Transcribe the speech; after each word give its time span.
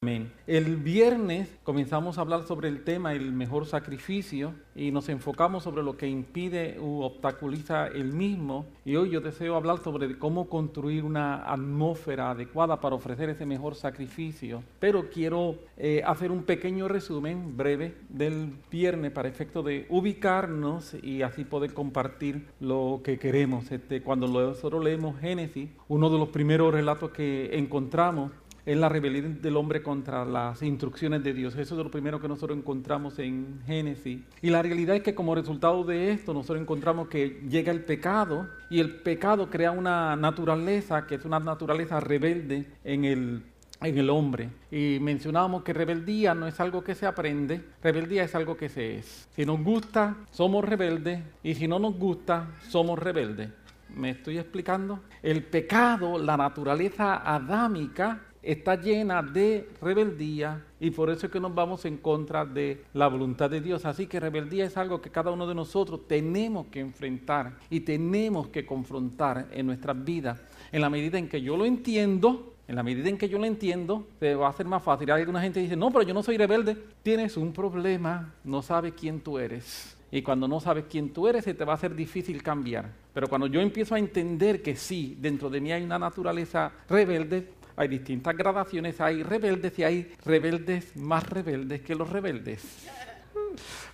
Amén. 0.00 0.30
El 0.46 0.76
viernes 0.76 1.48
comenzamos 1.64 2.18
a 2.18 2.20
hablar 2.20 2.44
sobre 2.44 2.68
el 2.68 2.84
tema 2.84 3.14
el 3.14 3.32
mejor 3.32 3.66
sacrificio 3.66 4.54
y 4.76 4.92
nos 4.92 5.08
enfocamos 5.08 5.64
sobre 5.64 5.82
lo 5.82 5.96
que 5.96 6.06
impide 6.06 6.78
u 6.78 7.00
obstaculiza 7.00 7.88
el 7.88 8.12
mismo 8.12 8.66
y 8.84 8.94
hoy 8.94 9.10
yo 9.10 9.20
deseo 9.20 9.56
hablar 9.56 9.78
sobre 9.82 10.16
cómo 10.16 10.48
construir 10.48 11.02
una 11.02 11.52
atmósfera 11.52 12.30
adecuada 12.30 12.80
para 12.80 12.94
ofrecer 12.94 13.28
ese 13.28 13.44
mejor 13.44 13.74
sacrificio. 13.74 14.62
Pero 14.78 15.10
quiero 15.10 15.56
eh, 15.76 16.00
hacer 16.06 16.30
un 16.30 16.44
pequeño 16.44 16.86
resumen 16.86 17.56
breve 17.56 17.96
del 18.08 18.52
viernes 18.70 19.10
para 19.10 19.28
efecto 19.28 19.64
de 19.64 19.84
ubicarnos 19.88 20.94
y 21.02 21.22
así 21.22 21.42
poder 21.42 21.74
compartir 21.74 22.46
lo 22.60 23.00
que 23.02 23.18
queremos. 23.18 23.72
Este, 23.72 24.00
cuando 24.00 24.28
nosotros 24.28 24.84
leemos 24.84 25.18
Génesis, 25.18 25.70
uno 25.88 26.08
de 26.08 26.18
los 26.18 26.28
primeros 26.28 26.72
relatos 26.72 27.10
que 27.10 27.58
encontramos 27.58 28.30
es 28.68 28.76
la 28.76 28.90
rebelión 28.90 29.40
del 29.40 29.56
hombre 29.56 29.82
contra 29.82 30.26
las 30.26 30.62
instrucciones 30.62 31.24
de 31.24 31.32
Dios. 31.32 31.56
Eso 31.56 31.74
es 31.74 31.82
lo 31.82 31.90
primero 31.90 32.20
que 32.20 32.28
nosotros 32.28 32.58
encontramos 32.58 33.18
en 33.18 33.60
Génesis. 33.66 34.20
Y 34.42 34.50
la 34.50 34.60
realidad 34.60 34.96
es 34.96 35.02
que 35.02 35.14
como 35.14 35.34
resultado 35.34 35.84
de 35.84 36.12
esto 36.12 36.34
nosotros 36.34 36.60
encontramos 36.60 37.08
que 37.08 37.40
llega 37.48 37.72
el 37.72 37.82
pecado 37.82 38.46
y 38.68 38.80
el 38.80 38.96
pecado 38.96 39.48
crea 39.48 39.70
una 39.70 40.16
naturaleza 40.16 41.06
que 41.06 41.14
es 41.14 41.24
una 41.24 41.40
naturaleza 41.40 41.98
rebelde 41.98 42.66
en 42.84 43.06
el 43.06 43.42
en 43.80 43.96
el 43.96 44.10
hombre. 44.10 44.50
Y 44.70 44.98
mencionábamos 45.00 45.62
que 45.62 45.72
rebeldía 45.72 46.34
no 46.34 46.46
es 46.46 46.60
algo 46.60 46.82
que 46.82 46.94
se 46.94 47.06
aprende, 47.06 47.64
rebeldía 47.82 48.24
es 48.24 48.34
algo 48.34 48.56
que 48.56 48.68
se 48.68 48.96
es. 48.96 49.28
Si 49.34 49.46
nos 49.46 49.62
gusta, 49.62 50.16
somos 50.30 50.64
rebeldes, 50.64 51.20
y 51.42 51.54
si 51.54 51.68
no 51.68 51.78
nos 51.78 51.94
gusta, 51.94 52.48
somos 52.68 52.98
rebeldes. 52.98 53.50
¿Me 53.94 54.10
estoy 54.10 54.38
explicando? 54.38 55.00
El 55.22 55.44
pecado, 55.44 56.18
la 56.18 56.36
naturaleza 56.36 57.16
adámica, 57.16 58.20
está 58.52 58.80
llena 58.80 59.22
de 59.22 59.68
rebeldía 59.82 60.64
y 60.80 60.90
por 60.90 61.10
eso 61.10 61.26
es 61.26 61.32
que 61.32 61.38
nos 61.38 61.54
vamos 61.54 61.84
en 61.84 61.98
contra 61.98 62.46
de 62.46 62.82
la 62.94 63.06
voluntad 63.06 63.50
de 63.50 63.60
Dios. 63.60 63.84
Así 63.84 64.06
que 64.06 64.18
rebeldía 64.18 64.64
es 64.64 64.78
algo 64.78 65.02
que 65.02 65.10
cada 65.10 65.30
uno 65.30 65.46
de 65.46 65.54
nosotros 65.54 66.08
tenemos 66.08 66.68
que 66.68 66.80
enfrentar 66.80 67.58
y 67.68 67.80
tenemos 67.80 68.48
que 68.48 68.64
confrontar 68.64 69.48
en 69.52 69.66
nuestras 69.66 70.02
vidas. 70.02 70.40
En 70.72 70.80
la 70.80 70.88
medida 70.88 71.18
en 71.18 71.28
que 71.28 71.42
yo 71.42 71.58
lo 71.58 71.66
entiendo, 71.66 72.54
en 72.66 72.76
la 72.76 72.82
medida 72.82 73.10
en 73.10 73.18
que 73.18 73.28
yo 73.28 73.38
lo 73.38 73.44
entiendo, 73.44 74.06
se 74.18 74.34
va 74.34 74.46
a 74.46 74.50
hacer 74.50 74.64
más 74.64 74.82
fácil. 74.82 75.10
Hay 75.10 75.20
alguna 75.20 75.42
gente 75.42 75.60
dice, 75.60 75.76
no, 75.76 75.90
pero 75.90 76.04
yo 76.04 76.14
no 76.14 76.22
soy 76.22 76.38
rebelde. 76.38 76.74
Tienes 77.02 77.36
un 77.36 77.52
problema, 77.52 78.32
no 78.44 78.62
sabes 78.62 78.94
quién 78.98 79.20
tú 79.20 79.38
eres. 79.38 79.94
Y 80.10 80.22
cuando 80.22 80.48
no 80.48 80.58
sabes 80.58 80.86
quién 80.88 81.12
tú 81.12 81.28
eres, 81.28 81.44
se 81.44 81.52
te 81.52 81.66
va 81.66 81.72
a 81.72 81.76
hacer 81.76 81.94
difícil 81.94 82.42
cambiar. 82.42 82.90
Pero 83.12 83.28
cuando 83.28 83.46
yo 83.46 83.60
empiezo 83.60 83.94
a 83.94 83.98
entender 83.98 84.62
que 84.62 84.74
sí, 84.74 85.18
dentro 85.20 85.50
de 85.50 85.60
mí 85.60 85.70
hay 85.70 85.82
una 85.82 85.98
naturaleza 85.98 86.72
rebelde, 86.88 87.57
hay 87.78 87.86
distintas 87.88 88.36
gradaciones, 88.36 89.00
hay 89.00 89.22
rebeldes 89.22 89.78
y 89.78 89.84
hay 89.84 90.12
rebeldes 90.24 90.96
más 90.96 91.28
rebeldes 91.28 91.80
que 91.80 91.94
los 91.94 92.10
rebeldes. 92.10 92.88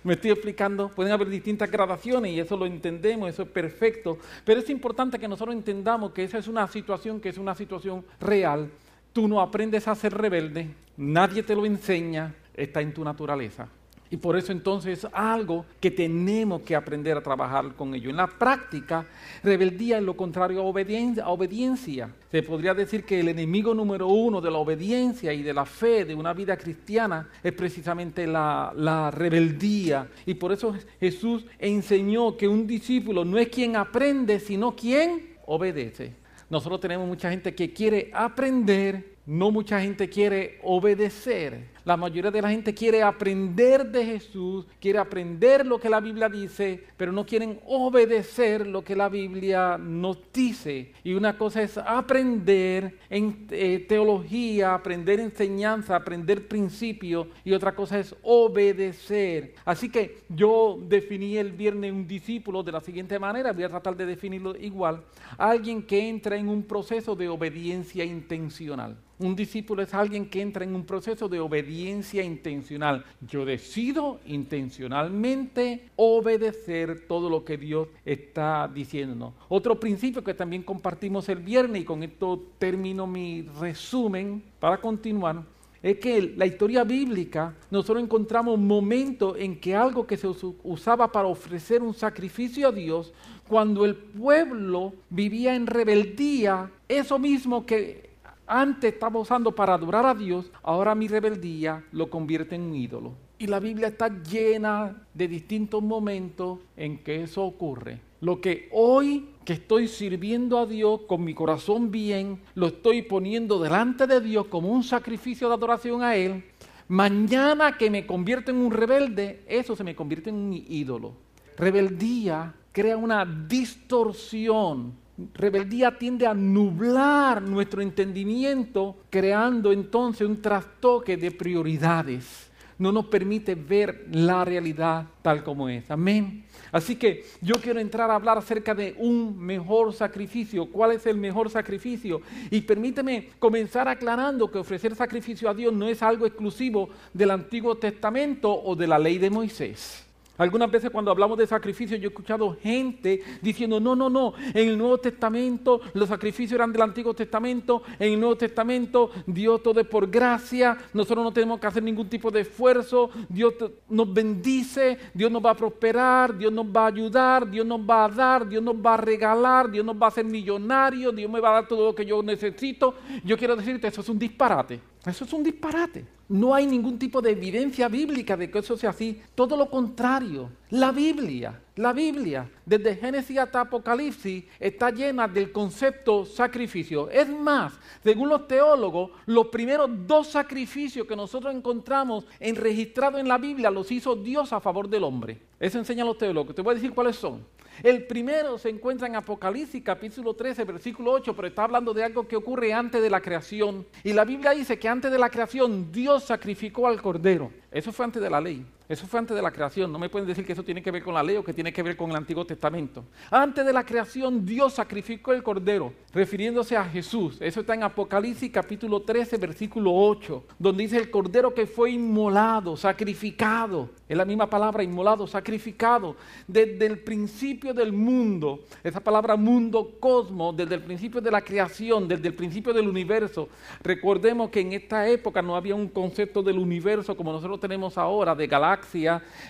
Me 0.03 0.13
estoy 0.13 0.31
explicando, 0.31 0.89
pueden 0.89 1.13
haber 1.13 1.29
distintas 1.29 1.69
gradaciones 1.69 2.31
y 2.31 2.39
eso 2.39 2.57
lo 2.57 2.65
entendemos, 2.65 3.29
eso 3.29 3.43
es 3.43 3.49
perfecto, 3.49 4.17
pero 4.43 4.59
es 4.59 4.69
importante 4.71 5.19
que 5.19 5.27
nosotros 5.27 5.55
entendamos 5.55 6.13
que 6.13 6.23
esa 6.23 6.39
es 6.39 6.47
una 6.47 6.67
situación 6.67 7.19
que 7.19 7.29
es 7.29 7.37
una 7.37 7.53
situación 7.53 8.03
real. 8.19 8.71
Tú 9.13 9.27
no 9.27 9.39
aprendes 9.39 9.87
a 9.87 9.93
ser 9.93 10.13
rebelde, 10.13 10.67
nadie 10.97 11.43
te 11.43 11.55
lo 11.55 11.65
enseña, 11.65 12.33
está 12.55 12.81
en 12.81 12.91
tu 12.91 13.03
naturaleza. 13.03 13.67
Y 14.15 14.17
por 14.17 14.37
eso 14.37 14.53
entonces 14.53 14.99
es 14.99 15.07
algo 15.11 15.65
que 15.81 15.91
tenemos 15.91 16.61
que 16.61 16.73
aprender 16.73 17.17
a 17.17 17.21
trabajar 17.21 17.73
con 17.75 17.93
ello. 17.93 18.09
En 18.09 18.15
la 18.15 18.27
práctica, 18.27 19.05
rebeldía 19.43 19.97
es 19.97 20.03
lo 20.05 20.15
contrario 20.15 20.61
a 20.61 20.63
obediencia. 20.63 22.09
Se 22.31 22.41
podría 22.41 22.73
decir 22.73 23.03
que 23.03 23.19
el 23.19 23.27
enemigo 23.27 23.73
número 23.73 24.07
uno 24.07 24.39
de 24.39 24.49
la 24.49 24.57
obediencia 24.57 25.33
y 25.33 25.43
de 25.43 25.53
la 25.53 25.65
fe 25.65 26.05
de 26.05 26.15
una 26.15 26.31
vida 26.31 26.55
cristiana 26.55 27.27
es 27.43 27.51
precisamente 27.51 28.25
la, 28.25 28.71
la 28.73 29.11
rebeldía. 29.11 30.07
Y 30.25 30.35
por 30.35 30.53
eso 30.53 30.73
Jesús 30.97 31.45
enseñó 31.59 32.37
que 32.37 32.47
un 32.47 32.65
discípulo 32.65 33.25
no 33.25 33.37
es 33.37 33.49
quien 33.49 33.75
aprende, 33.75 34.39
sino 34.39 34.77
quien 34.77 35.35
obedece. 35.45 36.13
Nosotros 36.49 36.79
tenemos 36.79 37.05
mucha 37.05 37.29
gente 37.29 37.53
que 37.53 37.73
quiere 37.73 38.11
aprender, 38.13 39.17
no 39.25 39.51
mucha 39.51 39.81
gente 39.81 40.07
quiere 40.07 40.57
obedecer. 40.63 41.74
La 41.85 41.95
mayoría 41.97 42.31
de 42.31 42.41
la 42.41 42.49
gente 42.49 42.73
quiere 42.73 43.03
aprender 43.03 43.85
de 43.85 44.03
Jesús, 44.03 44.65
quiere 44.81 44.97
aprender 44.97 45.67
lo 45.67 45.79
que 45.79 45.87
la 45.87 45.99
Biblia 45.99 46.27
dice, 46.27 46.83
pero 46.97 47.11
no 47.11 47.27
quieren 47.27 47.59
obedecer 47.67 48.65
lo 48.65 48.83
que 48.83 48.95
la 48.95 49.07
Biblia 49.07 49.77
nos 49.77 50.17
dice. 50.33 50.93
Y 51.03 51.13
una 51.13 51.37
cosa 51.37 51.61
es 51.61 51.77
aprender 51.77 52.97
en 53.07 53.45
eh, 53.51 53.85
teología, 53.87 54.73
aprender 54.73 55.19
enseñanza, 55.19 55.95
aprender 55.95 56.47
principios, 56.47 57.27
y 57.43 57.53
otra 57.53 57.75
cosa 57.75 57.99
es 57.99 58.15
obedecer. 58.23 59.53
Así 59.63 59.89
que 59.89 60.23
yo 60.27 60.79
definí 60.89 61.37
el 61.37 61.51
viernes 61.51 61.91
un 61.91 62.07
discípulo 62.07 62.63
de 62.63 62.71
la 62.71 62.81
siguiente 62.81 63.19
manera, 63.19 63.53
voy 63.53 63.63
a 63.63 63.69
tratar 63.69 63.95
de 63.95 64.07
definirlo 64.07 64.55
igual, 64.55 65.03
alguien 65.37 65.83
que 65.83 66.09
entra 66.09 66.35
en 66.35 66.49
un 66.49 66.63
proceso 66.63 67.15
de 67.15 67.29
obediencia 67.29 68.03
intencional. 68.03 68.97
Un 69.17 69.33
discípulo 69.33 69.81
es 69.81 69.93
alguien 69.93 70.29
que 70.29 70.41
entra 70.41 70.65
en 70.65 70.75
un 70.75 70.83
proceso 70.83 71.29
de 71.29 71.39
obediencia 71.39 72.21
intencional. 72.21 73.05
Yo 73.25 73.45
decido 73.45 74.19
intencionalmente 74.25 75.89
obedecer 75.95 77.07
todo 77.07 77.29
lo 77.29 77.45
que 77.45 77.57
Dios 77.57 77.87
está 78.03 78.69
diciendo. 78.73 79.33
Otro 79.47 79.79
principio 79.79 80.21
que 80.21 80.33
también 80.33 80.63
compartimos 80.63 81.29
el 81.29 81.39
viernes, 81.39 81.83
y 81.83 81.85
con 81.85 82.03
esto 82.03 82.43
termino 82.59 83.07
mi 83.07 83.43
resumen 83.43 84.43
para 84.59 84.81
continuar, 84.81 85.43
es 85.81 85.97
que 85.99 86.33
la 86.35 86.45
historia 86.45 86.83
bíblica 86.83 87.53
nosotros 87.71 88.03
encontramos 88.03 88.59
momentos 88.59 89.37
en 89.39 89.59
que 89.61 89.75
algo 89.75 90.05
que 90.05 90.17
se 90.17 90.27
usaba 90.63 91.09
para 91.09 91.27
ofrecer 91.27 91.81
un 91.81 91.93
sacrificio 91.93 92.67
a 92.67 92.71
Dios, 92.73 93.13
cuando 93.47 93.85
el 93.85 93.95
pueblo 93.95 94.93
vivía 95.09 95.55
en 95.55 95.67
rebeldía, 95.67 96.69
eso 96.89 97.17
mismo 97.17 97.65
que 97.65 98.04
antes 98.47 98.93
estaba 98.93 99.19
usando 99.19 99.53
para 99.53 99.73
adorar 99.73 100.05
a 100.05 100.13
Dios, 100.13 100.51
ahora 100.63 100.95
mi 100.95 101.07
rebeldía 101.07 101.83
lo 101.91 102.09
convierte 102.09 102.55
en 102.55 102.61
un 102.61 102.75
ídolo. 102.75 103.13
Y 103.37 103.47
la 103.47 103.59
Biblia 103.59 103.87
está 103.87 104.09
llena 104.23 105.03
de 105.13 105.27
distintos 105.27 105.83
momentos 105.83 106.59
en 106.77 106.99
que 106.99 107.23
eso 107.23 107.43
ocurre. 107.43 107.99
Lo 108.21 108.39
que 108.39 108.69
hoy 108.71 109.27
que 109.43 109.53
estoy 109.53 109.87
sirviendo 109.87 110.57
a 110.57 110.65
Dios 110.65 111.01
con 111.07 111.23
mi 111.23 111.33
corazón 111.33 111.91
bien, 111.91 112.41
lo 112.55 112.67
estoy 112.67 113.03
poniendo 113.03 113.61
delante 113.61 114.07
de 114.07 114.19
Dios 114.19 114.47
como 114.47 114.69
un 114.69 114.83
sacrificio 114.83 115.47
de 115.47 115.53
adoración 115.53 116.01
a 116.01 116.15
Él. 116.15 116.43
Mañana 116.87 117.77
que 117.77 117.89
me 117.89 118.05
convierto 118.05 118.51
en 118.51 118.57
un 118.57 118.71
rebelde, 118.71 119.43
eso 119.47 119.75
se 119.75 119.83
me 119.83 119.95
convierte 119.95 120.29
en 120.29 120.35
un 120.35 120.53
ídolo. 120.53 121.13
Rebeldía 121.57 122.53
crea 122.71 122.97
una 122.97 123.25
distorsión 123.25 124.93
Rebeldía 125.33 125.97
tiende 125.97 126.27
a 126.27 126.33
nublar 126.33 127.41
nuestro 127.41 127.81
entendimiento, 127.81 128.97
creando 129.09 129.71
entonces 129.71 130.27
un 130.27 130.41
trastoque 130.41 131.15
de 131.15 131.31
prioridades. 131.31 132.51
No 132.77 132.91
nos 132.91 133.05
permite 133.05 133.55
ver 133.55 134.07
la 134.11 134.43
realidad 134.43 135.05
tal 135.21 135.41
como 135.41 135.69
es. 135.69 135.89
Amén. 135.89 136.43
Así 136.73 136.97
que 136.97 137.23
yo 137.41 137.55
quiero 137.55 137.79
entrar 137.79 138.11
a 138.11 138.15
hablar 138.15 138.37
acerca 138.37 138.75
de 138.75 138.93
un 138.97 139.39
mejor 139.39 139.93
sacrificio. 139.93 140.69
¿Cuál 140.69 140.91
es 140.91 141.05
el 141.05 141.15
mejor 141.15 141.49
sacrificio? 141.49 142.21
Y 142.51 142.59
permíteme 142.61 143.29
comenzar 143.39 143.87
aclarando 143.87 144.51
que 144.51 144.57
ofrecer 144.57 144.93
sacrificio 144.93 145.49
a 145.49 145.53
Dios 145.53 145.71
no 145.71 145.87
es 145.87 146.03
algo 146.03 146.25
exclusivo 146.25 146.89
del 147.13 147.31
Antiguo 147.31 147.77
Testamento 147.77 148.53
o 148.53 148.75
de 148.75 148.87
la 148.87 148.99
ley 148.99 149.17
de 149.17 149.29
Moisés. 149.29 150.04
Algunas 150.37 150.69
veces 150.69 150.89
cuando 150.89 151.11
hablamos 151.11 151.37
de 151.37 151.47
sacrificio 151.47 151.97
yo 151.97 152.09
he 152.09 152.11
escuchado 152.11 152.57
gente 152.61 153.21
diciendo, 153.41 153.79
no, 153.79 153.95
no, 153.95 154.09
no, 154.09 154.33
en 154.53 154.69
el 154.69 154.77
Nuevo 154.77 154.97
Testamento 154.97 155.81
los 155.93 156.09
sacrificios 156.09 156.53
eran 156.53 156.73
del 156.73 156.81
Antiguo 156.81 157.13
Testamento, 157.13 157.83
en 157.99 158.13
el 158.13 158.19
Nuevo 158.19 158.35
Testamento 158.35 159.11
Dios 159.25 159.63
todo 159.63 159.79
es 159.79 159.87
por 159.87 160.09
gracia, 160.09 160.77
nosotros 160.93 161.23
no 161.23 161.31
tenemos 161.31 161.59
que 161.59 161.67
hacer 161.67 161.83
ningún 161.83 162.09
tipo 162.09 162.31
de 162.31 162.41
esfuerzo, 162.41 163.09
Dios 163.29 163.53
nos 163.89 164.13
bendice, 164.13 164.97
Dios 165.13 165.31
nos 165.31 165.43
va 165.43 165.51
a 165.51 165.55
prosperar, 165.55 166.37
Dios 166.37 166.51
nos 166.51 166.65
va 166.65 166.83
a 166.83 166.87
ayudar, 166.87 167.49
Dios 167.49 167.65
nos 167.65 167.79
va 167.79 168.05
a 168.05 168.09
dar, 168.09 168.47
Dios 168.47 168.61
nos 168.61 168.75
va 168.75 168.95
a 168.95 168.97
regalar, 168.97 169.71
Dios 169.71 169.85
nos 169.85 169.95
va 169.95 170.05
a 170.05 170.09
hacer 170.09 170.25
millonarios, 170.25 171.15
Dios 171.15 171.31
me 171.31 171.39
va 171.39 171.49
a 171.49 171.53
dar 171.53 171.67
todo 171.67 171.85
lo 171.85 171.95
que 171.95 172.05
yo 172.05 172.21
necesito. 172.21 172.95
Yo 173.23 173.37
quiero 173.37 173.55
decirte, 173.55 173.87
eso 173.87 174.01
es 174.01 174.09
un 174.09 174.19
disparate. 174.19 174.94
Eso 175.05 175.25
es 175.25 175.33
un 175.33 175.43
disparate. 175.43 176.05
No 176.29 176.55
hay 176.55 176.65
ningún 176.65 176.97
tipo 176.97 177.21
de 177.21 177.31
evidencia 177.31 177.87
bíblica 177.87 178.35
de 178.35 178.49
que 178.49 178.59
eso 178.59 178.75
sea 178.75 178.89
así. 178.89 179.21
Todo 179.35 179.55
lo 179.55 179.69
contrario. 179.69 180.49
La 180.75 180.91
Biblia, 180.91 181.57
la 181.77 181.93
Biblia, 181.93 182.49
desde 182.65 182.97
Génesis 182.97 183.37
hasta 183.37 183.61
Apocalipsis, 183.61 184.43
está 184.59 184.89
llena 184.89 185.25
del 185.25 185.49
concepto 185.49 186.25
sacrificio. 186.25 187.09
Es 187.09 187.29
más, 187.29 187.79
según 188.03 188.27
los 188.27 188.45
teólogos, 188.45 189.11
los 189.25 189.47
primeros 189.47 189.89
dos 190.05 190.27
sacrificios 190.27 191.07
que 191.07 191.15
nosotros 191.15 191.55
encontramos 191.55 192.25
en 192.41 192.57
registrado 192.57 193.17
en 193.17 193.29
la 193.29 193.37
Biblia 193.37 193.71
los 193.71 193.89
hizo 193.89 194.17
Dios 194.17 194.51
a 194.51 194.59
favor 194.59 194.89
del 194.89 195.05
hombre. 195.05 195.39
Eso 195.61 195.79
enseñan 195.79 196.07
los 196.07 196.17
teólogos. 196.17 196.53
Te 196.53 196.61
voy 196.61 196.73
a 196.73 196.75
decir 196.75 196.93
cuáles 196.93 197.15
son. 197.15 197.45
El 197.81 198.05
primero 198.05 198.57
se 198.57 198.67
encuentra 198.67 199.07
en 199.07 199.15
Apocalipsis 199.15 199.81
capítulo 199.81 200.33
13, 200.33 200.65
versículo 200.65 201.13
8, 201.13 201.33
pero 201.37 201.47
está 201.47 201.63
hablando 201.63 201.93
de 201.93 202.03
algo 202.03 202.27
que 202.27 202.35
ocurre 202.35 202.73
antes 202.73 203.01
de 203.01 203.09
la 203.09 203.21
creación. 203.21 203.87
Y 204.03 204.11
la 204.11 204.25
Biblia 204.25 204.51
dice 204.51 204.77
que 204.77 204.89
antes 204.89 205.09
de 205.09 205.19
la 205.19 205.29
creación 205.29 205.89
Dios 205.93 206.25
sacrificó 206.25 206.85
al 206.85 207.01
cordero. 207.01 207.49
Eso 207.71 207.93
fue 207.93 208.03
antes 208.03 208.21
de 208.21 208.29
la 208.29 208.41
ley. 208.41 208.65
Eso 208.87 209.07
fue 209.07 209.19
antes 209.19 209.35
de 209.35 209.41
la 209.41 209.51
creación. 209.51 209.91
No 209.91 209.97
me 209.97 210.09
pueden 210.09 210.27
decir 210.27 210.45
que 210.45 210.53
eso 210.53 210.63
tiene 210.63 210.81
que 210.81 210.91
ver 210.91 211.03
con 211.03 211.13
la 211.13 211.23
ley 211.23 211.37
o 211.37 211.43
que 211.43 211.53
tiene 211.53 211.73
que 211.73 211.81
ver 211.81 211.97
con 211.97 212.11
el 212.11 212.15
Antiguo 212.15 212.45
Testamento. 212.45 213.03
Antes 213.31 213.65
de 213.65 213.73
la 213.73 213.83
creación, 213.83 214.45
Dios 214.45 214.73
sacrificó 214.73 215.33
el 215.33 215.41
cordero, 215.41 215.93
refiriéndose 216.13 216.77
a 216.77 216.85
Jesús. 216.85 217.37
Eso 217.39 217.61
está 217.61 217.73
en 217.73 217.83
Apocalipsis 217.83 218.51
capítulo 218.51 219.01
13, 219.01 219.37
versículo 219.37 219.91
8, 219.93 220.43
donde 220.59 220.83
dice 220.83 220.97
el 220.97 221.09
cordero 221.09 221.53
que 221.53 221.65
fue 221.65 221.91
inmolado, 221.91 222.77
sacrificado. 222.77 223.89
Es 224.07 224.15
la 224.15 224.25
misma 224.25 224.47
palabra, 224.47 224.83
inmolado, 224.83 225.25
sacrificado. 225.25 226.15
Desde 226.47 226.85
el 226.85 226.99
principio 226.99 227.73
del 227.73 227.91
mundo, 227.91 228.59
esa 228.83 228.99
palabra 228.99 229.35
mundo, 229.35 229.95
cosmos, 229.99 230.55
desde 230.55 230.75
el 230.75 230.83
principio 230.83 231.21
de 231.21 231.31
la 231.31 231.41
creación, 231.41 232.07
desde 232.07 232.27
el 232.27 232.35
principio 232.35 232.71
del 232.71 232.87
universo. 232.87 233.49
Recordemos 233.81 234.49
que 234.49 234.61
en 234.61 234.73
esta 234.73 235.07
época 235.07 235.41
no 235.41 235.55
había 235.55 235.73
un 235.73 235.87
concepto 235.87 236.43
del 236.43 236.59
universo 236.59 237.15
como 237.15 237.31
nosotros 237.31 237.59
tenemos 237.59 237.97
ahora, 237.97 238.35
de 238.35 238.47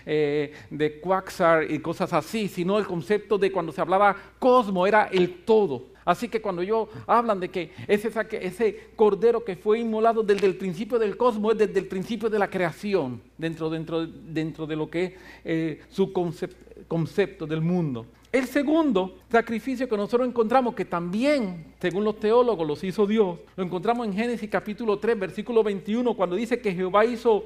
eh, 0.06 0.54
de 0.70 1.00
Quaxar 1.00 1.70
y 1.70 1.80
cosas 1.80 2.14
así, 2.14 2.48
sino 2.48 2.78
el 2.78 2.86
concepto 2.86 3.38
de 3.38 3.52
cuando 3.52 3.72
se 3.72 3.82
hablaba 3.82 4.16
cosmo 4.40 4.86
era 4.86 5.06
el 5.12 5.44
todo. 5.44 5.96
Así 6.06 6.30
que 6.30 6.40
cuando 6.40 6.62
ellos 6.62 6.88
hablan 7.08 7.40
de 7.40 7.50
que 7.50 7.72
ese, 7.88 8.12
ese 8.40 8.90
cordero 8.96 9.44
que 9.44 9.56
fue 9.56 9.80
inmolado 9.80 10.22
desde 10.22 10.46
el 10.46 10.56
principio 10.56 11.00
del 11.00 11.18
cosmos 11.18 11.54
es 11.54 11.58
desde 11.58 11.80
el 11.80 11.88
principio 11.88 12.30
de 12.30 12.38
la 12.38 12.48
creación, 12.48 13.20
dentro, 13.38 13.72
dentro, 13.72 14.06
dentro 14.06 14.68
de 14.68 14.76
lo 14.76 14.88
que 14.88 15.04
es 15.04 15.14
eh, 15.44 15.82
su 15.90 16.14
concepto 16.88 17.48
del 17.48 17.62
mundo. 17.62 18.06
El 18.32 18.46
segundo 18.48 19.16
sacrificio 19.32 19.88
que 19.88 19.98
nosotros 19.98 20.28
encontramos, 20.28 20.76
que 20.76 20.86
también, 20.86 21.74
según 21.80 22.04
los 22.04 22.20
teólogos, 22.20 22.68
los 22.68 22.84
hizo 22.84 23.08
Dios, 23.08 23.40
lo 23.56 23.64
encontramos 23.64 24.06
en 24.06 24.14
Génesis 24.14 24.50
capítulo 24.50 25.00
3, 25.00 25.18
versículo 25.18 25.64
21, 25.64 26.14
cuando 26.16 26.36
dice 26.36 26.60
que 26.60 26.74
Jehová 26.74 27.06
hizo 27.06 27.46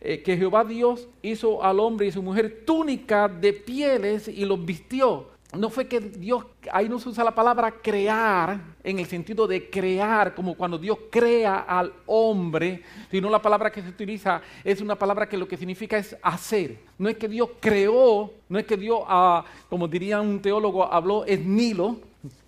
eh, 0.00 0.22
que 0.22 0.36
Jehová 0.36 0.64
Dios 0.64 1.08
hizo 1.22 1.62
al 1.62 1.80
hombre 1.80 2.06
y 2.06 2.12
su 2.12 2.22
mujer 2.22 2.62
túnica 2.64 3.28
de 3.28 3.52
pieles 3.52 4.28
y 4.28 4.44
los 4.44 4.64
vistió. 4.64 5.28
No 5.54 5.70
fue 5.70 5.86
que 5.86 6.00
Dios, 6.00 6.44
ahí 6.72 6.88
no 6.88 6.98
se 6.98 7.08
usa 7.08 7.24
la 7.24 7.34
palabra 7.34 7.70
crear 7.80 8.60
en 8.82 8.98
el 8.98 9.06
sentido 9.06 9.46
de 9.46 9.70
crear, 9.70 10.34
como 10.34 10.54
cuando 10.56 10.76
Dios 10.76 10.98
crea 11.10 11.60
al 11.60 11.92
hombre, 12.06 12.82
sino 13.10 13.30
la 13.30 13.40
palabra 13.40 13.70
que 13.70 13.80
se 13.80 13.88
utiliza 13.88 14.42
es 14.64 14.80
una 14.80 14.96
palabra 14.96 15.28
que 15.28 15.36
lo 15.36 15.46
que 15.46 15.56
significa 15.56 15.96
es 15.96 16.16
hacer. 16.20 16.78
No 16.98 17.08
es 17.08 17.16
que 17.16 17.28
Dios 17.28 17.50
creó, 17.60 18.32
no 18.48 18.58
es 18.58 18.66
que 18.66 18.76
Dios, 18.76 19.00
ah, 19.06 19.44
como 19.68 19.88
diría 19.88 20.20
un 20.20 20.42
teólogo, 20.42 20.84
habló 20.84 21.24
es 21.24 21.40
Nilo, 21.40 21.96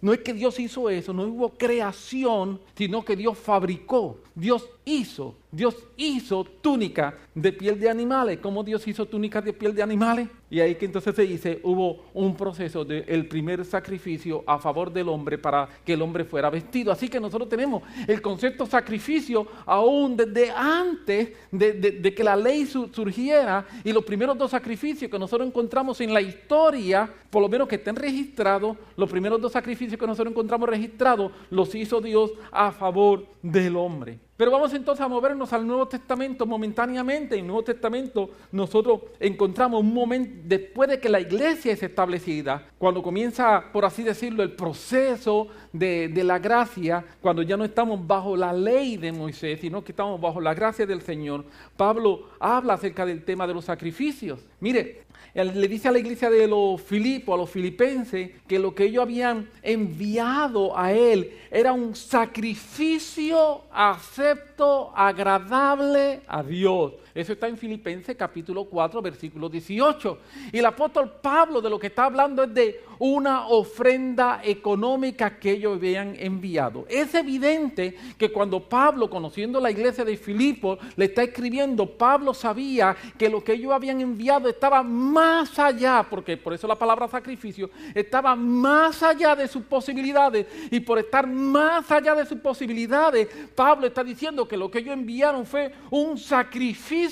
no 0.01 0.13
es 0.13 0.21
que 0.21 0.33
Dios 0.33 0.59
hizo 0.59 0.91
eso, 0.91 1.13
no 1.13 1.23
hubo 1.25 1.51
creación, 1.51 2.61
sino 2.77 3.05
que 3.05 3.17
Dios 3.17 3.39
fabricó, 3.39 4.19
Dios 4.39 4.71
hizo, 4.85 5.35
Dios 5.51 5.75
hizo 5.97 6.45
túnica 6.45 7.19
de 7.35 7.53
piel 7.53 7.81
de 7.81 7.91
animales. 7.91 8.39
¿Cómo 8.41 8.63
Dios 8.63 8.87
hizo 8.87 9.05
túnicas 9.05 9.45
de 9.45 9.53
piel 9.53 9.75
de 9.75 9.83
animales? 9.83 10.29
Y 10.49 10.61
ahí 10.61 10.77
que 10.77 10.85
entonces 10.85 11.17
se 11.17 11.23
dice, 11.23 11.61
hubo 11.65 12.05
un 12.15 12.37
proceso 12.37 12.85
del 12.85 13.27
primer 13.27 13.65
sacrificio 13.65 14.45
a 14.47 14.61
favor 14.61 14.93
del 14.93 15.09
hombre 15.09 15.39
para 15.39 15.69
que 15.85 15.95
el 15.95 16.03
hombre 16.03 16.25
fuera 16.25 16.51
vestido. 16.51 16.93
Así 16.93 17.09
que 17.09 17.19
nosotros 17.19 17.49
tenemos 17.49 17.83
el 18.07 18.23
concepto 18.23 18.65
sacrificio 18.65 19.45
aún 19.67 20.17
desde 20.17 20.53
antes 20.53 21.33
de, 21.51 22.15
que 22.17 22.23
la 22.23 22.37
ley 22.37 22.65
surgiera 22.65 23.67
y 23.83 23.93
los 23.93 24.05
primeros 24.05 24.39
dos 24.39 24.53
sacrificios 24.53 25.11
que 25.11 25.19
nosotros 25.19 25.49
encontramos 25.49 26.01
en 26.01 26.15
la 26.15 26.21
historia, 26.21 27.13
por 27.29 27.43
lo 27.43 27.49
menos 27.49 27.67
que 27.67 27.75
estén 27.75 27.97
registrados, 27.97 28.77
los 28.97 29.11
primeros 29.11 29.41
dos 29.41 29.51
sacrificios 29.51 29.99
que 29.99 30.07
nosotros 30.07 30.31
encontramos 30.31 30.69
registrados, 30.69 31.33
los 31.51 31.75
hizo 31.75 32.01
Dios 32.01 32.31
a 32.53 32.71
favor 32.71 33.27
del 33.43 33.75
hombre. 33.75 34.28
Pero 34.39 34.53
vamos 34.53 34.73
entonces 34.73 35.05
a 35.05 35.09
movernos 35.09 35.53
al 35.53 35.67
Nuevo 35.67 35.89
Testamento 35.89 36.47
momentáneamente. 36.47 37.35
En 37.35 37.41
el 37.41 37.47
Nuevo 37.49 37.65
Testamento 37.65 38.31
nosotros 38.53 39.01
encontramos 39.19 39.81
un 39.81 39.93
momento 39.93 40.43
después 40.45 40.89
de 40.89 41.01
que 41.01 41.09
la 41.09 41.19
iglesia 41.19 41.73
es 41.73 41.83
establecida, 41.83 42.69
cuando 42.79 43.03
comienza, 43.03 43.65
por 43.73 43.85
así 43.85 44.05
decirlo, 44.05 44.45
el 44.45 44.53
proceso 44.53 45.49
de, 45.73 46.07
de 46.07 46.23
la 46.23 46.39
gracia, 46.39 47.05
cuando 47.21 47.43
ya 47.43 47.57
no 47.57 47.65
estamos 47.65 48.07
bajo 48.07 48.37
la 48.37 48.53
ley 48.53 48.97
de 48.97 49.11
Moisés, 49.11 49.59
sino 49.61 49.83
que 49.83 49.91
estamos 49.91 50.21
bajo 50.21 50.41
la 50.41 50.55
gracia 50.55 50.87
del 50.87 51.03
Señor. 51.03 51.45
Pablo 51.77 52.29
habla 52.39 52.75
acerca 52.75 53.05
del 53.05 53.25
tema 53.25 53.45
de 53.45 53.55
los 53.55 53.65
sacrificios. 53.65 54.39
Mire, 54.61 55.03
le 55.35 55.69
dice 55.69 55.89
a 55.89 55.93
la 55.93 55.99
iglesia 55.99 56.31
de 56.31 56.49
los 56.49 56.81
Filipos, 56.83 57.35
a 57.35 57.37
los 57.37 57.51
filipenses, 57.51 58.31
que 58.47 58.59
lo 58.59 58.75
que 58.75 58.85
ellos 58.85 59.03
habían 59.03 59.49
enviado 59.63 60.77
a 60.77 60.93
él 60.93 61.33
era 61.51 61.73
un 61.73 61.95
sacrificio 61.95 63.63
acepto, 63.73 64.93
agradable 64.97 66.21
a 66.27 66.43
Dios. 66.43 66.95
Eso 67.19 67.33
está 67.33 67.49
en 67.49 67.59
Filipenses 67.59 68.15
capítulo 68.17 68.67
4, 68.67 69.03
versículo 69.03 69.49
18. 69.49 70.19
Y 70.53 70.59
el 70.59 70.67
apóstol 70.67 71.15
Pablo 71.21 71.61
de 71.61 71.69
lo 71.69 71.77
que 71.77 71.89
está 71.89 72.05
hablando 72.05 72.45
es 72.45 72.55
de 72.55 72.81
una 73.01 73.49
ofrenda 73.49 74.41
económica 74.45 75.37
que 75.37 75.51
ellos 75.51 75.79
habían 75.79 76.15
enviado. 76.17 76.87
Es 76.89 77.13
evidente 77.17 77.97
que 78.17 78.31
cuando 78.31 78.61
Pablo, 78.61 79.11
conociendo 79.11 79.59
la 79.59 79.73
iglesia 79.73 80.05
de 80.05 80.17
Filipos, 80.17 80.79
le 80.95 81.07
está 81.07 81.25
escribiendo, 81.25 81.87
Pablo 81.87 82.33
sabía 82.33 82.97
que 83.19 83.29
lo 83.29 83.43
que 83.43 83.55
ellos 83.55 83.73
habían 83.73 84.01
enviado 84.01 84.49
estaba 84.49 84.85
más 84.85 85.59
allá, 85.59 86.07
porque 86.09 86.37
por 86.37 86.55
eso 86.55 86.69
la 86.69 86.77
palabra 86.77 87.09
sacrificio, 87.09 87.69
estaba 87.97 88.37
más 88.37 89.03
allá 89.03 89.35
de 89.35 89.49
sus 89.49 89.65
posibilidades. 89.65 90.47
Y 90.71 90.79
por 90.79 91.01
estar 91.01 91.27
más 91.27 91.91
allá 91.91 92.15
de 92.15 92.27
sus 92.27 92.39
posibilidades, 92.39 93.27
Pablo 93.57 93.89
está 93.89 94.05
diciendo 94.05 94.47
que 94.47 94.57
lo 94.57 94.71
que 94.71 94.79
ellos 94.79 94.95
enviaron 94.95 95.45
fue 95.45 95.73
un 95.91 96.17
sacrificio 96.17 97.08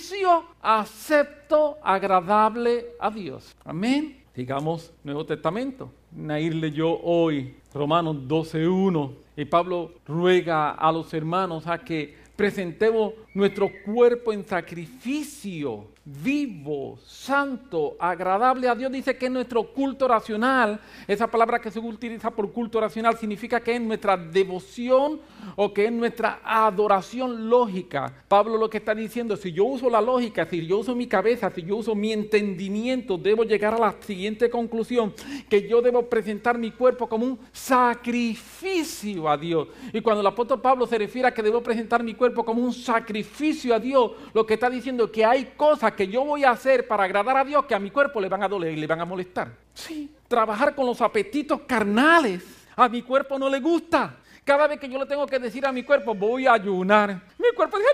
acepto, 0.61 1.79
agradable 1.83 2.87
a 3.01 3.11
Dios. 3.11 3.55
Amén. 3.65 4.23
Digamos 4.35 4.93
Nuevo 5.03 5.25
Testamento. 5.25 5.91
Nair 6.13 6.55
leyó 6.55 7.01
hoy 7.01 7.57
Romanos 7.73 8.17
12.1 8.29 9.13
y 9.37 9.45
Pablo 9.45 9.93
ruega 10.07 10.71
a 10.71 10.93
los 10.93 11.13
hermanos 11.15 11.67
a 11.67 11.79
que 11.79 12.15
presentemos 12.37 13.15
nuestro 13.35 13.71
cuerpo 13.85 14.33
en 14.33 14.45
sacrificio 14.45 15.87
vivo, 16.07 16.99
santo, 17.05 17.97
agradable 17.99 18.69
a 18.69 18.77
Dios. 18.77 18.93
Dice 18.93 19.17
que 19.17 19.27
es 19.27 19.33
nuestro 19.33 19.65
culto 19.73 20.07
racional. 20.07 20.81
Esa 21.09 21.27
palabra 21.27 21.61
que 21.61 21.71
se 21.71 21.81
utiliza 21.81 22.31
por 22.31 22.53
culto 22.53 22.81
racional 22.81 23.19
significa 23.19 23.61
que 23.61 23.75
es 23.75 23.81
nuestra 23.81 24.17
devoción 24.17 25.21
o 25.57 25.75
que 25.75 25.87
es 25.87 25.93
nuestra 25.93 26.41
adoración 26.45 27.51
lógica. 27.51 28.15
Pablo 28.29 28.57
lo 28.57 28.71
que 28.71 28.79
está 28.79 28.95
diciendo, 28.95 29.37
si 29.37 29.53
yo 29.53 29.65
uso 29.65 29.91
la 29.91 30.01
lógica, 30.01 30.47
si 30.47 30.65
yo 30.65 30.79
uso 30.79 30.95
mi 30.95 31.09
cabeza, 31.09 31.51
si 31.51 31.63
yo 31.63 31.77
uso 31.77 31.97
mi 31.97 32.13
entendimiento, 32.13 33.19
debo 33.19 33.43
llegar 33.43 33.75
a 33.75 33.79
la 33.79 33.97
siguiente 34.01 34.49
conclusión, 34.49 35.13
que 35.49 35.69
yo 35.69 35.83
debo 35.83 36.09
presentar 36.09 36.57
mi 36.57 36.71
cuerpo 36.71 37.09
como 37.09 37.27
un 37.27 37.39
sacrificio 37.53 39.29
a 39.29 39.37
Dios. 39.37 39.69
Y 39.93 40.01
cuando 40.01 40.21
el 40.21 40.27
apóstol 40.29 40.61
Pablo 40.61 40.87
se 40.87 40.99
refiere 40.99 41.27
a 41.27 41.35
que 41.35 41.43
debo 41.43 41.63
presentar 41.63 42.05
mi 42.05 42.15
cuerpo 42.15 42.45
como 42.45 42.63
un 42.63 42.73
sacrificio 42.73 43.75
a 43.75 43.81
Dios, 43.81 44.13
lo 44.33 44.47
que 44.47 44.55
está 44.55 44.71
diciendo 44.71 45.07
es 45.07 45.11
que 45.11 45.25
hay 45.25 45.53
cosas 45.57 45.96
que 45.97 46.07
yo 46.07 46.25
voy 46.25 46.45
a 46.45 46.51
hacer 46.51 46.87
para 46.87 47.05
agradar 47.05 47.37
a 47.39 47.45
Dios 47.45 47.65
que 47.65 47.75
a 47.75 47.79
mi 47.79 47.91
cuerpo 47.91 48.21
le 48.21 48.29
van 48.29 48.43
a 48.43 48.49
doler 48.49 48.73
y 48.73 48.77
le 48.77 48.87
van 48.87 49.01
a 49.01 49.05
molestar. 49.05 49.49
Sí, 49.75 50.15
trabajar 50.29 50.75
con 50.75 50.87
los 50.87 51.01
apetitos 51.01 51.63
carnales 51.63 52.67
a 52.77 52.89
mi 52.89 53.03
cuerpo 53.03 53.39
no 53.39 53.49
le 53.49 53.59
gusta. 53.59 54.17
Cada 54.45 54.69
vez 54.69 54.79
que 54.79 54.89
yo 54.89 54.99
le 54.99 55.07
tengo 55.07 55.27
que 55.27 55.39
decir 55.39 55.67
a 55.67 55.73
mi 55.73 55.83
cuerpo, 55.83 56.15
voy 56.15 56.47
a 56.47 56.53
ayunar, 56.53 57.21
mi 57.39 57.49
cuerpo 57.57 57.79
dice, 57.79 57.91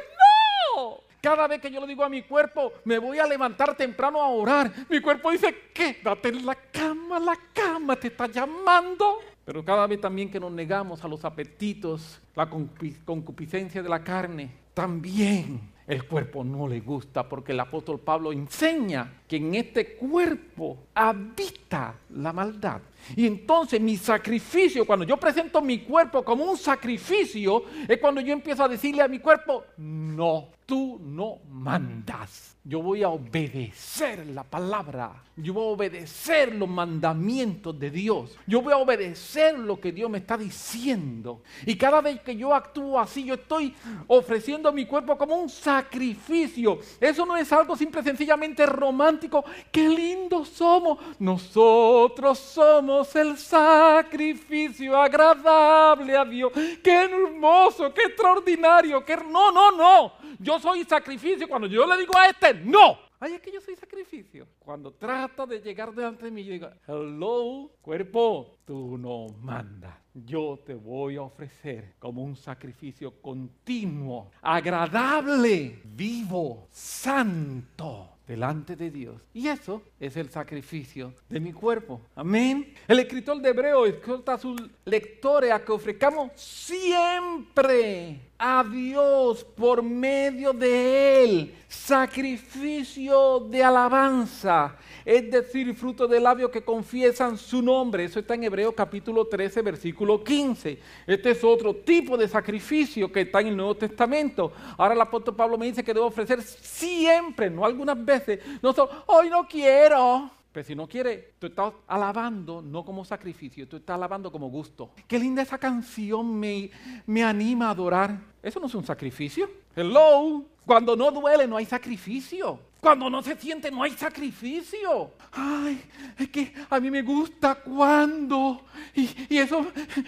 no. 0.76 0.98
Cada 1.20 1.46
vez 1.46 1.60
que 1.60 1.70
yo 1.70 1.80
le 1.80 1.86
digo 1.86 2.04
a 2.04 2.08
mi 2.08 2.22
cuerpo, 2.22 2.72
me 2.84 2.98
voy 2.98 3.18
a 3.20 3.26
levantar 3.26 3.76
temprano 3.76 4.20
a 4.20 4.28
orar, 4.28 4.70
mi 4.88 5.00
cuerpo 5.00 5.30
dice, 5.30 5.70
quédate 5.72 6.28
en 6.28 6.44
la 6.44 6.56
cama, 6.56 7.20
la 7.20 7.38
cama 7.54 7.96
te 7.96 8.08
está 8.08 8.26
llamando. 8.26 9.20
Pero 9.44 9.64
cada 9.64 9.86
vez 9.86 10.00
también 10.00 10.30
que 10.30 10.38
nos 10.38 10.52
negamos 10.52 11.02
a 11.04 11.08
los 11.08 11.24
apetitos, 11.24 12.20
la 12.34 12.48
concupiscencia 12.48 13.82
de 13.82 13.88
la 13.88 14.02
carne, 14.04 14.50
también 14.74 15.71
el 15.86 16.04
cuerpo 16.04 16.44
no 16.44 16.68
le 16.68 16.80
gusta 16.80 17.28
porque 17.28 17.52
el 17.52 17.60
apóstol 17.60 17.98
Pablo 18.00 18.32
enseña 18.32 19.22
que 19.26 19.36
en 19.36 19.54
este 19.54 19.96
cuerpo 19.96 20.78
habita 20.94 21.94
la 22.10 22.32
maldad. 22.32 22.80
Y 23.16 23.26
entonces 23.26 23.80
mi 23.80 23.96
sacrificio, 23.96 24.86
cuando 24.86 25.04
yo 25.04 25.16
presento 25.16 25.60
mi 25.60 25.80
cuerpo 25.80 26.24
como 26.24 26.44
un 26.44 26.56
sacrificio, 26.56 27.64
es 27.88 27.98
cuando 27.98 28.20
yo 28.20 28.32
empiezo 28.32 28.64
a 28.64 28.68
decirle 28.68 29.02
a 29.02 29.08
mi 29.08 29.18
cuerpo, 29.18 29.64
no, 29.78 30.48
tú 30.72 30.98
no 31.04 31.40
mandas. 31.50 32.56
Yo 32.64 32.80
voy 32.80 33.02
a 33.02 33.10
obedecer 33.10 34.26
la 34.28 34.42
palabra. 34.42 35.22
Yo 35.36 35.52
voy 35.52 35.64
a 35.64 35.74
obedecer 35.74 36.54
los 36.54 36.68
mandamientos 36.68 37.78
de 37.78 37.90
Dios. 37.90 38.38
Yo 38.46 38.62
voy 38.62 38.72
a 38.72 38.78
obedecer 38.78 39.58
lo 39.58 39.78
que 39.78 39.92
Dios 39.92 40.08
me 40.08 40.16
está 40.16 40.38
diciendo. 40.38 41.42
Y 41.66 41.76
cada 41.76 42.00
vez 42.00 42.22
que 42.22 42.34
yo 42.34 42.54
actúo 42.54 42.98
así, 42.98 43.24
yo 43.24 43.34
estoy 43.34 43.74
ofreciendo 44.06 44.72
mi 44.72 44.86
cuerpo 44.86 45.18
como 45.18 45.34
un 45.36 45.50
sacrificio. 45.50 46.78
Eso 46.98 47.26
no 47.26 47.36
es 47.36 47.52
algo 47.52 47.76
simple, 47.76 48.02
sencillamente 48.02 48.64
romántico. 48.64 49.44
Qué 49.70 49.86
lindos 49.90 50.48
somos. 50.48 50.98
Nosotros 51.18 52.38
somos 52.38 53.14
el 53.14 53.36
sacrificio 53.36 54.96
agradable 54.96 56.16
a 56.16 56.24
Dios. 56.24 56.50
Qué 56.82 56.94
hermoso, 56.94 57.92
qué 57.92 58.04
extraordinario. 58.04 59.04
Qué... 59.04 59.18
No, 59.18 59.52
no, 59.52 59.70
no. 59.72 60.21
Yo 60.38 60.58
soy 60.58 60.84
sacrificio. 60.84 61.48
Cuando 61.48 61.66
yo 61.66 61.86
le 61.86 61.98
digo 61.98 62.16
a 62.16 62.28
este, 62.28 62.54
no. 62.54 62.98
Ay, 63.20 63.34
es 63.34 63.40
que 63.40 63.52
yo 63.52 63.60
soy 63.60 63.76
sacrificio. 63.76 64.48
Cuando 64.58 64.92
trata 64.92 65.46
de 65.46 65.60
llegar 65.60 65.94
delante 65.94 66.24
de 66.24 66.30
mí, 66.32 66.42
yo 66.42 66.52
digo, 66.52 66.68
hello, 66.88 67.70
cuerpo, 67.80 68.56
tú 68.64 68.98
no 68.98 69.28
mandas. 69.40 69.94
Yo 70.12 70.58
te 70.66 70.74
voy 70.74 71.16
a 71.16 71.22
ofrecer 71.22 71.94
como 72.00 72.24
un 72.24 72.34
sacrificio 72.34 73.12
continuo, 73.22 74.32
agradable, 74.42 75.80
vivo, 75.84 76.66
santo 76.72 78.12
delante 78.26 78.76
de 78.76 78.90
Dios. 78.90 79.22
Y 79.32 79.48
eso 79.48 79.82
es 80.00 80.16
el 80.16 80.30
sacrificio 80.30 81.14
de 81.28 81.38
mi 81.38 81.52
cuerpo. 81.52 82.00
Amén. 82.14 82.74
El 82.88 82.98
escritor 82.98 83.40
de 83.40 83.50
Hebreo 83.50 83.86
exhorta 83.86 84.34
a 84.34 84.38
sus 84.38 84.60
lectores 84.84 85.52
a 85.52 85.64
que 85.64 85.72
ofrezcamos 85.72 86.32
siempre 86.34 88.31
a 88.44 88.64
Dios 88.64 89.44
por 89.44 89.84
medio 89.84 90.52
de 90.52 91.22
Él 91.22 91.54
sacrificio 91.68 93.40
de 93.40 93.62
alabanza, 93.62 94.76
es 95.04 95.30
decir, 95.30 95.74
fruto 95.74 96.06
de 96.06 96.20
labios 96.20 96.50
que 96.50 96.62
confiesan 96.62 97.38
su 97.38 97.62
nombre. 97.62 98.04
Eso 98.04 98.18
está 98.18 98.34
en 98.34 98.44
Hebreo 98.44 98.74
capítulo 98.74 99.26
13, 99.26 99.62
versículo 99.62 100.22
15. 100.22 100.78
Este 101.06 101.30
es 101.30 101.42
otro 101.42 101.76
tipo 101.76 102.16
de 102.16 102.28
sacrificio 102.28 103.10
que 103.10 103.22
está 103.22 103.40
en 103.40 103.48
el 103.48 103.56
Nuevo 103.56 103.76
Testamento. 103.76 104.52
Ahora 104.76 104.94
el 104.94 105.00
apóstol 105.00 105.36
Pablo 105.36 105.56
me 105.56 105.66
dice 105.66 105.82
que 105.84 105.94
debo 105.94 106.06
ofrecer 106.06 106.42
siempre, 106.42 107.48
no 107.48 107.64
algunas 107.64 108.04
veces. 108.04 108.40
No 108.60 108.72
solo, 108.72 109.04
hoy 109.06 109.30
no 109.30 109.46
quiero. 109.46 110.41
Pero 110.52 110.66
si 110.66 110.74
no 110.74 110.86
quiere, 110.86 111.34
tú 111.38 111.46
estás 111.46 111.72
alabando 111.86 112.60
no 112.60 112.84
como 112.84 113.04
sacrificio, 113.06 113.66
tú 113.66 113.78
estás 113.78 113.94
alabando 113.94 114.30
como 114.30 114.50
gusto. 114.50 114.90
Qué 115.08 115.18
linda 115.18 115.40
esa 115.40 115.56
canción 115.56 116.38
me, 116.38 116.70
me 117.06 117.24
anima 117.24 117.68
a 117.68 117.70
adorar. 117.70 118.20
Eso 118.42 118.60
no 118.60 118.66
es 118.66 118.74
un 118.74 118.84
sacrificio. 118.84 119.50
Hello. 119.74 120.44
Cuando 120.66 120.94
no 120.94 121.10
duele 121.10 121.46
no 121.46 121.56
hay 121.56 121.64
sacrificio. 121.64 122.60
Cuando 122.80 123.08
no 123.08 123.22
se 123.22 123.34
siente 123.36 123.70
no 123.70 123.82
hay 123.82 123.92
sacrificio. 123.92 125.12
Ay, 125.32 125.82
es 126.18 126.28
que 126.28 126.52
a 126.68 126.78
mí 126.78 126.90
me 126.90 127.00
gusta 127.00 127.54
cuando. 127.54 128.62
Y, 128.94 129.08
y 129.30 129.38
eso 129.38 129.66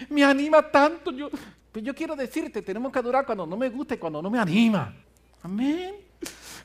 me 0.09 0.23
anima 0.23 0.61
tanto. 0.69 1.11
Yo, 1.11 1.29
pues 1.71 1.83
yo 1.83 1.95
quiero 1.95 2.15
decirte, 2.15 2.61
tenemos 2.61 2.91
que 2.91 2.99
adorar 2.99 3.25
cuando 3.25 3.47
no 3.47 3.57
me 3.57 3.69
gusta 3.69 3.95
y 3.95 3.97
cuando 3.97 4.21
no 4.21 4.29
me 4.29 4.37
anima. 4.37 4.93
Amén. 5.41 5.95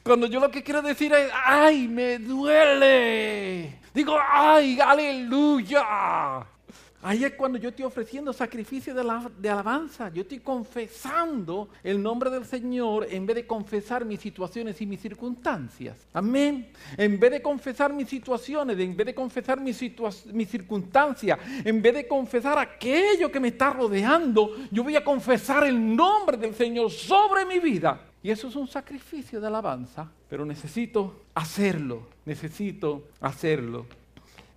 Cuando 0.03 0.27
yo 0.27 0.41
lo 0.41 0.51
que 0.51 0.63
quiero 0.63 0.83
decir 0.83 1.13
es, 1.13 1.31
ay, 1.45 1.89
me 1.89 2.19
duele. 2.19 3.79
Digo, 3.93 4.17
ay, 4.19 4.79
aleluya. 4.81 6.47
Ahí 7.03 7.25
es 7.25 7.33
cuando 7.33 7.57
yo 7.57 7.71
estoy 7.71 7.87
ofreciendo 7.87 8.31
sacrificio 8.31 8.95
de, 8.95 9.03
de, 9.39 9.49
alabanza. 9.49 10.11
Yo 10.13 10.21
estoy 10.21 10.41
confesando 10.41 11.71
el 11.83 12.03
nombre 12.03 12.29
del 12.29 12.45
Señor 12.45 13.07
en 13.11 13.25
vez 13.25 13.37
de 13.37 13.47
confesar 13.47 14.05
mis 14.05 14.21
situaciones 14.21 14.79
y 14.83 14.87
mis 14.87 15.01
circunstancias. 15.01 15.97
Amén. 16.13 16.71
En 16.99 17.19
vez 17.19 17.31
de 17.31 17.41
confesar 17.41 17.91
mis 17.91 18.07
situaciones, 18.07 18.79
en 18.79 18.95
vez 18.95 19.07
de 19.07 19.15
confesar 19.15 19.59
mis, 19.59 19.81
mis 20.27 20.49
circunstancias, 20.51 21.39
en 21.65 21.81
vez 21.81 21.95
de 21.95 22.07
confesar 22.07 22.59
aquello 22.59 23.33
que 23.33 23.41
me 23.41 23.49
está 23.49 23.71
rodeando, 23.71 24.55
yo 24.71 24.85
voy 24.85 24.97
a 24.97 25.03
confesar 25.03 25.65
el 25.65 25.97
nombre 25.97 26.37
del 26.37 26.55
Señor 26.55 26.91
sobre 26.91 27.47
mi 27.47 27.61
vida. 27.61 28.10
Y 28.23 28.31
eso 28.31 28.49
es 28.49 28.57
un 28.57 28.69
sacrificio 28.69 29.41
de 29.41 29.47
alabanza, 29.47 30.11
pero 30.29 30.45
necesito 30.45 31.23
hacerlo, 31.35 32.03
necesito 32.27 33.05
hacerlo. 33.21 33.87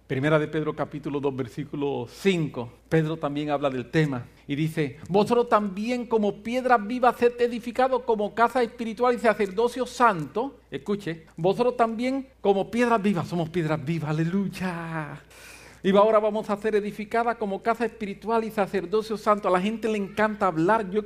Primera 0.06 0.38
de 0.38 0.50
Pedro 0.50 0.76
capítulo 0.76 1.22
2 1.22 1.36
versículo 1.36 2.06
5. 2.12 2.70
Pedro 2.90 3.16
también 3.16 3.50
habla 3.50 3.70
del 3.70 3.90
tema 3.90 4.26
y 4.48 4.56
dice, 4.56 5.00
vosotros 5.08 5.48
también 5.48 6.06
como 6.06 6.44
piedras 6.44 6.86
vivas 6.86 7.16
sed 7.16 7.40
edificados 7.40 8.04
como 8.04 8.36
casa 8.36 8.62
espiritual 8.62 9.16
y 9.16 9.20
sacerdocio 9.20 9.86
santo. 9.86 10.60
Escuche, 10.70 11.26
vosotros 11.38 11.78
también 11.78 12.28
como 12.42 12.70
piedras 12.70 13.02
vivas, 13.02 13.30
somos 13.30 13.50
piedras 13.50 13.84
vivas, 13.84 14.10
aleluya. 14.10 15.22
Y 15.84 15.96
ahora 15.98 16.18
vamos 16.18 16.50
a 16.50 16.56
ser 16.56 16.76
edificadas 16.76 17.36
como 17.36 17.62
casa 17.62 17.86
espiritual 17.86 18.46
y 18.46 18.52
sacerdocio 18.52 19.18
santo. 19.18 19.50
A 19.50 19.52
la 19.52 19.60
gente 19.60 19.90
le 19.90 19.98
encanta 19.98 20.48
hablar. 20.48 20.90
Yo, 20.90 21.02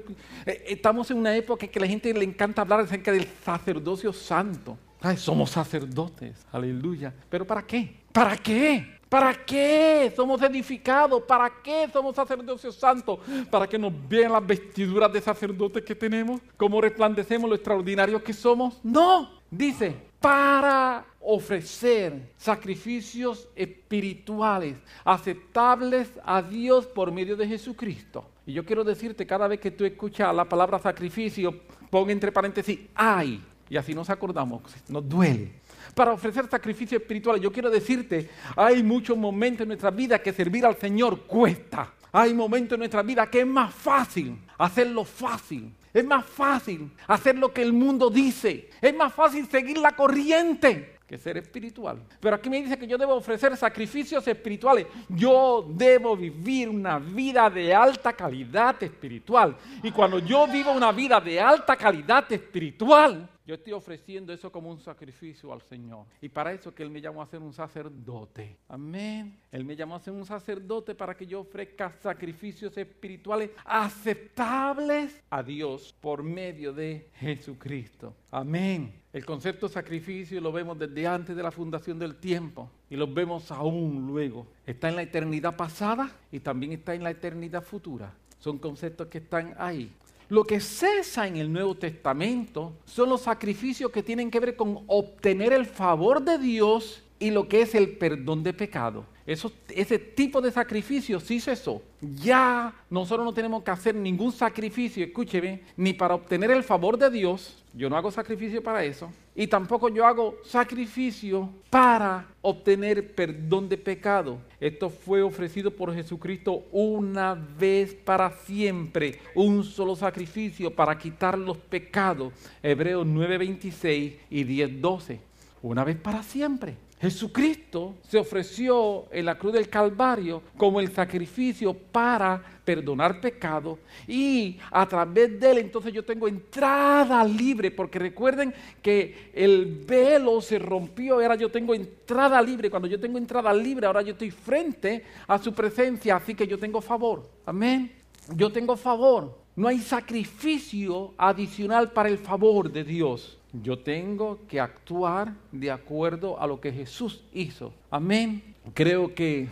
eh, 0.46 0.66
estamos 0.68 1.10
en 1.10 1.18
una 1.18 1.36
época 1.36 1.68
que 1.68 1.80
a 1.80 1.82
la 1.82 1.88
gente 1.88 2.14
le 2.14 2.24
encanta 2.24 2.62
hablar 2.62 2.82
acerca 2.82 3.12
del 3.12 3.28
sacerdocio 3.44 4.14
santo. 4.14 4.78
Ay, 5.02 5.18
somos 5.18 5.50
sacerdotes, 5.50 6.46
aleluya. 6.52 7.12
¿Pero 7.28 7.46
para 7.46 7.66
qué? 7.66 8.02
¿Para 8.12 8.38
qué? 8.38 8.98
¿Para 9.10 9.34
qué 9.34 10.12
somos 10.16 10.42
edificados? 10.42 11.24
¿Para 11.24 11.52
qué 11.64 11.88
somos 11.92 12.16
sacerdocio 12.16 12.72
santo? 12.72 13.20
¿Para 13.50 13.66
que 13.68 13.80
nos 13.80 13.94
vean 14.08 14.32
las 14.32 14.46
vestiduras 14.46 15.12
de 15.12 15.22
sacerdotes 15.22 15.84
que 15.84 15.96
tenemos? 15.96 16.42
¿Cómo 16.56 16.82
resplandecemos 16.82 17.50
lo 17.50 17.56
extraordinarios 17.56 18.22
que 18.22 18.34
somos? 18.34 18.80
No, 18.84 19.42
dice, 19.50 19.96
para 20.20 21.06
ofrecer 21.20 22.34
sacrificios 22.38 23.48
espirituales 23.56 24.78
aceptables 25.04 26.10
a 26.24 26.42
Dios 26.42 26.88
por 26.88 27.12
medio 27.12 27.36
de 27.36 27.48
Jesucristo. 27.48 28.30
Y 28.46 28.54
yo 28.54 28.66
quiero 28.66 28.84
decirte, 28.84 29.28
cada 29.28 29.48
vez 29.48 29.60
que 29.60 29.72
tú 29.72 29.86
escuchas 29.86 30.34
la 30.34 30.46
palabra 30.46 30.80
sacrificio, 30.80 31.62
pon 31.90 32.10
entre 32.10 32.32
paréntesis, 32.32 32.80
ay, 32.96 33.44
y 33.70 33.78
así 33.78 33.94
nos 33.94 34.10
acordamos, 34.10 34.62
nos 34.88 35.08
duele 35.08 35.52
para 35.98 36.14
ofrecer 36.14 36.48
sacrificios 36.48 37.02
espirituales. 37.02 37.42
Yo 37.42 37.52
quiero 37.52 37.72
decirte, 37.72 38.30
hay 38.56 38.84
muchos 38.84 39.18
momentos 39.18 39.64
en 39.64 39.70
nuestra 39.70 39.90
vida 39.90 40.20
que 40.20 40.32
servir 40.32 40.64
al 40.64 40.78
Señor 40.78 41.24
cuesta. 41.24 41.92
Hay 42.12 42.34
momentos 42.34 42.76
en 42.76 42.80
nuestra 42.80 43.02
vida 43.02 43.30
que 43.30 43.42
es 43.42 43.48
más 43.48 43.74
fácil 43.74 44.38
hacerlo 44.58 45.04
fácil. 45.04 45.74
Es 45.94 46.06
más 46.06 46.26
fácil 46.26 46.92
hacer 47.08 47.38
lo 47.38 47.54
que 47.54 47.62
el 47.62 47.74
mundo 47.74 48.10
dice. 48.10 48.70
Es 48.82 48.96
más 48.96 49.14
fácil 49.14 49.48
seguir 49.48 49.78
la 49.78 49.96
corriente 49.96 50.97
que 51.08 51.18
ser 51.18 51.38
espiritual. 51.38 52.04
Pero 52.20 52.36
aquí 52.36 52.50
me 52.50 52.62
dice 52.62 52.78
que 52.78 52.86
yo 52.86 52.98
debo 52.98 53.16
ofrecer 53.16 53.56
sacrificios 53.56 54.28
espirituales. 54.28 54.86
Yo 55.08 55.66
debo 55.70 56.18
vivir 56.18 56.68
una 56.68 57.00
vida 57.00 57.50
de 57.50 57.74
alta 57.74 58.12
calidad 58.14 58.82
espiritual. 58.84 59.56
Y 59.82 59.92
cuando 59.92 60.20
yo 60.20 60.46
vivo 60.48 60.74
una 60.74 60.92
vida 60.92 61.22
de 61.22 61.40
alta 61.40 61.78
calidad 61.78 62.30
espiritual, 62.32 63.30
yo 63.48 63.56
estoy 63.56 63.72
ofreciendo 63.72 64.34
eso 64.34 64.52
como 64.52 64.70
un 64.70 64.82
sacrificio 64.82 65.54
al 65.54 65.62
Señor. 65.62 66.06
Y 66.22 66.28
para 66.28 66.52
eso 66.52 66.76
que 66.76 66.84
Él 66.84 66.90
me 66.90 67.00
llamó 67.00 67.22
a 67.22 67.28
ser 67.28 67.40
un 67.40 67.54
sacerdote. 67.54 68.58
Amén. 68.68 69.40
Él 69.50 69.64
me 69.64 69.78
llamó 69.78 69.96
a 69.96 70.02
ser 70.02 70.14
un 70.14 70.26
sacerdote 70.26 70.94
para 70.94 71.16
que 71.16 71.26
yo 71.26 71.40
ofrezca 71.40 71.94
sacrificios 72.02 72.78
espirituales 72.78 73.52
aceptables 73.64 75.24
a 75.30 75.42
Dios 75.42 75.96
por 76.02 76.24
medio 76.24 76.74
de 76.74 77.10
Jesucristo. 77.14 78.14
Amén. 78.32 79.07
El 79.18 79.26
concepto 79.26 79.68
sacrificio 79.68 80.40
lo 80.40 80.52
vemos 80.52 80.78
desde 80.78 81.08
antes 81.08 81.36
de 81.36 81.42
la 81.42 81.50
fundación 81.50 81.98
del 81.98 82.18
tiempo 82.18 82.70
y 82.88 82.96
lo 82.96 83.12
vemos 83.12 83.50
aún 83.52 84.06
luego. 84.06 84.46
Está 84.64 84.90
en 84.90 84.96
la 84.96 85.02
eternidad 85.02 85.56
pasada 85.56 86.12
y 86.32 86.40
también 86.40 86.74
está 86.74 86.94
en 86.94 87.02
la 87.02 87.10
eternidad 87.10 87.64
futura. 87.64 88.14
Son 88.38 88.60
conceptos 88.60 89.08
que 89.08 89.18
están 89.18 89.56
ahí. 89.58 89.92
Lo 90.30 90.44
que 90.44 90.60
cesa 90.60 91.26
en 91.26 91.38
el 91.38 91.52
Nuevo 91.52 91.74
Testamento 91.74 92.74
son 92.86 93.10
los 93.10 93.22
sacrificios 93.22 93.90
que 93.90 94.04
tienen 94.04 94.30
que 94.30 94.40
ver 94.40 94.56
con 94.56 94.84
obtener 94.86 95.52
el 95.52 95.66
favor 95.66 96.22
de 96.22 96.38
Dios 96.38 97.02
y 97.18 97.32
lo 97.32 97.48
que 97.48 97.62
es 97.62 97.74
el 97.74 97.98
perdón 97.98 98.44
de 98.44 98.54
pecado. 98.54 99.04
Eso, 99.28 99.52
ese 99.76 100.00
tipo 100.00 100.40
de 100.40 100.52
sacrificio 100.52 101.20
sí 101.20 101.42
cesó. 101.42 101.82
Ya 102.00 102.74
nosotros 102.90 103.26
no 103.26 103.34
tenemos 103.34 103.62
que 103.62 103.72
hacer 103.72 103.94
ningún 103.94 104.32
sacrificio, 104.32 105.04
escúcheme, 105.04 105.64
ni 105.76 105.92
para 105.92 106.16
obtener 106.16 106.50
el 106.50 106.64
favor 106.64 106.98
de 106.98 107.10
Dios. 107.10 107.62
Yo 107.74 107.90
no 107.90 107.98
hago 107.98 108.10
sacrificio 108.10 108.64
para 108.64 108.86
eso. 108.86 109.12
Y 109.36 109.46
tampoco 109.48 109.90
yo 109.90 110.06
hago 110.06 110.38
sacrificio 110.46 111.50
para 111.70 112.26
obtener 112.42 113.14
perdón 113.14 113.68
de 113.68 113.78
pecado. 113.78 114.40
Esto 114.62 114.90
fue 114.90 115.22
ofrecido 115.22 115.72
por 115.72 115.94
Jesucristo 115.94 116.64
una 116.72 117.36
vez 117.36 117.94
para 117.94 118.32
siempre. 118.32 119.20
Un 119.36 119.66
solo 119.66 119.98
sacrificio 119.98 120.74
para 120.74 120.98
quitar 120.98 121.38
los 121.38 121.58
pecados. 121.58 122.32
Hebreos 122.64 123.06
9:26 123.06 124.14
y 124.30 124.44
10:12. 124.46 125.20
Una 125.62 125.84
vez 125.84 125.98
para 125.98 126.24
siempre. 126.24 126.87
Jesucristo 127.00 127.96
se 128.10 128.18
ofreció 128.18 129.06
en 129.12 129.26
la 129.26 129.38
cruz 129.38 129.54
del 129.54 129.70
Calvario 129.70 130.42
como 130.58 130.80
el 130.80 130.92
sacrificio 130.92 131.74
para 131.76 132.42
perdonar 132.66 133.22
pecado 133.22 133.78
y 134.08 134.58
a 134.72 134.86
través 134.88 135.40
de 135.40 135.52
él 135.52 135.58
entonces 135.60 135.94
yo 135.94 136.04
tengo 136.04 136.28
entrada 136.28 137.24
libre 137.24 137.70
porque 137.70 138.00
recuerden 138.00 138.52
que 138.82 139.30
el 139.34 139.84
velo 139.88 140.42
se 140.42 140.58
rompió 140.58 141.16
ahora 141.16 141.36
yo 141.36 141.52
tengo 141.52 141.76
entrada 141.76 142.42
libre. 142.42 142.72
Cuando 142.72 142.88
yo 142.88 143.00
tengo 143.00 143.20
entrada 143.20 143.54
libre 143.54 143.86
ahora 143.86 144.02
yo 144.02 144.14
estoy 144.14 144.32
frente 144.32 145.06
a 145.28 145.38
su 145.38 145.54
presencia 145.54 146.16
así 146.16 146.34
que 146.34 146.48
yo 146.48 146.58
tengo 146.58 146.82
favor. 146.82 147.30
Amén. 147.46 147.92
Yo 148.36 148.52
tengo 148.52 148.76
favor. 148.76 149.38
No 149.56 149.68
hay 149.68 149.80
sacrificio 149.80 151.14
adicional 151.18 151.92
para 151.92 152.10
el 152.10 152.18
favor 152.18 152.72
de 152.72 152.84
Dios 152.84 153.38
yo 153.62 153.80
tengo 153.80 154.40
que 154.48 154.60
actuar 154.60 155.34
de 155.52 155.72
acuerdo 155.72 156.40
a 156.40 156.48
lo 156.48 156.60
que 156.60 156.72
Jesús 156.72 157.24
hizo. 157.34 157.74
Amén. 157.90 158.56
Creo 158.74 159.14
que 159.14 159.48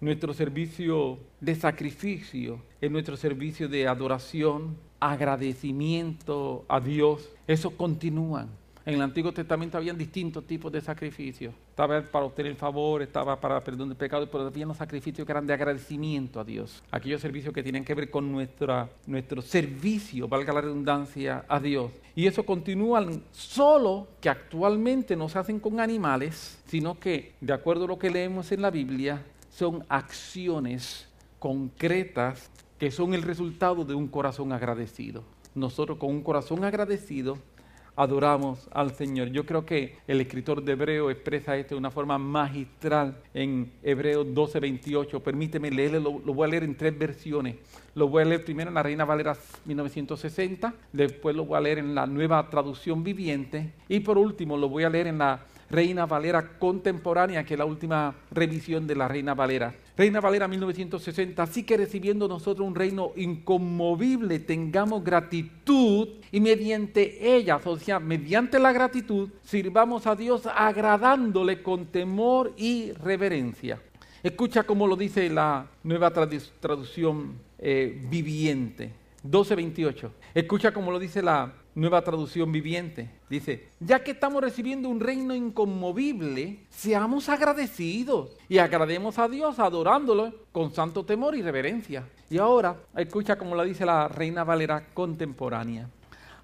nuestro 0.00 0.32
servicio 0.34 1.18
de 1.40 1.54
sacrificio 1.54 2.62
es 2.80 2.90
nuestro 2.90 3.16
servicio 3.16 3.68
de 3.68 3.88
adoración, 3.88 4.76
agradecimiento 5.00 6.64
a 6.68 6.80
Dios. 6.80 7.30
Eso 7.46 7.70
continúan. 7.76 8.48
En 8.88 8.94
el 8.94 9.02
Antiguo 9.02 9.32
Testamento 9.32 9.76
había 9.76 9.92
distintos 9.92 10.46
tipos 10.46 10.72
de 10.72 10.80
sacrificios. 10.80 11.52
Estaba 11.68 12.00
para 12.00 12.24
obtener 12.24 12.54
favor, 12.54 13.02
estaba 13.02 13.38
para 13.38 13.62
perdón 13.62 13.90
de 13.90 13.94
pecado, 13.94 14.26
pero 14.30 14.46
había 14.46 14.64
unos 14.64 14.78
sacrificios 14.78 15.26
que 15.26 15.30
eran 15.30 15.46
de 15.46 15.52
agradecimiento 15.52 16.40
a 16.40 16.44
Dios. 16.44 16.82
Aquellos 16.90 17.20
servicios 17.20 17.52
que 17.52 17.62
tienen 17.62 17.84
que 17.84 17.92
ver 17.92 18.10
con 18.10 18.32
nuestro 18.32 19.42
servicio, 19.42 20.26
valga 20.26 20.54
la 20.54 20.62
redundancia, 20.62 21.44
a 21.48 21.60
Dios. 21.60 21.90
Y 22.16 22.28
eso 22.28 22.46
continúa 22.46 23.06
solo 23.30 24.08
que 24.22 24.30
actualmente 24.30 25.16
no 25.16 25.28
se 25.28 25.38
hacen 25.38 25.60
con 25.60 25.80
animales, 25.80 26.58
sino 26.64 26.98
que, 26.98 27.34
de 27.42 27.52
acuerdo 27.52 27.84
a 27.84 27.88
lo 27.88 27.98
que 27.98 28.08
leemos 28.08 28.52
en 28.52 28.62
la 28.62 28.70
Biblia, 28.70 29.22
son 29.50 29.84
acciones 29.90 31.06
concretas 31.38 32.50
que 32.78 32.90
son 32.90 33.12
el 33.12 33.20
resultado 33.20 33.84
de 33.84 33.92
un 33.92 34.08
corazón 34.08 34.50
agradecido. 34.50 35.24
Nosotros 35.54 35.98
con 35.98 36.08
un 36.08 36.22
corazón 36.22 36.64
agradecido 36.64 37.36
adoramos 37.98 38.68
al 38.72 38.94
Señor. 38.94 39.28
Yo 39.30 39.44
creo 39.44 39.66
que 39.66 39.96
el 40.06 40.20
escritor 40.20 40.62
de 40.62 40.72
Hebreo 40.72 41.10
expresa 41.10 41.56
esto 41.56 41.74
de 41.74 41.80
una 41.80 41.90
forma 41.90 42.16
magistral 42.16 43.20
en 43.34 43.72
Hebreo 43.82 44.24
12:28. 44.24 45.20
Permíteme 45.20 45.68
leerlo, 45.68 45.98
lo, 45.98 46.18
lo, 46.24 46.32
voy 46.32 46.46
a 46.46 46.50
leer 46.52 46.62
en 46.62 46.76
tres 46.76 46.96
versiones. 46.96 47.56
Lo 47.96 48.06
voy 48.06 48.22
a 48.22 48.26
leer 48.26 48.44
primero 48.44 48.68
en 48.68 48.74
la 48.74 48.84
Reina 48.84 49.04
Valera 49.04 49.36
1960, 49.64 50.72
después 50.92 51.34
lo 51.34 51.44
voy 51.44 51.58
a 51.58 51.60
leer 51.60 51.78
en 51.78 51.92
la 51.92 52.06
nueva 52.06 52.48
traducción 52.48 53.02
viviente 53.02 53.72
y 53.88 53.98
por 53.98 54.16
último 54.16 54.56
lo 54.56 54.68
voy 54.68 54.84
a 54.84 54.90
leer 54.90 55.08
en 55.08 55.18
la 55.18 55.40
Reina 55.68 56.06
Valera 56.06 56.56
contemporánea, 56.58 57.44
que 57.44 57.54
es 57.54 57.58
la 57.58 57.64
última 57.64 58.14
revisión 58.30 58.86
de 58.86 58.94
la 58.94 59.08
Reina 59.08 59.34
Valera. 59.34 59.74
Reina 59.98 60.20
Valera 60.20 60.46
1960, 60.46 61.42
así 61.42 61.64
que 61.64 61.76
recibiendo 61.76 62.28
nosotros 62.28 62.64
un 62.64 62.76
reino 62.76 63.10
inconmovible, 63.16 64.38
tengamos 64.38 65.02
gratitud 65.02 66.08
y 66.30 66.38
mediante 66.38 67.34
ella, 67.34 67.60
o 67.64 67.76
sea, 67.76 67.98
mediante 67.98 68.60
la 68.60 68.70
gratitud, 68.70 69.28
sirvamos 69.42 70.06
a 70.06 70.14
Dios 70.14 70.46
agradándole 70.46 71.64
con 71.64 71.86
temor 71.86 72.52
y 72.56 72.92
reverencia. 72.92 73.82
Escucha 74.22 74.62
cómo 74.62 74.86
lo 74.86 74.94
dice 74.94 75.28
la 75.30 75.66
nueva 75.82 76.12
traducción 76.12 77.32
eh, 77.58 78.00
viviente. 78.08 78.92
12.28. 79.24 80.10
Escucha 80.32 80.72
cómo 80.72 80.92
lo 80.92 81.00
dice 81.00 81.22
la 81.22 81.52
nueva 81.78 82.02
traducción 82.02 82.50
viviente. 82.50 83.08
Dice, 83.30 83.68
ya 83.80 84.02
que 84.02 84.10
estamos 84.10 84.42
recibiendo 84.42 84.88
un 84.88 85.00
reino 85.00 85.34
inconmovible, 85.34 86.58
seamos 86.70 87.28
agradecidos 87.28 88.36
y 88.48 88.58
agrademos 88.58 89.18
a 89.18 89.28
Dios 89.28 89.58
adorándolo 89.58 90.34
con 90.52 90.72
santo 90.74 91.04
temor 91.04 91.36
y 91.36 91.42
reverencia. 91.42 92.04
Y 92.30 92.38
ahora, 92.38 92.76
escucha 92.96 93.38
como 93.38 93.54
lo 93.54 93.64
dice 93.64 93.86
la 93.86 94.08
Reina 94.08 94.44
Valera 94.44 94.88
contemporánea. 94.92 95.88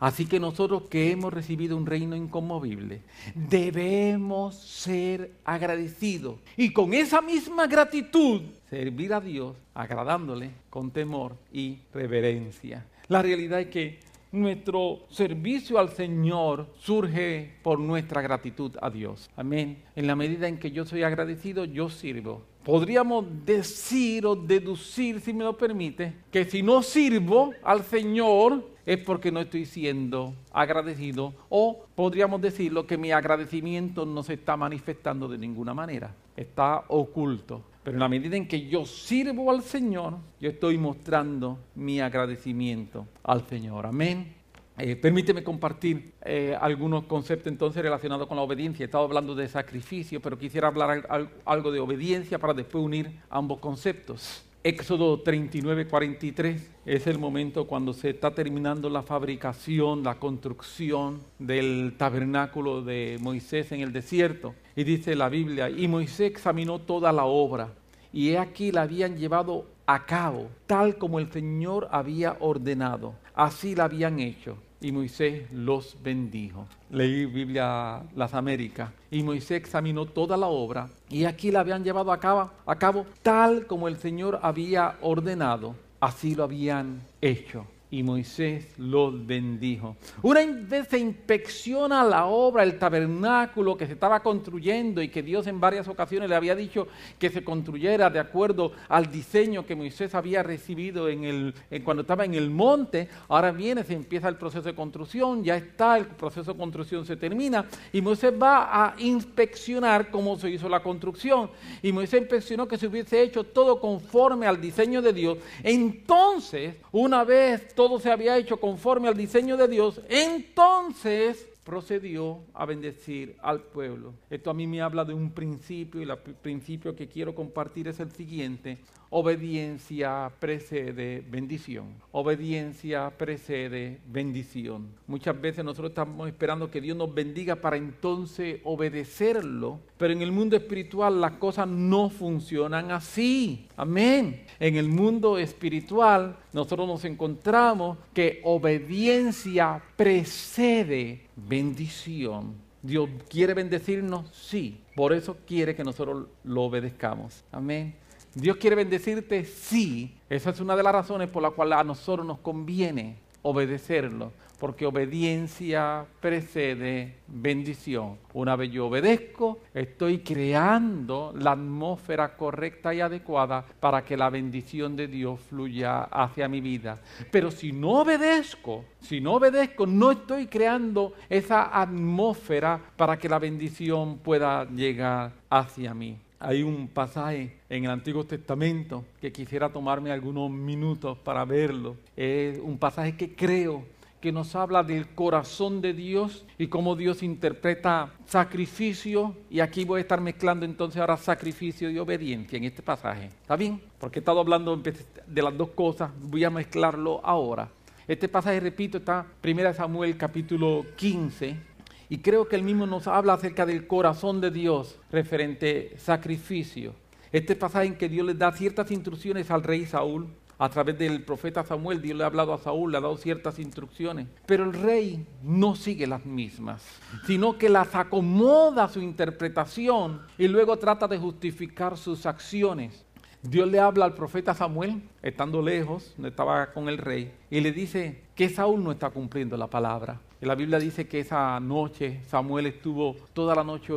Así 0.00 0.26
que 0.26 0.38
nosotros 0.38 0.84
que 0.90 1.12
hemos 1.12 1.32
recibido 1.32 1.76
un 1.76 1.86
reino 1.86 2.14
inconmovible, 2.14 3.00
debemos 3.34 4.54
ser 4.54 5.32
agradecidos. 5.44 6.36
Y 6.56 6.72
con 6.72 6.94
esa 6.94 7.22
misma 7.22 7.66
gratitud, 7.66 8.42
servir 8.68 9.14
a 9.14 9.20
Dios 9.20 9.56
agradándole 9.74 10.50
con 10.68 10.90
temor 10.90 11.36
y 11.52 11.78
reverencia. 11.92 12.84
La 13.08 13.22
realidad 13.22 13.60
es 13.60 13.68
que 13.68 13.98
nuestro 14.34 15.00
servicio 15.08 15.78
al 15.78 15.90
Señor 15.90 16.66
surge 16.78 17.54
por 17.62 17.78
nuestra 17.78 18.20
gratitud 18.20 18.72
a 18.80 18.90
Dios. 18.90 19.30
Amén. 19.36 19.82
En 19.96 20.06
la 20.06 20.16
medida 20.16 20.48
en 20.48 20.58
que 20.58 20.70
yo 20.70 20.84
soy 20.84 21.02
agradecido, 21.02 21.64
yo 21.64 21.88
sirvo. 21.88 22.42
Podríamos 22.64 23.26
decir 23.44 24.24
o 24.26 24.34
deducir, 24.34 25.20
si 25.20 25.32
me 25.32 25.44
lo 25.44 25.56
permite, 25.56 26.14
que 26.30 26.44
si 26.44 26.62
no 26.62 26.82
sirvo 26.82 27.52
al 27.62 27.82
Señor 27.84 28.74
es 28.86 28.98
porque 28.98 29.32
no 29.32 29.40
estoy 29.40 29.66
siendo 29.66 30.34
agradecido 30.52 31.34
o 31.48 31.84
podríamos 31.94 32.40
decirlo 32.40 32.86
que 32.86 32.98
mi 32.98 33.12
agradecimiento 33.12 34.04
no 34.06 34.22
se 34.22 34.34
está 34.34 34.56
manifestando 34.56 35.28
de 35.28 35.38
ninguna 35.38 35.74
manera, 35.74 36.14
está 36.36 36.84
oculto. 36.88 37.62
Pero 37.84 37.96
en 37.96 38.00
la 38.00 38.08
medida 38.08 38.34
en 38.34 38.48
que 38.48 38.66
yo 38.66 38.86
sirvo 38.86 39.50
al 39.50 39.62
Señor, 39.62 40.16
yo 40.40 40.48
estoy 40.48 40.78
mostrando 40.78 41.58
mi 41.74 42.00
agradecimiento 42.00 43.06
al 43.22 43.46
Señor. 43.46 43.84
Amén. 43.84 44.34
Eh, 44.78 44.96
permíteme 44.96 45.44
compartir 45.44 46.14
eh, 46.22 46.56
algunos 46.58 47.04
conceptos 47.04 47.46
entonces 47.46 47.82
relacionados 47.82 48.26
con 48.26 48.38
la 48.38 48.42
obediencia. 48.42 48.84
He 48.84 48.86
estado 48.86 49.04
hablando 49.04 49.34
de 49.34 49.46
sacrificio, 49.48 50.20
pero 50.20 50.38
quisiera 50.38 50.68
hablar 50.68 51.06
algo 51.44 51.70
de 51.70 51.78
obediencia 51.78 52.38
para 52.38 52.54
después 52.54 52.82
unir 52.82 53.20
ambos 53.28 53.60
conceptos. 53.60 54.44
Éxodo 54.66 55.20
39, 55.20 55.88
43 55.88 56.70
es 56.86 57.06
el 57.06 57.18
momento 57.18 57.66
cuando 57.66 57.92
se 57.92 58.08
está 58.08 58.30
terminando 58.30 58.88
la 58.88 59.02
fabricación, 59.02 60.02
la 60.02 60.14
construcción 60.14 61.20
del 61.38 61.96
tabernáculo 61.98 62.80
de 62.80 63.18
Moisés 63.20 63.72
en 63.72 63.82
el 63.82 63.92
desierto. 63.92 64.54
Y 64.74 64.84
dice 64.84 65.16
la 65.16 65.28
Biblia, 65.28 65.68
y 65.68 65.86
Moisés 65.86 66.30
examinó 66.30 66.78
toda 66.78 67.12
la 67.12 67.26
obra, 67.26 67.74
y 68.10 68.30
he 68.30 68.38
aquí 68.38 68.72
la 68.72 68.82
habían 68.82 69.18
llevado 69.18 69.66
a 69.84 70.06
cabo, 70.06 70.48
tal 70.66 70.96
como 70.96 71.18
el 71.18 71.30
Señor 71.30 71.86
había 71.90 72.38
ordenado. 72.40 73.16
Así 73.34 73.74
la 73.74 73.84
habían 73.84 74.18
hecho 74.18 74.56
y 74.80 74.92
Moisés 74.92 75.50
los 75.52 75.96
bendijo. 76.02 76.66
Leí 76.90 77.26
Biblia 77.26 78.02
Las 78.14 78.34
Américas 78.34 78.90
y 79.10 79.22
Moisés 79.22 79.58
examinó 79.58 80.06
toda 80.06 80.36
la 80.36 80.46
obra 80.46 80.88
y 81.08 81.24
aquí 81.24 81.50
la 81.50 81.60
habían 81.60 81.84
llevado 81.84 82.12
a 82.12 82.20
cabo, 82.20 82.50
a 82.66 82.76
cabo 82.76 83.06
tal 83.22 83.66
como 83.66 83.88
el 83.88 83.96
Señor 83.96 84.40
había 84.42 84.96
ordenado. 85.00 85.74
Así 86.00 86.34
lo 86.34 86.44
habían 86.44 87.00
hecho 87.22 87.66
y 87.94 88.02
Moisés 88.02 88.76
los 88.76 89.24
bendijo. 89.24 89.96
Una 90.22 90.40
vez 90.44 90.88
se 90.88 90.98
inspecciona 90.98 92.02
la 92.02 92.26
obra, 92.26 92.64
el 92.64 92.76
tabernáculo 92.76 93.76
que 93.76 93.86
se 93.86 93.92
estaba 93.92 94.20
construyendo 94.20 95.00
y 95.00 95.10
que 95.10 95.22
Dios 95.22 95.46
en 95.46 95.60
varias 95.60 95.86
ocasiones 95.86 96.28
le 96.28 96.34
había 96.34 96.56
dicho 96.56 96.88
que 97.20 97.30
se 97.30 97.44
construyera 97.44 98.10
de 98.10 98.18
acuerdo 98.18 98.72
al 98.88 99.12
diseño 99.12 99.64
que 99.64 99.76
Moisés 99.76 100.12
había 100.16 100.42
recibido 100.42 101.08
en 101.08 101.22
el, 101.22 101.54
cuando 101.84 102.00
estaba 102.00 102.24
en 102.24 102.34
el 102.34 102.50
monte. 102.50 103.08
Ahora 103.28 103.52
viene, 103.52 103.84
se 103.84 103.94
empieza 103.94 104.28
el 104.28 104.38
proceso 104.38 104.64
de 104.64 104.74
construcción, 104.74 105.44
ya 105.44 105.56
está, 105.56 105.96
el 105.96 106.06
proceso 106.06 106.52
de 106.52 106.58
construcción 106.58 107.06
se 107.06 107.16
termina 107.16 107.64
y 107.92 108.00
Moisés 108.00 108.34
va 108.42 108.86
a 108.86 108.96
inspeccionar 108.98 110.10
cómo 110.10 110.36
se 110.36 110.50
hizo 110.50 110.68
la 110.68 110.82
construcción. 110.82 111.48
Y 111.80 111.92
Moisés 111.92 112.22
inspeccionó 112.22 112.66
que 112.66 112.76
se 112.76 112.88
hubiese 112.88 113.22
hecho 113.22 113.44
todo 113.44 113.78
conforme 113.78 114.48
al 114.48 114.60
diseño 114.60 115.00
de 115.00 115.12
Dios. 115.12 115.38
Entonces, 115.62 116.74
una 116.90 117.22
vez 117.22 117.72
todo 117.72 117.83
todo 117.84 118.00
se 118.00 118.10
había 118.10 118.38
hecho 118.38 118.56
conforme 118.56 119.08
al 119.08 119.14
diseño 119.14 119.58
de 119.58 119.68
Dios, 119.68 120.00
entonces 120.08 121.46
procedió 121.64 122.40
a 122.54 122.64
bendecir 122.64 123.36
al 123.42 123.60
pueblo. 123.60 124.14
Esto 124.30 124.48
a 124.48 124.54
mí 124.54 124.66
me 124.66 124.80
habla 124.80 125.04
de 125.04 125.12
un 125.12 125.32
principio 125.32 126.00
y 126.00 126.04
el 126.04 126.16
principio 126.16 126.96
que 126.96 127.08
quiero 127.08 127.34
compartir 127.34 127.86
es 127.86 128.00
el 128.00 128.10
siguiente. 128.10 128.78
Obediencia 129.16 130.28
precede 130.40 131.24
bendición. 131.30 131.94
Obediencia 132.10 133.12
precede 133.16 134.00
bendición. 134.08 134.88
Muchas 135.06 135.40
veces 135.40 135.64
nosotros 135.64 135.90
estamos 135.90 136.26
esperando 136.26 136.68
que 136.68 136.80
Dios 136.80 136.96
nos 136.96 137.14
bendiga 137.14 137.54
para 137.54 137.76
entonces 137.76 138.60
obedecerlo, 138.64 139.78
pero 139.98 140.12
en 140.12 140.20
el 140.20 140.32
mundo 140.32 140.56
espiritual 140.56 141.20
las 141.20 141.34
cosas 141.34 141.68
no 141.68 142.10
funcionan 142.10 142.90
así. 142.90 143.68
Amén. 143.76 144.46
En 144.58 144.74
el 144.74 144.88
mundo 144.88 145.38
espiritual 145.38 146.36
nosotros 146.52 146.88
nos 146.88 147.04
encontramos 147.04 147.98
que 148.12 148.40
obediencia 148.42 149.80
precede 149.94 151.28
bendición. 151.36 152.56
Dios 152.82 153.08
quiere 153.28 153.54
bendecirnos, 153.54 154.26
sí. 154.32 154.80
Por 154.96 155.12
eso 155.12 155.36
quiere 155.46 155.76
que 155.76 155.84
nosotros 155.84 156.26
lo 156.42 156.62
obedezcamos. 156.64 157.44
Amén. 157.52 157.94
Dios 158.34 158.56
quiere 158.56 158.76
bendecirte, 158.76 159.44
sí. 159.44 160.14
Esa 160.28 160.50
es 160.50 160.60
una 160.60 160.76
de 160.76 160.82
las 160.82 160.92
razones 160.92 161.28
por 161.28 161.42
la 161.42 161.50
cual 161.50 161.72
a 161.72 161.84
nosotros 161.84 162.26
nos 162.26 162.38
conviene 162.38 163.16
obedecerlo 163.42 164.32
porque 164.58 164.86
obediencia 164.86 166.06
precede 166.20 167.16
bendición. 167.26 168.16
Una 168.32 168.56
vez 168.56 168.70
yo 168.70 168.86
obedezco, 168.86 169.58
estoy 169.74 170.20
creando 170.20 171.34
la 171.36 171.52
atmósfera 171.52 172.36
correcta 172.36 172.94
y 172.94 173.02
adecuada 173.02 173.64
para 173.80 174.04
que 174.04 174.16
la 174.16 174.30
bendición 174.30 174.96
de 174.96 175.08
Dios 175.08 175.40
fluya 175.50 176.04
hacia 176.04 176.48
mi 176.48 176.62
vida. 176.62 176.98
Pero 177.30 177.50
si 177.50 177.72
no 177.72 178.00
obedezco, 178.00 178.86
si 179.00 179.20
no 179.20 179.34
obedezco, 179.34 179.86
no 179.86 180.12
estoy 180.12 180.46
creando 180.46 181.12
esa 181.28 181.78
atmósfera 181.78 182.80
para 182.96 183.18
que 183.18 183.28
la 183.28 183.38
bendición 183.38 184.16
pueda 184.18 184.64
llegar 184.64 185.32
hacia 185.50 185.92
mí. 185.92 186.23
Hay 186.44 186.62
un 186.62 186.88
pasaje 186.88 187.56
en 187.70 187.86
el 187.86 187.90
Antiguo 187.90 188.24
Testamento 188.24 189.02
que 189.18 189.32
quisiera 189.32 189.70
tomarme 189.70 190.12
algunos 190.12 190.50
minutos 190.50 191.16
para 191.16 191.42
verlo. 191.46 191.96
Es 192.14 192.58
un 192.58 192.76
pasaje 192.76 193.16
que 193.16 193.34
creo 193.34 193.86
que 194.20 194.30
nos 194.30 194.54
habla 194.54 194.82
del 194.82 195.08
corazón 195.08 195.80
de 195.80 195.94
Dios 195.94 196.44
y 196.58 196.66
cómo 196.66 196.96
Dios 196.96 197.22
interpreta 197.22 198.12
sacrificio. 198.26 199.34
Y 199.48 199.60
aquí 199.60 199.86
voy 199.86 200.00
a 200.00 200.02
estar 200.02 200.20
mezclando 200.20 200.66
entonces 200.66 201.00
ahora 201.00 201.16
sacrificio 201.16 201.88
y 201.90 201.98
obediencia 201.98 202.58
en 202.58 202.64
este 202.64 202.82
pasaje. 202.82 203.30
¿Está 203.40 203.56
bien? 203.56 203.80
Porque 203.98 204.18
he 204.18 204.20
estado 204.20 204.40
hablando 204.40 204.76
de 204.76 205.42
las 205.42 205.56
dos 205.56 205.70
cosas, 205.70 206.10
voy 206.20 206.44
a 206.44 206.50
mezclarlo 206.50 207.22
ahora. 207.24 207.70
Este 208.06 208.28
pasaje, 208.28 208.60
repito, 208.60 208.98
está 208.98 209.24
1 209.42 209.72
Samuel 209.72 210.18
capítulo 210.18 210.84
15. 210.96 211.73
Y 212.08 212.18
creo 212.18 212.48
que 212.48 212.56
el 212.56 212.62
mismo 212.62 212.86
nos 212.86 213.06
habla 213.06 213.34
acerca 213.34 213.66
del 213.66 213.86
corazón 213.86 214.40
de 214.40 214.50
Dios 214.50 214.98
referente 215.10 215.94
sacrificio. 215.98 216.94
Este 217.32 217.56
pasaje 217.56 217.86
en 217.86 217.96
que 217.96 218.08
Dios 218.08 218.26
le 218.26 218.34
da 218.34 218.52
ciertas 218.52 218.90
instrucciones 218.90 219.50
al 219.50 219.62
rey 219.62 219.86
Saúl 219.86 220.28
a 220.58 220.68
través 220.68 220.96
del 220.98 221.24
profeta 221.24 221.64
Samuel, 221.64 222.00
Dios 222.00 222.16
le 222.16 222.24
ha 222.24 222.28
hablado 222.28 222.54
a 222.54 222.58
Saúl, 222.58 222.92
le 222.92 222.98
ha 222.98 223.00
dado 223.00 223.16
ciertas 223.16 223.58
instrucciones, 223.58 224.28
pero 224.46 224.64
el 224.64 224.72
rey 224.72 225.26
no 225.42 225.74
sigue 225.74 226.06
las 226.06 226.24
mismas, 226.24 226.82
sino 227.26 227.58
que 227.58 227.68
las 227.68 227.94
acomoda 227.94 228.84
a 228.84 228.88
su 228.88 229.00
interpretación 229.00 230.22
y 230.38 230.46
luego 230.46 230.76
trata 230.76 231.08
de 231.08 231.18
justificar 231.18 231.96
sus 231.96 232.24
acciones. 232.26 233.04
Dios 233.42 233.68
le 233.68 233.78
habla 233.78 234.06
al 234.06 234.14
profeta 234.14 234.54
Samuel, 234.54 235.02
estando 235.20 235.60
lejos, 235.60 236.14
no 236.16 236.28
estaba 236.28 236.72
con 236.72 236.88
el 236.88 236.98
rey, 236.98 237.34
y 237.50 237.60
le 237.60 237.72
dice 237.72 238.22
que 238.34 238.48
Saúl 238.48 238.82
no 238.82 238.92
está 238.92 239.10
cumpliendo 239.10 239.56
la 239.56 239.66
palabra. 239.66 240.20
La 240.44 240.54
Biblia 240.54 240.78
dice 240.78 241.06
que 241.08 241.20
esa 241.20 241.58
noche 241.60 242.20
Samuel 242.26 242.66
estuvo 242.66 243.16
toda 243.32 243.54
la 243.54 243.64
noche 243.64 243.92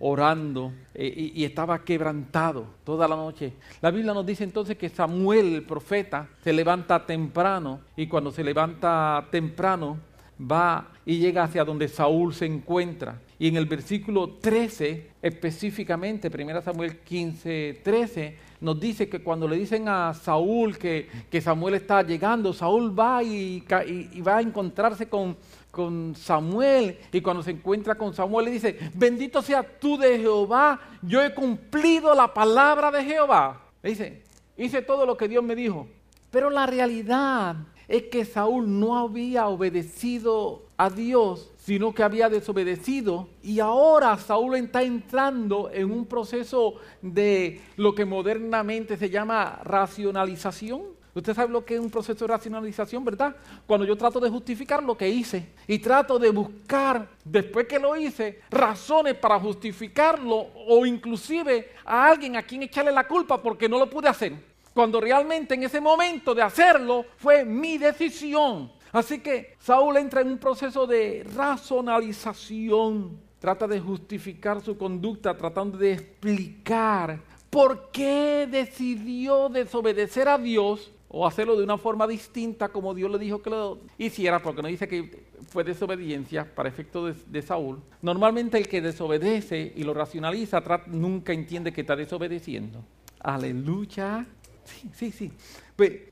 orando 0.00 0.72
eh, 0.94 1.32
y, 1.34 1.44
estaba 1.44 1.84
quebrantado 1.84 2.66
toda 2.84 3.06
la 3.08 3.16
noche. 3.16 3.52
La 3.80 3.90
Biblia 3.90 4.14
nos 4.14 4.24
dice 4.24 4.44
entonces 4.44 4.76
que 4.76 4.88
Samuel, 4.88 5.54
el 5.54 5.62
profeta, 5.62 6.28
se 6.42 6.52
levanta 6.52 7.04
temprano 7.04 7.80
y 7.96 8.06
cuando 8.06 8.30
se 8.30 8.44
levanta 8.44 9.26
temprano 9.30 9.98
va 10.40 10.88
y 11.04 11.18
llega 11.18 11.44
hacia 11.44 11.64
donde 11.64 11.88
Saúl 11.88 12.32
se 12.32 12.46
encuentra. 12.46 13.20
Y 13.38 13.48
en 13.48 13.56
el 13.56 13.66
versículo 13.66 14.30
13, 14.40 15.10
específicamente, 15.22 16.28
1 16.28 16.62
Samuel 16.62 16.98
15, 16.98 17.80
13, 17.84 18.36
nos 18.60 18.80
dice 18.80 19.08
que 19.08 19.22
cuando 19.22 19.46
le 19.46 19.56
dicen 19.56 19.88
a 19.88 20.12
Saúl 20.12 20.76
que, 20.76 21.08
Samuel 21.40 21.74
está 21.74 22.02
llegando, 22.02 22.52
Saúl 22.52 22.98
va 22.98 23.22
y, 23.22 23.64
y 24.12 24.20
va 24.20 24.38
a 24.38 24.40
encontrarse 24.40 25.08
con, 25.08 25.36
con 25.70 26.14
Samuel 26.16 26.98
y 27.12 27.20
cuando 27.20 27.42
se 27.42 27.52
encuentra 27.52 27.94
con 27.94 28.12
Samuel 28.14 28.46
le 28.46 28.50
dice, 28.50 28.76
bendito 28.94 29.42
sea 29.42 29.62
tú 29.62 29.96
de 29.96 30.18
Jehová, 30.18 30.80
yo 31.02 31.22
he 31.22 31.32
cumplido 31.32 32.14
la 32.16 32.32
palabra 32.34 32.90
de 32.90 33.04
Jehová. 33.04 33.60
Le 33.82 33.90
dice, 33.90 34.22
hice 34.56 34.82
todo 34.82 35.06
lo 35.06 35.16
que 35.16 35.28
Dios 35.28 35.44
me 35.44 35.54
dijo. 35.54 35.86
Pero 36.30 36.50
la 36.50 36.66
realidad 36.66 37.56
es 37.86 38.04
que 38.04 38.24
Saúl 38.24 38.80
no 38.80 38.98
había 38.98 39.46
obedecido 39.46 40.64
a 40.76 40.90
Dios, 40.90 41.52
sino 41.68 41.92
que 41.92 42.02
había 42.02 42.30
desobedecido. 42.30 43.28
Y 43.42 43.60
ahora 43.60 44.16
Saúl 44.16 44.56
está 44.56 44.82
entrando 44.82 45.70
en 45.70 45.90
un 45.90 46.06
proceso 46.06 46.76
de 47.02 47.60
lo 47.76 47.94
que 47.94 48.06
modernamente 48.06 48.96
se 48.96 49.10
llama 49.10 49.60
racionalización. 49.64 50.80
Usted 51.14 51.34
sabe 51.34 51.52
lo 51.52 51.66
que 51.66 51.74
es 51.74 51.80
un 51.80 51.90
proceso 51.90 52.24
de 52.24 52.32
racionalización, 52.32 53.04
¿verdad? 53.04 53.36
Cuando 53.66 53.84
yo 53.84 53.98
trato 53.98 54.18
de 54.18 54.30
justificar 54.30 54.82
lo 54.82 54.96
que 54.96 55.10
hice 55.10 55.46
y 55.66 55.78
trato 55.78 56.18
de 56.18 56.30
buscar, 56.30 57.06
después 57.22 57.66
que 57.66 57.78
lo 57.78 57.94
hice, 57.94 58.40
razones 58.48 59.16
para 59.16 59.38
justificarlo 59.38 60.46
o 60.68 60.86
inclusive 60.86 61.72
a 61.84 62.06
alguien 62.08 62.36
a 62.36 62.42
quien 62.44 62.62
echarle 62.62 62.92
la 62.92 63.06
culpa 63.06 63.42
porque 63.42 63.68
no 63.68 63.78
lo 63.78 63.90
pude 63.90 64.08
hacer. 64.08 64.32
Cuando 64.72 65.02
realmente 65.02 65.54
en 65.54 65.64
ese 65.64 65.82
momento 65.82 66.34
de 66.34 66.40
hacerlo 66.40 67.04
fue 67.18 67.44
mi 67.44 67.76
decisión. 67.76 68.72
Así 68.92 69.20
que 69.20 69.54
Saúl 69.58 69.96
entra 69.96 70.20
en 70.20 70.28
un 70.28 70.38
proceso 70.38 70.86
de 70.86 71.26
racionalización. 71.34 73.18
Trata 73.38 73.66
de 73.68 73.80
justificar 73.80 74.60
su 74.60 74.76
conducta, 74.76 75.36
tratando 75.36 75.78
de 75.78 75.92
explicar 75.92 77.20
por 77.50 77.90
qué 77.90 78.48
decidió 78.50 79.48
desobedecer 79.48 80.28
a 80.28 80.38
Dios 80.38 80.90
o 81.08 81.26
hacerlo 81.26 81.56
de 81.56 81.64
una 81.64 81.78
forma 81.78 82.06
distinta 82.06 82.68
como 82.68 82.94
Dios 82.94 83.10
le 83.10 83.18
dijo 83.18 83.40
que 83.40 83.50
lo 83.50 83.78
hiciera, 83.96 84.42
porque 84.42 84.62
no 84.62 84.68
dice 84.68 84.86
que 84.86 85.24
fue 85.48 85.64
desobediencia 85.64 86.54
para 86.54 86.68
efecto 86.68 87.06
de, 87.06 87.42
Saúl. 87.42 87.80
Normalmente 88.02 88.58
el 88.58 88.68
que 88.68 88.82
desobedece 88.82 89.72
y 89.74 89.84
lo 89.84 89.94
racionaliza 89.94 90.62
nunca 90.88 91.32
entiende 91.32 91.72
que 91.72 91.80
está 91.80 91.96
desobedeciendo. 91.96 92.84
Aleluya. 93.20 94.26
Sí, 94.64 94.90
sí, 94.94 95.10
sí. 95.10 95.32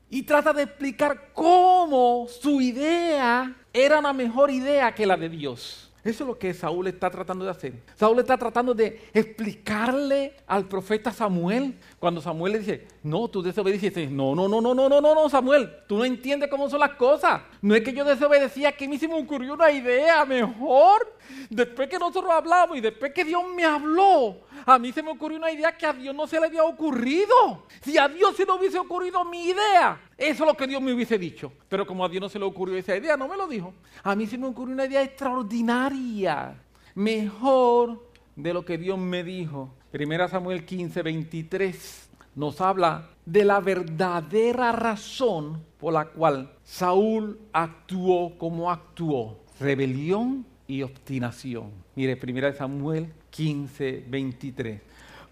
Y 0.09 0.23
trata 0.23 0.53
de 0.53 0.63
explicar 0.63 1.31
cómo 1.33 2.27
su 2.29 2.61
idea 2.61 3.53
era 3.73 3.99
una 3.99 4.13
mejor 4.13 4.49
idea 4.49 4.95
que 4.95 5.05
la 5.05 5.17
de 5.17 5.29
Dios. 5.29 5.86
Eso 6.03 6.23
es 6.23 6.27
lo 6.27 6.37
que 6.37 6.53
Saúl 6.53 6.87
está 6.87 7.09
tratando 7.09 7.43
de 7.43 7.51
hacer. 7.51 7.73
Saúl 7.95 8.19
está 8.19 8.37
tratando 8.37 8.73
de 8.73 9.01
explicarle 9.13 10.35
al 10.47 10.65
profeta 10.65 11.11
Samuel. 11.11 11.77
Cuando 11.99 12.21
Samuel 12.21 12.53
le 12.53 12.59
dice, 12.59 12.87
no, 13.03 13.27
tú 13.27 13.41
desobedeciste. 13.41 14.07
No, 14.07 14.33
no, 14.33 14.47
no, 14.47 14.61
no, 14.61 14.73
no, 14.73 14.87
no, 14.87 15.01
no, 15.01 15.15
no, 15.15 15.29
Samuel. 15.29 15.69
Tú 15.87 15.97
no 15.97 16.05
entiendes 16.05 16.49
cómo 16.49 16.69
son 16.69 16.79
las 16.79 16.91
cosas. 16.91 17.41
No 17.61 17.75
es 17.75 17.83
que 17.83 17.93
yo 17.93 18.05
desobedecía, 18.05 18.71
que 18.71 18.85
a 18.85 18.87
mí 18.87 18.97
se 18.97 19.07
me 19.07 19.21
ocurrió 19.21 19.53
una 19.53 19.69
idea 19.69 20.23
mejor. 20.23 21.17
Después 21.49 21.89
que 21.89 21.99
nosotros 21.99 22.31
hablamos 22.31 22.77
y 22.77 22.81
después 22.81 23.11
que 23.13 23.25
Dios 23.25 23.43
me 23.53 23.65
habló, 23.65 24.37
a 24.65 24.79
mí 24.79 24.93
se 24.93 25.03
me 25.03 25.11
ocurrió 25.11 25.37
una 25.37 25.51
idea 25.51 25.75
que 25.75 25.85
a 25.85 25.93
Dios 25.93 26.15
no 26.15 26.25
se 26.25 26.39
le 26.39 26.45
había 26.45 26.63
ocurrido. 26.63 27.65
Si 27.81 27.97
a 27.97 28.07
Dios 28.07 28.35
se 28.35 28.45
le 28.45 28.51
hubiese 28.53 28.79
ocurrido 28.79 29.25
mi 29.25 29.49
idea, 29.49 29.99
eso 30.17 30.43
es 30.43 30.47
lo 30.47 30.57
que 30.57 30.67
Dios 30.67 30.81
me 30.81 30.93
hubiese 30.93 31.17
dicho. 31.17 31.51
Pero 31.69 31.85
como 31.85 32.03
a 32.03 32.09
Dios 32.09 32.21
no 32.21 32.29
se 32.29 32.39
le 32.39 32.45
ocurrió 32.45 32.75
esa 32.75 32.97
idea, 32.97 33.15
no 33.15 33.27
me 33.27 33.37
lo 33.37 33.47
dijo. 33.47 33.73
A 34.03 34.15
mí 34.15 34.25
se 34.25 34.37
me 34.37 34.47
ocurrió 34.47 34.73
una 34.73 34.85
idea 34.85 35.03
extraordinaria, 35.03 36.55
mejor 36.95 38.09
de 38.35 38.53
lo 38.53 38.65
que 38.65 38.77
Dios 38.77 38.97
me 38.97 39.23
dijo. 39.23 39.73
Primera 39.91 40.27
Samuel 40.27 40.65
15, 40.65 41.01
23 41.01 42.09
nos 42.35 42.61
habla 42.61 43.09
de 43.25 43.43
la 43.43 43.59
verdadera 43.59 44.71
razón 44.71 45.63
por 45.79 45.93
la 45.93 46.05
cual 46.05 46.51
Saúl 46.63 47.39
actuó 47.51 48.37
como 48.37 48.71
actuó. 48.71 49.39
Rebelión 49.59 50.45
y 50.67 50.83
obstinación. 50.83 51.71
Mire, 51.95 52.15
primera 52.15 52.53
Samuel 52.53 53.11
15, 53.31 54.05
23. 54.07 54.81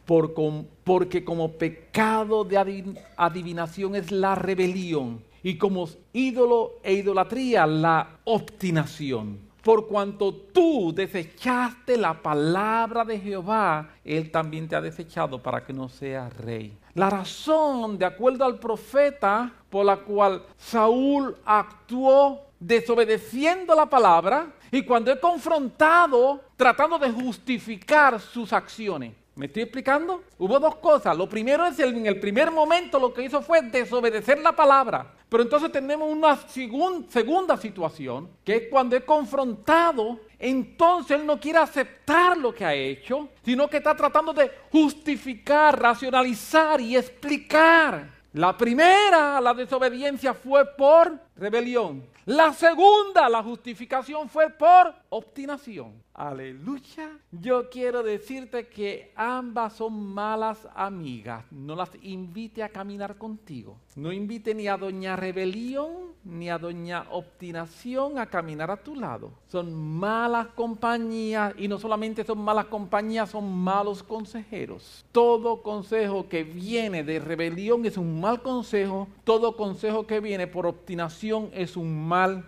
Porque 0.05 1.23
como 1.25 1.53
pecado 1.53 2.43
de 2.43 2.85
adivinación 3.17 3.95
es 3.95 4.11
la 4.11 4.35
rebelión 4.35 5.23
y 5.43 5.57
como 5.57 5.87
ídolo 6.13 6.79
e 6.83 6.93
idolatría 6.93 7.65
la 7.67 8.19
obstinación. 8.23 9.39
Por 9.61 9.87
cuanto 9.87 10.31
tú 10.31 10.93
desechaste 10.93 11.97
la 11.97 12.21
palabra 12.21 13.03
de 13.03 13.19
Jehová, 13.19 13.89
Él 14.03 14.29
también 14.29 14.67
te 14.67 14.75
ha 14.75 14.81
desechado 14.81 15.41
para 15.41 15.65
que 15.65 15.73
no 15.73 15.89
seas 15.89 16.35
rey. 16.37 16.77
La 16.93 17.09
razón, 17.09 17.97
de 17.97 18.05
acuerdo 18.05 18.45
al 18.45 18.59
profeta, 18.59 19.51
por 19.69 19.85
la 19.85 19.97
cual 19.97 20.43
Saúl 20.55 21.35
actuó 21.43 22.41
desobedeciendo 22.59 23.73
la 23.73 23.87
palabra, 23.87 24.53
y 24.71 24.83
cuando 24.83 25.11
he 25.11 25.19
confrontado, 25.19 26.41
tratando 26.55 26.99
de 26.99 27.11
justificar 27.11 28.19
sus 28.19 28.53
acciones. 28.53 29.13
¿Me 29.35 29.47
estoy 29.47 29.63
explicando? 29.63 30.23
Hubo 30.37 30.59
dos 30.61 30.75
cosas. 30.77 31.17
Lo 31.17 31.27
primero 31.27 31.65
es 31.65 31.77
en 31.79 32.05
el 32.05 32.21
primer 32.21 32.51
momento 32.51 32.97
lo 32.97 33.13
que 33.13 33.23
hizo 33.23 33.41
fue 33.41 33.61
desobedecer 33.61 34.39
la 34.39 34.55
palabra. 34.55 35.13
Pero 35.27 35.43
entonces 35.43 35.73
tenemos 35.73 36.09
una 36.09 36.37
segunda 36.47 37.57
situación, 37.57 38.29
que 38.45 38.55
es 38.55 38.63
cuando 38.69 38.95
he 38.95 39.01
confrontado, 39.01 40.21
entonces 40.39 41.19
él 41.19 41.25
no 41.25 41.37
quiere 41.37 41.59
aceptar 41.59 42.37
lo 42.37 42.55
que 42.55 42.63
ha 42.63 42.73
hecho, 42.73 43.27
sino 43.43 43.67
que 43.67 43.77
está 43.77 43.93
tratando 43.93 44.31
de 44.31 44.49
justificar, 44.71 45.81
racionalizar 45.81 46.79
y 46.79 46.95
explicar. 46.95 48.09
La 48.31 48.57
primera, 48.57 49.41
la 49.41 49.53
desobediencia, 49.53 50.33
fue 50.33 50.65
por 50.65 51.19
rebelión. 51.35 52.14
La 52.25 52.53
segunda, 52.53 53.29
la 53.29 53.43
justificación 53.43 54.27
fue 54.29 54.49
por 54.49 54.95
obstinación. 55.09 56.01
Aleluya. 56.11 57.19
Yo 57.31 57.69
quiero 57.69 58.01
decirte 58.01 58.67
que 58.67 59.13
ambas 59.15 59.73
son 59.73 59.93
malas 59.93 60.67
amigas. 60.73 61.45
No 61.51 61.75
las 61.75 61.91
invite 62.01 62.63
a 62.63 62.69
caminar 62.69 63.19
contigo. 63.19 63.77
No 63.95 64.11
invite 64.11 64.53
ni 64.53 64.67
a 64.67 64.75
doña 64.75 65.15
rebelión 65.15 66.13
ni 66.25 66.49
a 66.49 66.57
doña 66.57 67.05
obstinación 67.11 68.17
a 68.19 68.25
caminar 68.25 68.69
a 68.69 68.75
tu 68.75 68.93
lado. 68.93 69.31
Son 69.47 69.73
malas 69.73 70.47
compañías 70.47 71.53
y 71.57 71.69
no 71.69 71.79
solamente 71.79 72.25
son 72.25 72.39
malas 72.39 72.65
compañías, 72.65 73.29
son 73.29 73.49
malos 73.57 74.03
consejeros. 74.03 75.05
Todo 75.13 75.61
consejo 75.61 76.27
que 76.27 76.43
viene 76.43 77.05
de 77.05 77.19
rebelión 77.19 77.85
es 77.85 77.95
un 77.95 78.19
mal 78.19 78.41
consejo. 78.41 79.07
Todo 79.23 79.55
consejo 79.55 80.05
que 80.05 80.19
viene 80.19 80.47
por 80.47 80.65
obstinación 80.65 81.49
es 81.53 81.77
un 81.77 82.05
mal 82.05 82.43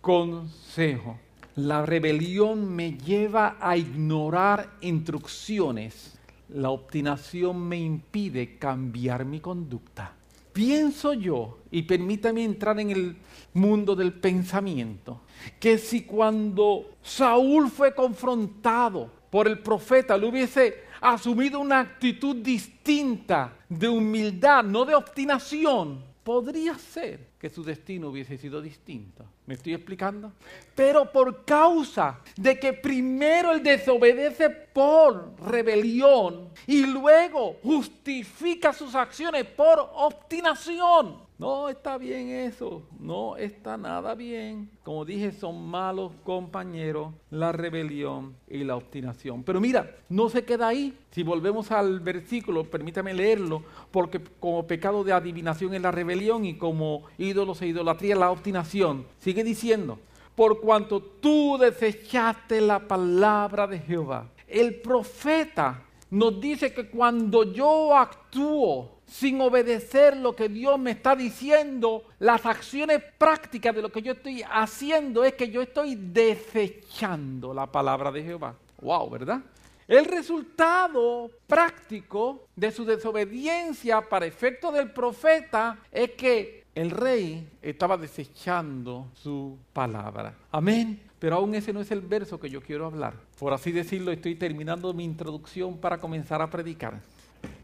consejo. 0.00 1.16
La 1.54 1.86
rebelión 1.86 2.74
me 2.74 2.98
lleva 2.98 3.56
a 3.60 3.76
ignorar 3.76 4.70
instrucciones. 4.80 6.18
La 6.48 6.70
obstinación 6.70 7.68
me 7.68 7.78
impide 7.78 8.58
cambiar 8.58 9.24
mi 9.24 9.38
conducta. 9.38 10.17
Pienso 10.58 11.12
yo, 11.12 11.58
y 11.70 11.82
permítame 11.82 12.42
entrar 12.42 12.80
en 12.80 12.90
el 12.90 13.16
mundo 13.54 13.94
del 13.94 14.12
pensamiento, 14.12 15.20
que 15.60 15.78
si 15.78 16.02
cuando 16.02 16.96
Saúl 17.00 17.70
fue 17.70 17.94
confrontado 17.94 19.08
por 19.30 19.46
el 19.46 19.60
profeta, 19.60 20.18
le 20.18 20.26
hubiese 20.26 20.82
asumido 21.00 21.60
una 21.60 21.78
actitud 21.78 22.34
distinta 22.34 23.56
de 23.68 23.88
humildad, 23.88 24.64
no 24.64 24.84
de 24.84 24.96
obstinación, 24.96 26.02
podría 26.24 26.76
ser 26.76 27.27
que 27.38 27.48
su 27.48 27.62
destino 27.62 28.08
hubiese 28.08 28.36
sido 28.36 28.60
distinto. 28.60 29.24
¿Me 29.46 29.54
estoy 29.54 29.74
explicando? 29.74 30.32
Pero 30.74 31.10
por 31.10 31.44
causa 31.44 32.18
de 32.36 32.58
que 32.58 32.72
primero 32.72 33.52
él 33.52 33.62
desobedece 33.62 34.50
por 34.50 35.34
rebelión 35.40 36.50
y 36.66 36.84
luego 36.84 37.58
justifica 37.62 38.72
sus 38.72 38.94
acciones 38.94 39.44
por 39.44 39.78
obstinación, 39.94 41.27
no 41.38 41.68
está 41.68 41.98
bien 41.98 42.30
eso, 42.30 42.82
no 42.98 43.36
está 43.36 43.76
nada 43.76 44.16
bien. 44.16 44.68
Como 44.82 45.04
dije, 45.04 45.30
son 45.30 45.68
malos 45.68 46.10
compañeros 46.24 47.14
la 47.30 47.52
rebelión 47.52 48.34
y 48.48 48.64
la 48.64 48.74
obstinación. 48.74 49.44
Pero 49.44 49.60
mira, 49.60 49.94
no 50.08 50.28
se 50.28 50.44
queda 50.44 50.66
ahí. 50.66 50.98
Si 51.12 51.22
volvemos 51.22 51.70
al 51.70 52.00
versículo, 52.00 52.64
permítame 52.64 53.14
leerlo, 53.14 53.62
porque 53.92 54.20
como 54.40 54.66
pecado 54.66 55.04
de 55.04 55.12
adivinación 55.12 55.74
es 55.74 55.80
la 55.80 55.92
rebelión 55.92 56.44
y 56.44 56.58
como 56.58 57.04
ídolos 57.18 57.62
e 57.62 57.68
idolatría 57.68 58.16
la 58.16 58.32
obstinación. 58.32 59.06
Sigue 59.18 59.44
diciendo, 59.44 60.00
por 60.34 60.60
cuanto 60.60 61.00
tú 61.00 61.56
desechaste 61.56 62.60
la 62.60 62.80
palabra 62.80 63.68
de 63.68 63.78
Jehová. 63.78 64.26
El 64.48 64.80
profeta 64.80 65.84
nos 66.10 66.40
dice 66.40 66.74
que 66.74 66.88
cuando 66.88 67.52
yo 67.52 67.96
actúo 67.96 68.97
sin 69.08 69.40
obedecer 69.40 70.16
lo 70.16 70.36
que 70.36 70.48
Dios 70.48 70.78
me 70.78 70.92
está 70.92 71.16
diciendo, 71.16 72.04
las 72.18 72.44
acciones 72.46 73.02
prácticas 73.16 73.74
de 73.74 73.82
lo 73.82 73.90
que 73.90 74.02
yo 74.02 74.12
estoy 74.12 74.44
haciendo 74.48 75.24
es 75.24 75.34
que 75.34 75.50
yo 75.50 75.62
estoy 75.62 75.96
desechando 75.96 77.54
la 77.54 77.66
palabra 77.66 78.12
de 78.12 78.22
Jehová. 78.22 78.54
Wow, 78.80 79.10
¿verdad? 79.10 79.40
El 79.88 80.04
resultado 80.04 81.30
práctico 81.46 82.46
de 82.54 82.70
su 82.70 82.84
desobediencia 82.84 84.06
para 84.06 84.26
efecto 84.26 84.70
del 84.70 84.90
profeta 84.90 85.78
es 85.90 86.10
que 86.10 86.64
el 86.74 86.90
rey 86.90 87.48
estaba 87.62 87.96
desechando 87.96 89.08
su 89.14 89.58
palabra. 89.72 90.34
Amén. 90.52 91.00
Pero 91.18 91.36
aún 91.36 91.54
ese 91.54 91.72
no 91.72 91.80
es 91.80 91.90
el 91.90 92.02
verso 92.02 92.38
que 92.38 92.50
yo 92.50 92.60
quiero 92.60 92.86
hablar. 92.86 93.14
Por 93.38 93.52
así 93.52 93.72
decirlo, 93.72 94.12
estoy 94.12 94.36
terminando 94.36 94.92
mi 94.92 95.04
introducción 95.04 95.78
para 95.78 95.98
comenzar 95.98 96.40
a 96.42 96.50
predicar. 96.50 97.00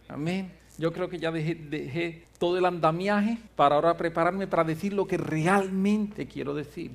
Amén. 0.09 0.51
Yo 0.77 0.93
creo 0.93 1.09
que 1.09 1.19
ya 1.19 1.31
dejé, 1.31 2.25
todo 2.39 2.59
el 2.59 2.65
andamiaje 2.65 3.39
para 3.55 3.77
ahora 3.77 3.97
prepararme 3.97 4.47
para 4.47 4.65
decir 4.65 4.93
lo 4.93 5.07
que 5.07 5.17
realmente 5.17 6.27
quiero 6.27 6.55
decir. 6.55 6.91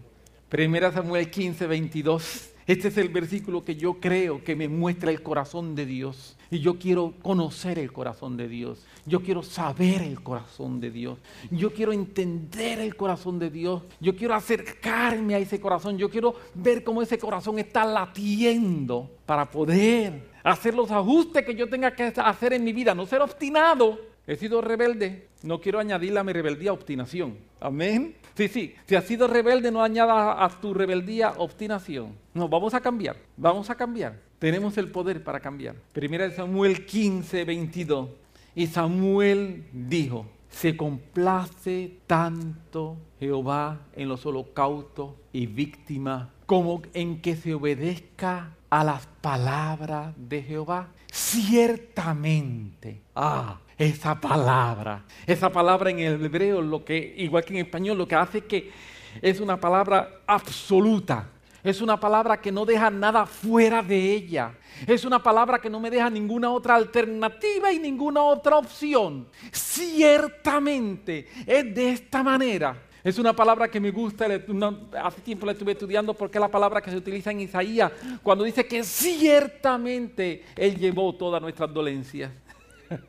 Primera 0.50 0.92
Samuel 0.92 1.30
15, 1.32 1.66
22. 1.68 2.50
Este 2.68 2.90
es 2.90 2.98
el 2.98 3.10
versículo 3.10 3.64
que 3.64 3.76
yo 3.76 4.00
creo 4.00 4.44
que 4.44 4.56
me 4.56 4.68
muestra 4.68 5.12
el 5.12 5.24
corazón 5.24 5.76
de 5.76 5.86
Dios. 5.86 6.38
Y 6.52 6.60
yo 6.60 6.80
quiero 6.80 7.14
conocer 7.22 7.78
el 7.78 7.92
corazón 7.92 8.36
de 8.36 8.48
Dios. 8.48 8.86
Yo 9.06 9.22
quiero 9.22 9.44
saber 9.44 10.02
el 10.02 10.22
corazón 10.22 10.80
de 10.80 10.90
Dios. 10.90 11.20
Yo 11.52 11.72
quiero 11.74 11.94
entender 11.94 12.80
el 12.80 12.96
corazón 12.96 13.38
de 13.38 13.50
Dios. 13.50 13.84
Yo 14.00 14.16
quiero 14.16 14.34
acercarme 14.34 15.36
a 15.36 15.40
ese 15.40 15.60
corazón. 15.60 15.98
Yo 15.98 16.10
quiero 16.10 16.36
ver 16.56 16.84
cómo 16.84 17.02
ese 17.02 17.20
corazón 17.20 17.60
está 17.60 17.86
latiendo 17.86 19.10
para 19.26 19.50
poder 19.50 20.30
hacer 20.44 20.74
los 20.74 20.90
ajustes 20.92 21.46
que 21.46 21.56
yo 21.56 21.70
tenga 21.70 21.92
que 21.92 22.14
hacer 22.16 22.54
en 22.54 22.64
mi 22.64 22.74
vida, 22.74 22.96
no 22.96 23.06
ser 23.06 23.22
obstinado. 23.22 24.00
He 24.26 24.36
sido 24.36 24.62
rebelde, 24.62 25.28
no 25.42 25.60
quiero 25.60 25.80
añadirle 25.80 26.20
a 26.20 26.24
mi 26.24 26.34
rebeldía 26.34 26.72
obstinación. 26.72 27.38
Amén. 27.60 28.16
Sí, 28.36 28.48
sí, 28.48 28.76
si 28.86 28.96
has 28.96 29.06
sido 29.06 29.28
rebelde, 29.28 29.72
no 29.72 29.84
añada 29.84 30.46
a 30.46 30.50
tu 30.50 30.74
rebeldía 30.74 31.34
obstinación. 31.38 32.16
No, 32.34 32.48
vamos 32.48 32.74
a 32.76 32.80
cambiar, 32.80 33.18
vamos 33.36 33.70
a 33.70 33.76
cambiar. 33.76 34.29
Tenemos 34.40 34.78
el 34.78 34.90
poder 34.90 35.22
para 35.22 35.42
cambiar. 35.42 35.76
Primera 35.92 36.28
de 36.28 36.34
Samuel 36.34 36.86
15, 36.86 37.44
22. 37.44 38.10
Y 38.56 38.68
Samuel 38.68 39.66
dijo, 39.74 40.26
se 40.50 40.78
complace 40.78 41.98
tanto 42.08 42.98
Jehová 43.20 43.82
en 43.94 44.08
los 44.08 44.26
holocaustos 44.26 45.12
y 45.34 45.46
víctimas 45.46 46.30
como 46.46 46.82
en 46.94 47.22
que 47.22 47.36
se 47.36 47.54
obedezca 47.54 48.56
a 48.70 48.84
las 48.86 49.08
palabras 49.22 50.14
de 50.18 50.42
Jehová. 50.42 50.88
Ciertamente, 51.12 53.02
ah, 53.16 53.60
esa 53.78 54.20
palabra, 54.20 55.04
esa 55.28 55.52
palabra 55.52 55.90
en 55.90 56.00
el 56.00 56.24
hebreo, 56.24 56.62
lo 56.62 56.86
que, 56.86 57.14
igual 57.18 57.44
que 57.44 57.54
en 57.60 57.66
español, 57.66 57.98
lo 57.98 58.08
que 58.08 58.16
hace 58.16 58.42
que 58.46 58.72
es 59.22 59.42
una 59.42 59.60
palabra 59.60 60.22
absoluta. 60.26 61.30
Es 61.64 61.82
una 61.82 62.00
palabra 62.00 62.40
que 62.40 62.52
no 62.52 62.66
deja 62.66 62.90
nada 62.90 63.26
fuera 63.26 63.82
de 63.82 64.14
ella. 64.14 64.54
Es 64.88 65.06
una 65.06 65.22
palabra 65.22 65.60
que 65.60 65.70
no 65.70 65.80
me 65.80 65.90
deja 65.90 66.10
ninguna 66.10 66.52
otra 66.52 66.76
alternativa 66.76 67.72
y 67.72 67.80
ninguna 67.80 68.24
otra 68.24 68.58
opción. 68.58 69.28
Ciertamente 69.52 71.28
es 71.46 71.76
de 71.76 71.92
esta 71.92 72.24
manera 72.24 72.90
es 73.04 73.18
una 73.18 73.34
palabra 73.34 73.70
que 73.70 73.80
me 73.80 73.92
gusta, 73.92 74.28
hace 75.04 75.22
tiempo 75.22 75.46
la 75.46 75.54
estuve 75.54 75.72
estudiando 75.72 76.14
porque 76.14 76.38
es 76.38 76.42
la 76.42 76.50
palabra 76.50 76.82
que 76.82 76.92
se 76.92 76.98
utiliza 76.98 77.32
en 77.32 77.42
Isaías 77.42 77.92
cuando 78.22 78.44
dice 78.44 78.68
que 78.68 78.84
ciertamente 78.84 80.44
Él 80.56 80.78
llevó 80.78 81.16
todas 81.16 81.42
nuestras 81.42 81.74
dolencias. 81.74 82.32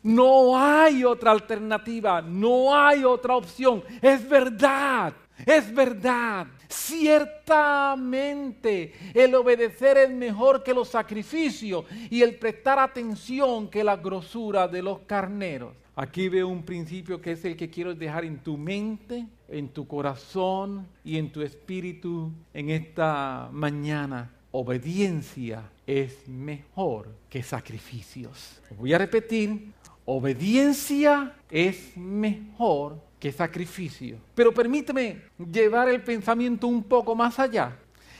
No 0.00 0.56
hay 0.56 1.04
otra 1.04 1.32
alternativa, 1.32 2.22
no 2.22 2.74
hay 2.74 3.02
otra 3.02 3.34
opción. 3.34 3.82
Es 4.00 4.26
verdad, 4.26 5.12
es 5.46 5.74
verdad. 5.74 6.46
Ciertamente 6.68 8.92
el 9.14 9.34
obedecer 9.34 9.96
es 9.98 10.10
mejor 10.10 10.62
que 10.62 10.74
los 10.74 10.88
sacrificios 10.88 11.84
y 12.10 12.22
el 12.22 12.36
prestar 12.36 12.78
atención 12.78 13.68
que 13.68 13.84
la 13.84 13.96
grosura 13.96 14.68
de 14.68 14.82
los 14.82 15.00
carneros. 15.00 15.74
Aquí 15.96 16.28
veo 16.28 16.46
un 16.46 16.62
principio 16.62 17.20
que 17.20 17.32
es 17.32 17.44
el 17.44 17.56
que 17.56 17.70
quiero 17.70 17.92
dejar 17.92 18.24
en 18.24 18.38
tu 18.38 18.56
mente, 18.56 19.26
en 19.48 19.68
tu 19.68 19.88
corazón 19.88 20.86
y 21.04 21.18
en 21.18 21.32
tu 21.32 21.42
espíritu 21.42 22.30
en 22.54 22.70
esta 22.70 23.48
mañana. 23.52 24.30
Obediencia 24.52 25.64
es 25.86 26.28
mejor 26.28 27.08
que 27.28 27.42
sacrificios. 27.42 28.62
Voy 28.78 28.92
a 28.92 28.98
repetir, 28.98 29.72
obediencia 30.04 31.34
es 31.50 31.96
mejor 31.96 33.07
que 33.18 33.32
sacrificio. 33.32 34.18
Pero 34.34 34.52
permíteme 34.52 35.22
llevar 35.52 35.88
el 35.88 36.02
pensamiento 36.02 36.66
un 36.66 36.82
poco 36.82 37.14
más 37.14 37.38
allá. 37.38 37.76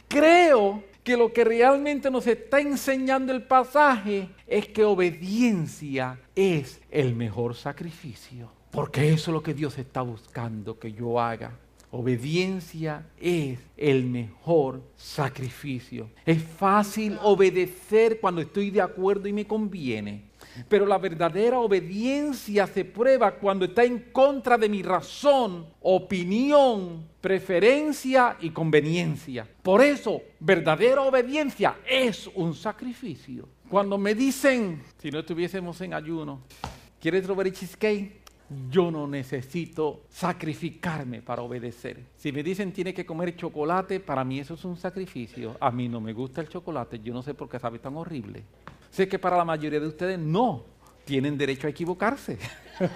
Creo 0.08 0.82
que 1.04 1.16
lo 1.16 1.32
que 1.32 1.44
realmente 1.44 2.10
nos 2.10 2.26
está 2.26 2.60
enseñando 2.60 3.32
el 3.32 3.42
pasaje 3.42 4.28
es 4.46 4.68
que 4.68 4.84
obediencia 4.84 6.18
es 6.34 6.80
el 6.90 7.14
mejor 7.14 7.54
sacrificio. 7.54 8.50
Porque 8.70 9.12
eso 9.12 9.30
es 9.30 9.34
lo 9.34 9.42
que 9.42 9.54
Dios 9.54 9.78
está 9.78 10.02
buscando 10.02 10.78
que 10.78 10.92
yo 10.92 11.18
haga. 11.20 11.52
Obediencia 11.90 13.06
es 13.18 13.58
el 13.78 14.04
mejor 14.04 14.82
sacrificio. 14.96 16.10
Es 16.26 16.42
fácil 16.42 17.18
obedecer 17.22 18.20
cuando 18.20 18.42
estoy 18.42 18.70
de 18.70 18.82
acuerdo 18.82 19.26
y 19.26 19.32
me 19.32 19.46
conviene. 19.46 20.27
Pero 20.68 20.86
la 20.86 20.98
verdadera 20.98 21.58
obediencia 21.58 22.66
se 22.66 22.84
prueba 22.84 23.32
cuando 23.32 23.66
está 23.66 23.84
en 23.84 24.10
contra 24.12 24.56
de 24.56 24.68
mi 24.68 24.82
razón, 24.82 25.66
opinión, 25.80 27.06
preferencia 27.20 28.36
y 28.40 28.50
conveniencia. 28.50 29.46
Por 29.62 29.82
eso, 29.82 30.22
verdadera 30.40 31.02
obediencia 31.02 31.76
es 31.88 32.28
un 32.34 32.54
sacrificio. 32.54 33.48
Cuando 33.68 33.98
me 33.98 34.14
dicen, 34.14 34.82
si 35.00 35.10
no 35.10 35.20
estuviésemos 35.20 35.80
en 35.82 35.94
ayuno, 35.94 36.40
¿quieres 37.00 37.22
strawberry 37.22 37.52
cheesecake? 37.52 38.28
yo 38.70 38.90
no 38.90 39.06
necesito 39.06 40.04
sacrificarme 40.08 41.20
para 41.20 41.42
obedecer. 41.42 42.02
Si 42.16 42.32
me 42.32 42.42
dicen 42.42 42.72
tiene 42.72 42.94
que 42.94 43.04
comer 43.04 43.36
chocolate, 43.36 44.00
para 44.00 44.24
mí 44.24 44.40
eso 44.40 44.54
es 44.54 44.64
un 44.64 44.76
sacrificio. 44.76 45.56
A 45.60 45.70
mí 45.70 45.88
no 45.88 46.00
me 46.00 46.12
gusta 46.12 46.40
el 46.40 46.48
chocolate, 46.48 47.00
yo 47.00 47.12
no 47.12 47.22
sé 47.22 47.34
por 47.34 47.48
qué 47.48 47.58
sabe 47.58 47.78
tan 47.78 47.96
horrible. 47.96 48.44
Sé 48.90 49.08
que 49.08 49.18
para 49.18 49.36
la 49.36 49.44
mayoría 49.44 49.80
de 49.80 49.86
ustedes 49.86 50.18
no 50.18 50.64
tienen 51.04 51.38
derecho 51.38 51.66
a 51.66 51.70
equivocarse. 51.70 52.38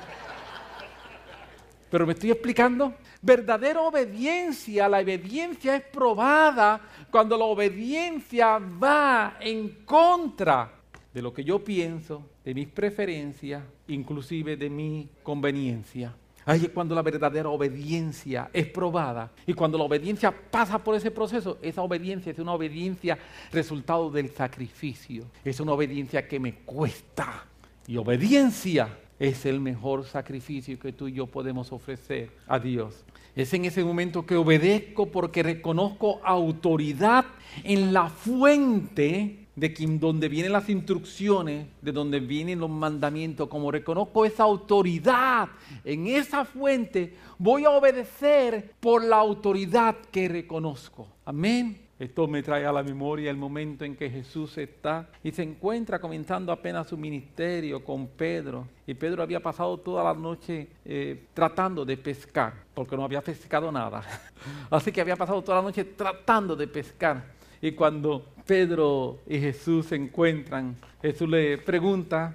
Pero 1.90 2.06
me 2.06 2.14
estoy 2.14 2.30
explicando. 2.30 2.94
Verdadera 3.20 3.80
obediencia, 3.82 4.88
la 4.88 5.00
obediencia 5.00 5.76
es 5.76 5.82
probada 5.84 6.80
cuando 7.10 7.36
la 7.36 7.44
obediencia 7.44 8.58
va 8.58 9.36
en 9.40 9.84
contra 9.84 10.72
de 11.12 11.22
lo 11.22 11.32
que 11.32 11.44
yo 11.44 11.62
pienso, 11.62 12.26
de 12.44 12.54
mis 12.54 12.68
preferencias, 12.68 13.62
inclusive 13.88 14.56
de 14.56 14.70
mi 14.70 15.10
conveniencia. 15.22 16.14
Ahí 16.44 16.64
es 16.64 16.70
cuando 16.70 16.94
la 16.94 17.02
verdadera 17.02 17.48
obediencia 17.48 18.50
es 18.52 18.66
probada. 18.66 19.30
Y 19.46 19.54
cuando 19.54 19.78
la 19.78 19.84
obediencia 19.84 20.32
pasa 20.32 20.78
por 20.78 20.94
ese 20.94 21.10
proceso, 21.10 21.58
esa 21.62 21.82
obediencia 21.82 22.32
es 22.32 22.38
una 22.38 22.52
obediencia 22.52 23.18
resultado 23.52 24.10
del 24.10 24.30
sacrificio. 24.30 25.24
Es 25.44 25.60
una 25.60 25.72
obediencia 25.72 26.26
que 26.26 26.40
me 26.40 26.54
cuesta. 26.54 27.44
Y 27.86 27.96
obediencia 27.96 28.98
es 29.18 29.46
el 29.46 29.60
mejor 29.60 30.04
sacrificio 30.04 30.78
que 30.78 30.92
tú 30.92 31.06
y 31.06 31.12
yo 31.12 31.26
podemos 31.26 31.70
ofrecer 31.72 32.30
a 32.48 32.58
Dios. 32.58 33.04
Es 33.36 33.54
en 33.54 33.64
ese 33.64 33.84
momento 33.84 34.26
que 34.26 34.36
obedezco 34.36 35.06
porque 35.06 35.42
reconozco 35.42 36.20
autoridad 36.24 37.24
en 37.62 37.92
la 37.92 38.08
fuente 38.08 39.41
de 39.54 39.72
quien, 39.72 40.00
donde 40.00 40.28
vienen 40.28 40.52
las 40.52 40.68
instrucciones, 40.68 41.66
de 41.80 41.92
donde 41.92 42.20
vienen 42.20 42.60
los 42.60 42.70
mandamientos, 42.70 43.48
como 43.48 43.70
reconozco 43.70 44.24
esa 44.24 44.44
autoridad 44.44 45.48
en 45.84 46.06
esa 46.06 46.44
fuente, 46.44 47.14
voy 47.38 47.64
a 47.64 47.70
obedecer 47.70 48.72
por 48.80 49.04
la 49.04 49.16
autoridad 49.16 49.96
que 50.10 50.28
reconozco. 50.28 51.08
Amén. 51.24 51.82
Esto 52.02 52.26
me 52.26 52.42
trae 52.42 52.66
a 52.66 52.72
la 52.72 52.82
memoria 52.82 53.30
el 53.30 53.36
momento 53.36 53.84
en 53.84 53.94
que 53.94 54.10
Jesús 54.10 54.58
está 54.58 55.08
y 55.22 55.30
se 55.30 55.44
encuentra 55.44 56.00
comenzando 56.00 56.50
apenas 56.50 56.88
su 56.88 56.96
ministerio 56.96 57.84
con 57.84 58.08
Pedro. 58.08 58.66
Y 58.84 58.94
Pedro 58.94 59.22
había 59.22 59.38
pasado 59.38 59.78
toda 59.78 60.02
la 60.02 60.12
noche 60.12 60.66
eh, 60.84 61.26
tratando 61.32 61.84
de 61.84 61.96
pescar, 61.96 62.54
porque 62.74 62.96
no 62.96 63.04
había 63.04 63.20
pescado 63.20 63.70
nada. 63.70 64.02
Así 64.70 64.90
que 64.90 65.00
había 65.00 65.14
pasado 65.14 65.42
toda 65.42 65.58
la 65.58 65.62
noche 65.62 65.84
tratando 65.84 66.56
de 66.56 66.66
pescar. 66.66 67.22
Y 67.62 67.72
cuando 67.72 68.26
Pedro 68.44 69.20
y 69.24 69.38
Jesús 69.38 69.86
se 69.86 69.94
encuentran, 69.94 70.76
Jesús 71.00 71.28
le 71.28 71.58
pregunta, 71.58 72.34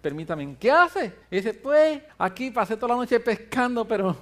permítame, 0.00 0.56
¿qué 0.58 0.70
hace? 0.70 1.12
Y 1.30 1.36
dice, 1.36 1.52
pues 1.52 2.00
aquí 2.16 2.50
pasé 2.50 2.74
toda 2.74 2.94
la 2.94 3.00
noche 3.02 3.20
pescando, 3.20 3.86
pero 3.86 4.16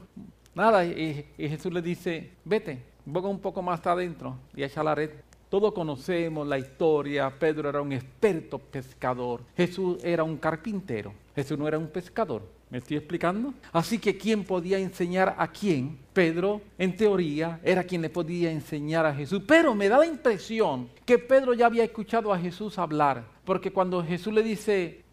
nada. 0.53 0.85
Y, 0.85 1.25
Jesús 1.39 1.73
le 1.73 1.81
dice, 1.81 2.33
vete, 2.45 2.83
voy 3.05 3.23
un 3.25 3.39
poco 3.39 3.63
más 3.63 3.87
adentro 3.87 4.37
y 4.57 4.65
echa 4.65 4.83
la 4.83 4.97
red. 4.97 5.11
Todos 5.53 5.75
conocemos 5.75 6.49
la 6.49 6.59
historia, 6.59 7.31
Pedro 7.39 7.69
era 7.69 7.83
un 7.83 7.93
experto 7.93 8.59
pescador, 8.59 9.43
Jesús 9.55 9.99
era 10.03 10.25
un 10.25 10.39
carpintero, 10.39 11.13
Jesús 11.37 11.59
no 11.59 11.69
era 11.69 11.77
un 11.77 11.89
pescador. 11.89 12.41
¿Me 12.71 12.79
estoy 12.79 12.97
explicando? 12.97 13.53
Así 13.71 13.99
que 13.99 14.17
¿quién 14.17 14.45
podía 14.45 14.79
enseñar 14.79 15.35
a 15.37 15.47
quién? 15.49 15.99
Pedro, 16.15 16.63
en 16.79 16.97
teoría, 16.97 17.61
era 17.63 17.85
quien 17.85 18.01
le 18.01 18.09
podía 18.09 18.51
enseñar 18.51 19.05
a 19.05 19.15
Jesús. 19.15 19.43
Pero 19.47 19.75
me 19.75 19.91
da 19.91 19.99
la 19.99 20.07
impresión 20.07 20.89
que 21.05 21.19
Pedro 21.19 21.53
ya 21.53 21.67
había 21.67 21.85
escuchado 21.85 22.33
a 22.33 22.39
Jesús 22.39 22.79
hablar. 22.79 23.23
Porque 23.45 23.71
cuando 23.71 24.03
Jesús 24.03 24.33
le 24.33 24.43
dice, 24.43 25.05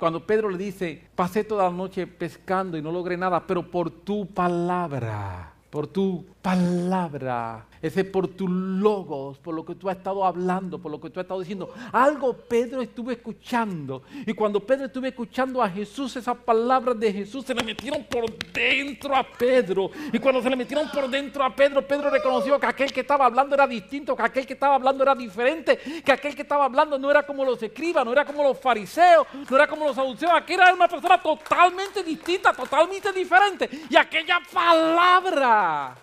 cuando 0.00 0.26
Pedro 0.26 0.50
le 0.50 0.58
dice, 0.58 1.04
pasé 1.14 1.44
toda 1.44 1.70
la 1.70 1.76
noche 1.76 2.08
pescando 2.08 2.76
y 2.76 2.82
no 2.82 2.90
logré 2.90 3.16
nada, 3.16 3.46
pero 3.46 3.70
por 3.70 3.92
tu 3.92 4.26
palabra 4.26 5.54
por 5.74 5.88
tu 5.88 6.24
palabra, 6.44 7.64
ese 7.80 8.04
por 8.04 8.28
tus 8.28 8.50
logos, 8.50 9.38
por 9.38 9.54
lo 9.54 9.64
que 9.64 9.74
tú 9.76 9.88
has 9.88 9.96
estado 9.96 10.26
hablando, 10.26 10.78
por 10.78 10.92
lo 10.92 11.00
que 11.00 11.08
tú 11.08 11.18
has 11.18 11.24
estado 11.24 11.40
diciendo. 11.40 11.72
Algo 11.90 12.34
Pedro 12.36 12.82
estuvo 12.82 13.10
escuchando. 13.10 14.02
Y 14.26 14.34
cuando 14.34 14.60
Pedro 14.60 14.84
estuvo 14.84 15.06
escuchando 15.06 15.62
a 15.62 15.70
Jesús, 15.70 16.14
esas 16.16 16.36
palabras 16.36 17.00
de 17.00 17.10
Jesús 17.10 17.46
se 17.46 17.54
le 17.54 17.64
metieron 17.64 18.04
por 18.04 18.30
dentro 18.52 19.16
a 19.16 19.22
Pedro. 19.22 19.90
Y 20.12 20.18
cuando 20.18 20.42
se 20.42 20.50
le 20.50 20.56
metieron 20.56 20.86
por 20.90 21.08
dentro 21.08 21.42
a 21.42 21.56
Pedro, 21.56 21.80
Pedro 21.88 22.10
reconoció 22.10 22.60
que 22.60 22.66
aquel 22.66 22.92
que 22.92 23.00
estaba 23.00 23.24
hablando 23.24 23.54
era 23.54 23.66
distinto, 23.66 24.14
que 24.14 24.22
aquel 24.22 24.46
que 24.46 24.52
estaba 24.52 24.74
hablando 24.74 25.02
era 25.02 25.14
diferente, 25.14 25.78
que 26.04 26.12
aquel 26.12 26.36
que 26.36 26.42
estaba 26.42 26.66
hablando 26.66 26.98
no 26.98 27.10
era 27.10 27.24
como 27.24 27.42
los 27.42 27.62
escribas, 27.62 28.04
no 28.04 28.12
era 28.12 28.26
como 28.26 28.42
los 28.42 28.58
fariseos, 28.58 29.26
no 29.48 29.56
era 29.56 29.66
como 29.66 29.86
los 29.86 29.96
saduceos, 29.96 30.32
aquel 30.34 30.60
era 30.60 30.74
una 30.74 30.88
persona 30.88 31.16
totalmente 31.22 32.02
distinta, 32.02 32.52
totalmente 32.52 33.10
diferente. 33.14 33.70
Y 33.88 33.96
aquella 33.96 34.42
palabra 34.52 35.96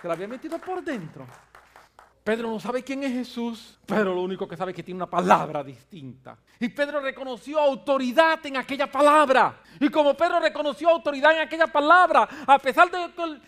se 0.00 0.08
la 0.08 0.14
había 0.14 0.28
metido 0.28 0.58
por 0.58 0.82
dentro. 0.82 1.26
Pedro 2.28 2.50
no 2.50 2.60
sabe 2.60 2.82
quién 2.82 3.02
es 3.04 3.12
Jesús, 3.14 3.78
pero 3.86 4.14
lo 4.14 4.20
único 4.20 4.46
que 4.46 4.54
sabe 4.54 4.72
es 4.72 4.76
que 4.76 4.82
tiene 4.82 4.98
una 4.98 5.08
palabra 5.08 5.64
distinta. 5.64 6.36
Y 6.60 6.68
Pedro 6.68 7.00
reconoció 7.00 7.58
autoridad 7.58 8.44
en 8.44 8.58
aquella 8.58 8.86
palabra. 8.92 9.62
Y 9.80 9.88
como 9.88 10.12
Pedro 10.12 10.38
reconoció 10.38 10.90
autoridad 10.90 11.32
en 11.32 11.40
aquella 11.40 11.68
palabra, 11.68 12.28
a 12.46 12.58
pesar 12.58 12.90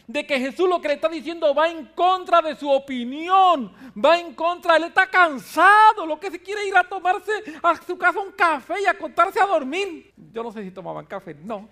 de, 0.07 0.27
que 0.27 0.41
Jesús 0.41 0.67
lo 0.67 0.81
que 0.81 0.89
le 0.89 0.95
está 0.95 1.11
diciendo 1.11 1.55
va 1.55 1.69
en 1.69 1.89
contra 1.89 2.41
de 2.41 2.57
su 2.57 2.71
opinión, 2.71 3.71
va 4.03 4.19
en 4.19 4.33
contra, 4.35 4.79
él 4.79 4.85
está 4.85 5.11
cansado, 5.11 6.07
lo 6.07 6.19
que 6.19 6.31
se 6.31 6.41
quiere 6.41 6.67
ir 6.67 6.75
a 6.75 6.85
tomarse 6.85 7.33
a 7.63 7.77
su 7.87 7.99
casa 7.99 8.19
un 8.19 8.33
café 8.33 8.81
y 8.81 8.87
acostarse 8.87 9.41
a 9.43 9.47
dormir. 9.47 10.11
Yo 10.33 10.43
no 10.43 10.51
sé 10.53 10.63
si 10.63 10.71
tomaban 10.71 11.05
café, 11.05 11.35
no. 11.35 11.69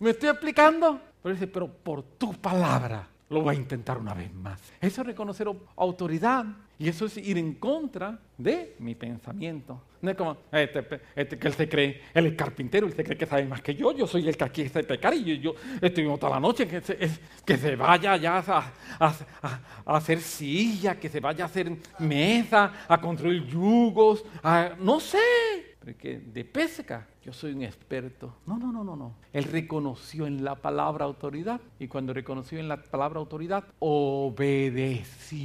¿Me 0.00 0.10
estoy 0.10 0.30
explicando? 0.30 1.00
Pero 1.22 1.32
dice, 1.32 1.46
pero 1.46 1.68
por 1.68 2.02
tu 2.02 2.34
palabra 2.34 3.13
lo 3.30 3.40
voy 3.40 3.56
a 3.56 3.58
intentar 3.58 3.98
una 3.98 4.14
vez 4.14 4.32
más. 4.34 4.60
Eso 4.80 5.00
es 5.00 5.06
reconocer 5.06 5.48
autoridad 5.76 6.44
y 6.78 6.88
eso 6.88 7.06
es 7.06 7.16
ir 7.16 7.38
en 7.38 7.54
contra 7.54 8.18
de 8.36 8.76
mi 8.80 8.94
pensamiento. 8.94 9.80
No 10.02 10.10
es 10.10 10.16
como, 10.16 10.36
este, 10.52 11.00
este, 11.16 11.38
que 11.38 11.48
él 11.48 11.54
se 11.54 11.68
cree, 11.68 12.02
él 12.12 12.26
es 12.26 12.34
carpintero, 12.34 12.86
él 12.86 12.92
se 12.92 13.02
cree 13.02 13.16
que 13.16 13.24
sabe 13.24 13.46
más 13.46 13.62
que 13.62 13.74
yo, 13.74 13.92
yo 13.92 14.06
soy 14.06 14.28
el 14.28 14.36
que 14.36 14.44
aquí 14.44 14.62
está 14.62 14.82
pecar 14.82 15.14
y 15.14 15.40
yo, 15.40 15.54
estoy 15.80 16.04
toda 16.18 16.34
la 16.34 16.40
noche, 16.40 16.68
que 16.68 16.82
se, 16.82 16.98
que 17.44 17.56
se 17.56 17.74
vaya 17.74 18.16
ya 18.16 18.38
a, 18.38 18.72
a, 19.00 19.96
hacer 19.96 20.20
silla, 20.20 21.00
que 21.00 21.08
se 21.08 21.20
vaya 21.20 21.44
a 21.44 21.46
hacer 21.46 21.72
mesa, 22.00 22.84
a 22.86 23.00
construir 23.00 23.46
yugos, 23.46 24.24
no 24.80 25.00
sé, 25.00 25.73
porque 25.84 26.18
de 26.18 26.44
pesca 26.44 27.06
yo 27.22 27.32
soy 27.32 27.52
un 27.52 27.62
experto. 27.62 28.34
No, 28.46 28.58
no, 28.58 28.72
no, 28.72 28.82
no, 28.82 28.96
no. 28.96 29.14
Él 29.32 29.44
reconoció 29.44 30.26
en 30.26 30.42
la 30.42 30.54
palabra 30.56 31.04
autoridad 31.04 31.60
y 31.78 31.88
cuando 31.88 32.14
reconoció 32.14 32.58
en 32.58 32.68
la 32.68 32.82
palabra 32.82 33.20
autoridad, 33.20 33.64
obedeció 33.80 35.36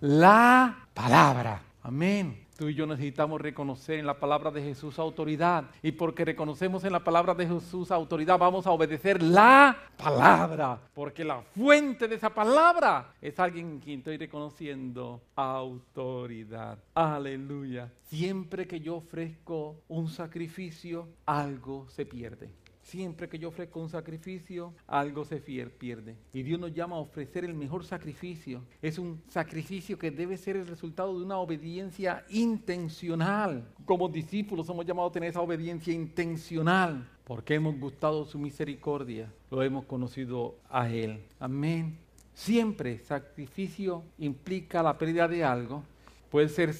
la 0.00 0.86
palabra. 0.94 1.62
Amén. 1.82 2.46
Tú 2.60 2.68
y 2.68 2.74
yo 2.74 2.86
necesitamos 2.86 3.40
reconocer 3.40 4.00
en 4.00 4.06
la 4.06 4.20
palabra 4.20 4.50
de 4.50 4.60
Jesús 4.60 4.98
autoridad. 4.98 5.64
Y 5.82 5.92
porque 5.92 6.26
reconocemos 6.26 6.84
en 6.84 6.92
la 6.92 7.02
palabra 7.02 7.32
de 7.32 7.46
Jesús 7.46 7.90
autoridad, 7.90 8.38
vamos 8.38 8.66
a 8.66 8.70
obedecer 8.70 9.22
la 9.22 9.74
palabra. 9.96 10.78
Porque 10.92 11.24
la 11.24 11.40
fuente 11.40 12.06
de 12.06 12.16
esa 12.16 12.28
palabra 12.28 13.14
es 13.22 13.40
alguien 13.40 13.66
en 13.66 13.80
quien 13.80 13.98
estoy 14.00 14.18
reconociendo 14.18 15.22
autoridad. 15.34 16.78
Aleluya. 16.92 17.90
Siempre 18.02 18.66
que 18.66 18.78
yo 18.78 18.96
ofrezco 18.96 19.80
un 19.88 20.10
sacrificio, 20.10 21.08
algo 21.24 21.88
se 21.88 22.04
pierde. 22.04 22.59
Siempre 22.90 23.28
que 23.28 23.38
yo 23.38 23.50
ofrezco 23.50 23.78
un 23.78 23.88
sacrificio, 23.88 24.74
algo 24.88 25.24
se 25.24 25.36
pierde. 25.36 26.16
Y 26.32 26.42
Dios 26.42 26.58
nos 26.58 26.74
llama 26.74 26.96
a 26.96 26.98
ofrecer 26.98 27.44
el 27.44 27.54
mejor 27.54 27.84
sacrificio. 27.84 28.64
Es 28.82 28.98
un 28.98 29.22
sacrificio 29.28 29.96
que 29.96 30.10
debe 30.10 30.36
ser 30.36 30.56
el 30.56 30.66
resultado 30.66 31.16
de 31.16 31.24
una 31.24 31.38
obediencia 31.38 32.24
intencional. 32.30 33.64
Como 33.86 34.08
discípulos 34.08 34.66
somos 34.66 34.84
llamados 34.84 35.10
a 35.10 35.12
tener 35.12 35.30
esa 35.30 35.40
obediencia 35.40 35.94
intencional. 35.94 37.08
Porque 37.22 37.54
hemos 37.54 37.78
gustado 37.78 38.24
su 38.24 38.40
misericordia. 38.40 39.32
Lo 39.52 39.62
hemos 39.62 39.84
conocido 39.84 40.56
a 40.68 40.90
Él. 40.90 41.22
Amén. 41.38 41.96
Siempre 42.34 42.98
sacrificio 42.98 44.02
implica 44.18 44.82
la 44.82 44.98
pérdida 44.98 45.28
de 45.28 45.44
algo. 45.44 45.84
Puede 46.28 46.48
ser 46.48 46.74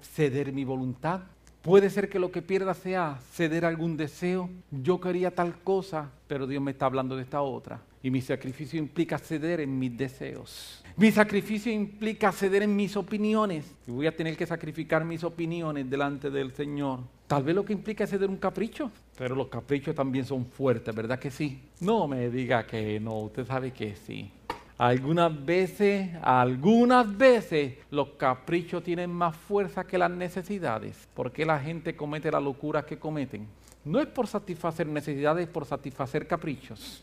ceder 0.00 0.52
mi 0.52 0.64
voluntad, 0.64 1.22
Puede 1.66 1.90
ser 1.90 2.08
que 2.08 2.20
lo 2.20 2.30
que 2.30 2.42
pierda 2.42 2.74
sea 2.74 3.18
ceder 3.32 3.64
algún 3.64 3.96
deseo. 3.96 4.48
Yo 4.70 5.00
quería 5.00 5.32
tal 5.32 5.58
cosa, 5.64 6.12
pero 6.28 6.46
Dios 6.46 6.62
me 6.62 6.70
está 6.70 6.86
hablando 6.86 7.16
de 7.16 7.22
esta 7.22 7.42
otra. 7.42 7.82
Y 8.04 8.10
mi 8.12 8.20
sacrificio 8.20 8.78
implica 8.78 9.18
ceder 9.18 9.58
en 9.58 9.76
mis 9.76 9.98
deseos. 9.98 10.84
Mi 10.96 11.10
sacrificio 11.10 11.72
implica 11.72 12.30
ceder 12.30 12.62
en 12.62 12.76
mis 12.76 12.96
opiniones. 12.96 13.74
Y 13.84 13.90
voy 13.90 14.06
a 14.06 14.14
tener 14.14 14.36
que 14.36 14.46
sacrificar 14.46 15.04
mis 15.04 15.24
opiniones 15.24 15.90
delante 15.90 16.30
del 16.30 16.54
Señor. 16.54 17.00
Tal 17.26 17.42
vez 17.42 17.56
lo 17.56 17.64
que 17.64 17.72
implica 17.72 18.04
es 18.04 18.10
ceder 18.10 18.30
un 18.30 18.36
capricho. 18.36 18.92
Pero 19.18 19.34
los 19.34 19.48
caprichos 19.48 19.92
también 19.92 20.24
son 20.24 20.46
fuertes, 20.46 20.94
¿verdad 20.94 21.18
que 21.18 21.32
sí? 21.32 21.62
No 21.80 22.06
me 22.06 22.30
diga 22.30 22.64
que 22.64 23.00
no, 23.00 23.22
usted 23.22 23.44
sabe 23.44 23.72
que 23.72 23.96
sí. 23.96 24.30
Algunas 24.78 25.44
veces, 25.44 26.10
algunas 26.20 27.16
veces 27.16 27.74
los 27.90 28.10
caprichos 28.10 28.82
tienen 28.82 29.10
más 29.10 29.34
fuerza 29.34 29.84
que 29.84 29.96
las 29.96 30.10
necesidades. 30.10 31.08
¿Por 31.14 31.32
qué 31.32 31.46
la 31.46 31.58
gente 31.58 31.96
comete 31.96 32.30
la 32.30 32.40
locura 32.40 32.84
que 32.84 32.98
cometen? 32.98 33.46
No 33.86 34.00
es 34.00 34.06
por 34.06 34.26
satisfacer 34.26 34.86
necesidades, 34.86 35.46
es 35.46 35.52
por 35.52 35.64
satisfacer 35.64 36.26
caprichos. 36.26 37.02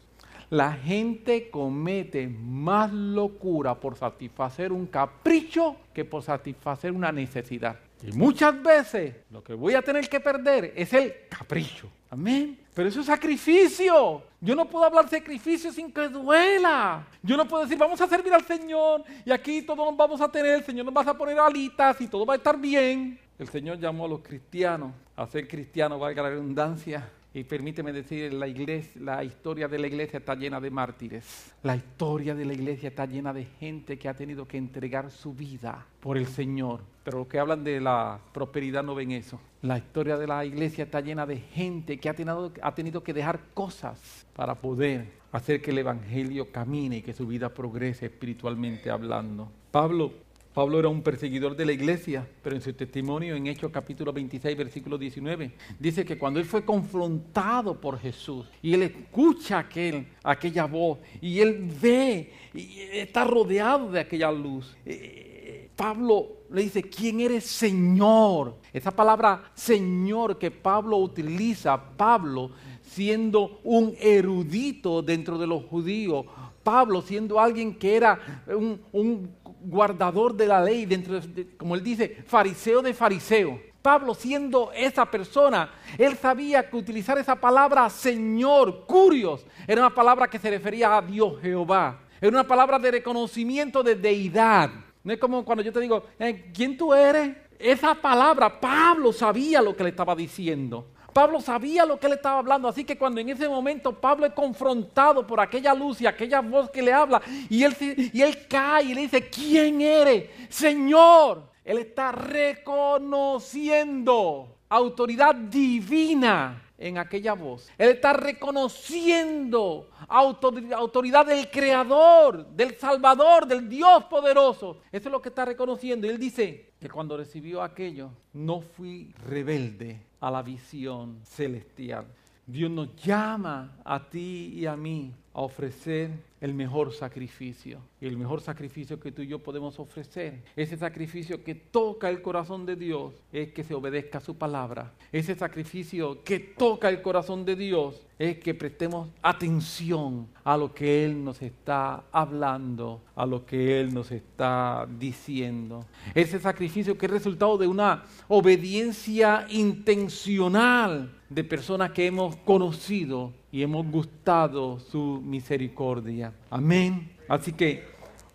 La 0.51 0.73
gente 0.73 1.49
comete 1.49 2.27
más 2.27 2.93
locura 2.93 3.73
por 3.73 3.97
satisfacer 3.97 4.71
un 4.71 4.85
capricho 4.85 5.77
que 5.93 6.05
por 6.05 6.21
satisfacer 6.21 6.91
una 6.91 7.11
necesidad. 7.11 7.79
Y 8.05 8.11
muchas 8.11 8.61
veces 8.61 9.15
lo 9.31 9.43
que 9.43 9.55
voy 9.55 9.73
a 9.73 9.81
tener 9.81 10.07
que 10.07 10.19
perder 10.19 10.73
es 10.75 10.93
el 10.93 11.11
capricho. 11.27 11.89
Amén. 12.11 12.59
Pero 12.75 12.89
eso 12.89 12.99
es 12.99 13.07
sacrificio. 13.07 14.21
Yo 14.43 14.57
no 14.57 14.65
puedo 14.65 14.83
hablar 14.83 15.07
sacrificio 15.07 15.71
sin 15.71 15.89
que 15.89 16.09
duela. 16.09 17.07
Yo 17.21 17.37
no 17.37 17.47
puedo 17.47 17.63
decir, 17.63 17.77
vamos 17.77 18.01
a 18.01 18.07
servir 18.07 18.33
al 18.33 18.43
Señor 18.43 19.01
y 19.23 19.31
aquí 19.31 19.61
todos 19.61 19.87
nos 19.89 19.95
vamos 19.95 20.19
a 20.19 20.29
tener, 20.29 20.55
el 20.55 20.63
Señor 20.65 20.85
nos 20.85 20.93
va 20.93 21.09
a 21.09 21.17
poner 21.17 21.39
alitas 21.39 22.01
y 22.01 22.07
todo 22.07 22.25
va 22.25 22.33
a 22.33 22.35
estar 22.35 22.59
bien. 22.59 23.17
El 23.39 23.47
Señor 23.47 23.79
llamó 23.79 24.03
a 24.03 24.09
los 24.09 24.19
cristianos 24.19 24.91
a 25.15 25.25
ser 25.27 25.47
cristianos, 25.47 25.97
valga 25.97 26.23
la 26.23 26.29
redundancia, 26.31 27.09
y 27.33 27.45
permíteme 27.45 27.91
decir, 27.91 28.31
la, 28.33 28.47
iglesia, 28.47 29.01
la 29.01 29.23
historia 29.23 29.67
de 29.67 29.79
la 29.79 29.87
iglesia 29.87 30.19
está 30.19 30.35
llena 30.35 30.59
de 30.59 30.69
mártires. 30.69 31.51
La 31.63 31.75
historia 31.75 32.35
de 32.35 32.45
la 32.45 32.53
iglesia 32.53 32.89
está 32.89 33.07
llena 33.07 33.33
de 33.33 33.45
gente 33.45 33.97
que 33.97 34.07
ha 34.07 34.13
tenido 34.13 34.47
que 34.47 34.57
entregar 34.57 35.09
su 35.09 35.33
vida 35.33 35.87
por 35.99 36.17
el 36.17 36.27
Señor. 36.27 36.81
Pero 37.03 37.19
los 37.19 37.27
que 37.27 37.39
hablan 37.39 37.63
de 37.63 37.81
la 37.81 38.19
prosperidad 38.33 38.83
no 38.83 38.93
ven 38.93 39.11
eso. 39.11 39.39
La 39.63 39.79
historia 39.79 40.17
de 40.17 40.27
la 40.27 40.45
iglesia 40.45 40.83
está 40.83 41.01
llena 41.01 41.25
de 41.25 41.37
gente 41.37 41.99
que 41.99 42.07
ha 42.07 42.13
tenido, 42.13 42.53
ha 42.61 42.75
tenido 42.75 43.03
que 43.03 43.13
dejar 43.13 43.39
cosas 43.55 44.22
para 44.35 44.55
poder 44.55 45.07
hacer 45.31 45.61
que 45.61 45.71
el 45.71 45.79
Evangelio 45.79 46.51
camine 46.51 46.97
y 46.97 47.01
que 47.01 47.13
su 47.13 47.27
vida 47.27 47.49
progrese 47.49 48.05
espiritualmente 48.05 48.89
hablando. 48.89 49.51
Pablo 49.71 50.11
Pablo 50.53 50.77
era 50.77 50.87
un 50.87 51.01
perseguidor 51.01 51.55
de 51.55 51.65
la 51.65 51.71
iglesia, 51.71 52.27
pero 52.43 52.55
en 52.55 52.61
su 52.61 52.71
testimonio 52.73 53.35
en 53.35 53.47
Hechos 53.47 53.71
capítulo 53.71 54.13
26, 54.13 54.55
versículo 54.55 54.99
19, 54.99 55.51
dice 55.79 56.05
que 56.05 56.17
cuando 56.17 56.39
él 56.39 56.45
fue 56.45 56.63
confrontado 56.63 57.81
por 57.81 57.99
Jesús 57.99 58.45
y 58.61 58.73
él 58.75 58.83
escucha 58.83 59.57
aquel, 59.59 60.07
aquella 60.23 60.65
voz 60.65 60.99
y 61.21 61.39
él 61.39 61.71
ve 61.81 62.31
y 62.53 62.81
está 62.91 63.23
rodeado 63.23 63.91
de 63.91 64.01
aquella 64.01 64.31
luz, 64.31 64.77
eh, 64.85 65.69
Pablo 65.75 66.27
le 66.51 66.61
dice, 66.61 66.83
¿quién 66.83 67.19
eres 67.19 67.45
Señor? 67.45 68.57
Esa 68.71 68.91
palabra 68.91 69.45
Señor 69.55 70.37
que 70.37 70.51
Pablo 70.51 70.97
utiliza, 70.97 71.81
Pablo 71.97 72.51
siendo 72.93 73.59
un 73.63 73.95
erudito 73.99 75.01
dentro 75.01 75.37
de 75.37 75.47
los 75.47 75.65
judíos, 75.65 76.25
Pablo 76.63 77.01
siendo 77.01 77.39
alguien 77.39 77.75
que 77.77 77.95
era 77.95 78.43
un, 78.47 79.31
guardador 79.65 80.35
de 80.35 80.47
la 80.47 80.61
ley, 80.61 80.85
dentro 80.85 81.19
como 81.57 81.75
él 81.75 81.83
dice, 81.83 82.23
fariseo 82.25 82.81
de 82.81 82.93
fariseo. 82.93 83.59
Pablo 83.81 84.13
siendo 84.13 84.71
esa 84.73 85.05
persona, 85.09 85.69
él 85.97 86.15
sabía 86.17 86.69
que 86.69 86.77
utilizar 86.77 87.17
esa 87.17 87.35
palabra 87.35 87.89
Señor, 87.89 88.85
curios, 88.85 89.45
era 89.67 89.81
una 89.81 89.93
palabra 89.93 90.29
que 90.29 90.39
se 90.39 90.49
refería 90.49 90.95
a 90.95 91.01
Dios 91.01 91.41
Jehová. 91.41 91.99
Era 92.21 92.31
una 92.31 92.47
palabra 92.47 92.79
de 92.79 92.91
reconocimiento 92.91 93.83
de 93.83 93.95
deidad. 93.95 94.69
No 95.03 95.11
es 95.11 95.19
como 95.19 95.43
cuando 95.43 95.61
yo 95.61 95.73
te 95.73 95.81
digo, 95.81 96.05
eh, 96.17 96.49
¿quién 96.53 96.77
tú 96.77 96.93
eres? 96.93 97.35
Esa 97.59 97.95
palabra, 97.95 98.59
Pablo 98.59 99.11
sabía 99.11 99.61
lo 99.61 99.75
que 99.75 99.83
le 99.83 99.89
estaba 99.89 100.15
diciendo. 100.15 100.92
Pablo 101.13 101.39
sabía 101.39 101.85
lo 101.85 101.99
que 101.99 102.07
él 102.07 102.13
estaba 102.13 102.39
hablando, 102.39 102.67
así 102.67 102.83
que 102.83 102.97
cuando 102.97 103.21
en 103.21 103.29
ese 103.29 103.47
momento 103.47 103.93
Pablo 103.93 104.25
es 104.25 104.33
confrontado 104.33 105.25
por 105.25 105.39
aquella 105.39 105.73
luz 105.73 106.01
y 106.01 106.07
aquella 106.07 106.41
voz 106.41 106.69
que 106.71 106.81
le 106.81 106.91
habla, 106.91 107.21
y 107.49 107.63
él, 107.63 107.73
y 108.13 108.21
él 108.21 108.47
cae 108.47 108.83
y 108.85 108.93
le 108.93 109.01
dice, 109.01 109.29
¿quién 109.29 109.81
eres? 109.81 110.29
Señor, 110.49 111.43
él 111.63 111.77
está 111.77 112.11
reconociendo 112.11 114.47
autoridad 114.69 115.35
divina 115.35 116.63
en 116.83 116.97
aquella 116.97 117.33
voz. 117.33 117.69
Él 117.77 117.91
está 117.91 118.11
reconociendo 118.11 119.89
autoridad 120.09 121.25
del 121.25 121.49
Creador, 121.49 122.45
del 122.47 122.75
Salvador, 122.75 123.47
del 123.47 123.69
Dios 123.69 124.03
poderoso. 124.05 124.81
Eso 124.91 125.07
es 125.07 125.11
lo 125.11 125.21
que 125.21 125.29
está 125.29 125.45
reconociendo. 125.45 126.09
Él 126.09 126.19
dice 126.19 126.73
que 126.79 126.89
cuando 126.89 127.15
recibió 127.15 127.63
aquello, 127.63 128.11
no 128.33 128.59
fui 128.59 129.13
rebelde 129.25 130.01
a 130.19 130.29
la 130.29 130.43
visión 130.43 131.21
celestial. 131.23 132.05
Dios 132.45 132.69
nos 132.69 132.93
llama 132.97 133.77
a 133.85 134.09
ti 134.09 134.51
y 134.53 134.65
a 134.65 134.75
mí 134.75 135.13
a 135.33 135.41
ofrecer 135.41 136.11
el 136.39 136.53
mejor 136.53 136.91
sacrificio. 136.93 137.79
Y 137.99 138.05
el 138.05 138.17
mejor 138.17 138.41
sacrificio 138.41 138.99
que 138.99 139.11
tú 139.11 139.21
y 139.21 139.27
yo 139.27 139.39
podemos 139.39 139.79
ofrecer, 139.79 140.43
ese 140.55 140.77
sacrificio 140.77 141.43
que 141.43 141.55
toca 141.55 142.09
el 142.09 142.21
corazón 142.21 142.65
de 142.65 142.75
Dios, 142.75 143.13
es 143.31 143.51
que 143.53 143.63
se 143.63 143.73
obedezca 143.73 144.17
a 144.17 144.21
su 144.21 144.37
palabra. 144.37 144.93
Ese 145.11 145.35
sacrificio 145.35 146.23
que 146.23 146.39
toca 146.39 146.89
el 146.89 147.01
corazón 147.01 147.45
de 147.45 147.55
Dios 147.55 148.05
es 148.19 148.37
que 148.39 148.53
prestemos 148.53 149.09
atención 149.21 150.27
a 150.43 150.57
lo 150.57 150.73
que 150.73 151.05
Él 151.05 151.23
nos 151.23 151.41
está 151.41 152.03
hablando, 152.11 153.01
a 153.15 153.25
lo 153.25 153.45
que 153.45 153.79
Él 153.79 153.93
nos 153.93 154.11
está 154.11 154.85
diciendo. 154.99 155.85
Ese 156.13 156.39
sacrificio 156.39 156.97
que 156.97 157.05
es 157.05 157.11
resultado 157.11 157.57
de 157.57 157.67
una 157.67 158.03
obediencia 158.27 159.47
intencional 159.49 161.11
de 161.29 161.43
personas 161.43 161.91
que 161.91 162.05
hemos 162.05 162.35
conocido 162.37 163.31
y 163.53 163.61
hemos 163.61 163.85
gustado 163.89 164.79
su 164.79 165.21
misericordia. 165.23 166.33
Amén. 166.49 167.11
Así 167.29 167.53
que 167.53 167.83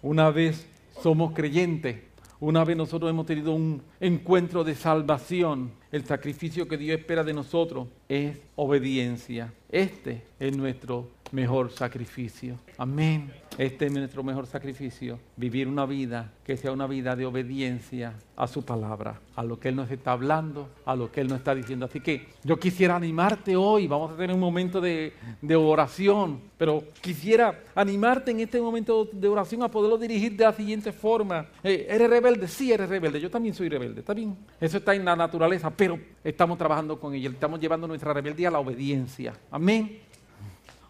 una 0.01 0.31
vez 0.31 0.65
somos 1.03 1.33
creyentes, 1.33 1.99
una 2.39 2.65
vez 2.65 2.77
nosotros 2.77 3.11
hemos 3.11 3.27
tenido 3.27 3.53
un 3.53 3.83
encuentro 3.99 4.63
de 4.63 4.77
salvación, 4.77 5.73
el 5.91 6.05
sacrificio 6.05 6.69
que 6.69 6.77
Dios 6.77 7.01
espera 7.01 7.25
de 7.25 7.35
nosotros 7.35 7.89
es 8.09 8.39
obediencia. 8.55 9.53
Este 9.69 10.23
es 10.39 10.57
nuestro 10.57 11.09
mejor 11.33 11.73
sacrificio. 11.73 12.57
Amén. 12.79 13.33
Este 13.59 13.87
es 13.87 13.93
nuestro 13.93 14.23
mejor 14.23 14.47
sacrificio, 14.47 15.19
vivir 15.37 15.67
una 15.67 15.85
vida 15.85 16.31
que 16.45 16.57
sea 16.57 16.71
una 16.71 16.87
vida 16.87 17.17
de 17.17 17.27
obediencia 17.27 18.15
a 18.37 18.47
su 18.47 18.65
palabra, 18.65 19.21
a 19.35 19.43
lo 19.43 19.59
que 19.59 19.71
Él 19.71 19.75
nos 19.75 19.91
está 19.91 20.13
hablando, 20.13 20.69
a 20.87 20.95
lo 20.95 21.11
que 21.11 21.23
Él 21.23 21.27
nos 21.27 21.39
está 21.39 21.57
diciendo. 21.57 21.85
Así 21.85 22.01
que 22.01 22.29
yo 22.45 22.57
quisiera 22.57 22.95
animarte 22.95 23.57
hoy, 23.57 23.89
vamos 23.89 24.13
a 24.13 24.17
tener 24.17 24.33
un 24.33 24.39
momento 24.39 24.81
de, 24.81 25.13
oración, 25.57 26.41
pero 26.57 26.85
quisiera 27.01 27.65
animarte 27.75 28.31
en 28.31 28.39
este 28.39 28.61
momento 28.61 29.09
de 29.11 29.27
oración 29.27 29.65
a 29.65 29.69
poderlo 29.69 29.99
dirigir 29.99 30.37
de 30.37 30.45
la 30.45 30.53
siguiente 30.53 30.93
forma. 30.93 31.49
Eh, 31.65 31.85
¿Eres 31.91 32.09
rebelde? 32.09 32.47
Sí, 32.47 32.71
eres 32.71 32.89
rebelde. 32.89 33.21
Yo 33.21 33.29
también 33.29 33.57
soy 33.57 33.69
rebelde, 33.69 34.03
¿está 34.03 34.15
bien? 34.15 34.37
Eso 34.61 34.79
está 34.79 34.95
en 34.95 35.05
la 35.05 35.17
naturaleza, 35.17 35.69
pero 35.69 35.99
estamos 36.23 36.59
trabajando 36.59 37.01
con 37.01 37.13
ella, 37.13 37.29
estamos 37.29 37.59
llevando 37.59 37.89
nuestra 37.89 38.13
rebeldía 38.13 38.47
a 38.47 38.53
la 38.53 38.61
obediencia. 38.61 39.35
Amén. 39.51 39.99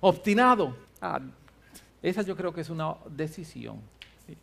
Obstinado. 0.03 0.77
Ah, 1.01 1.21
esa 2.03 2.23
yo 2.23 2.37
creo 2.37 2.53
que 2.53 2.61
es 2.61 2.71
una 2.71 2.95
decisión. 3.11 3.81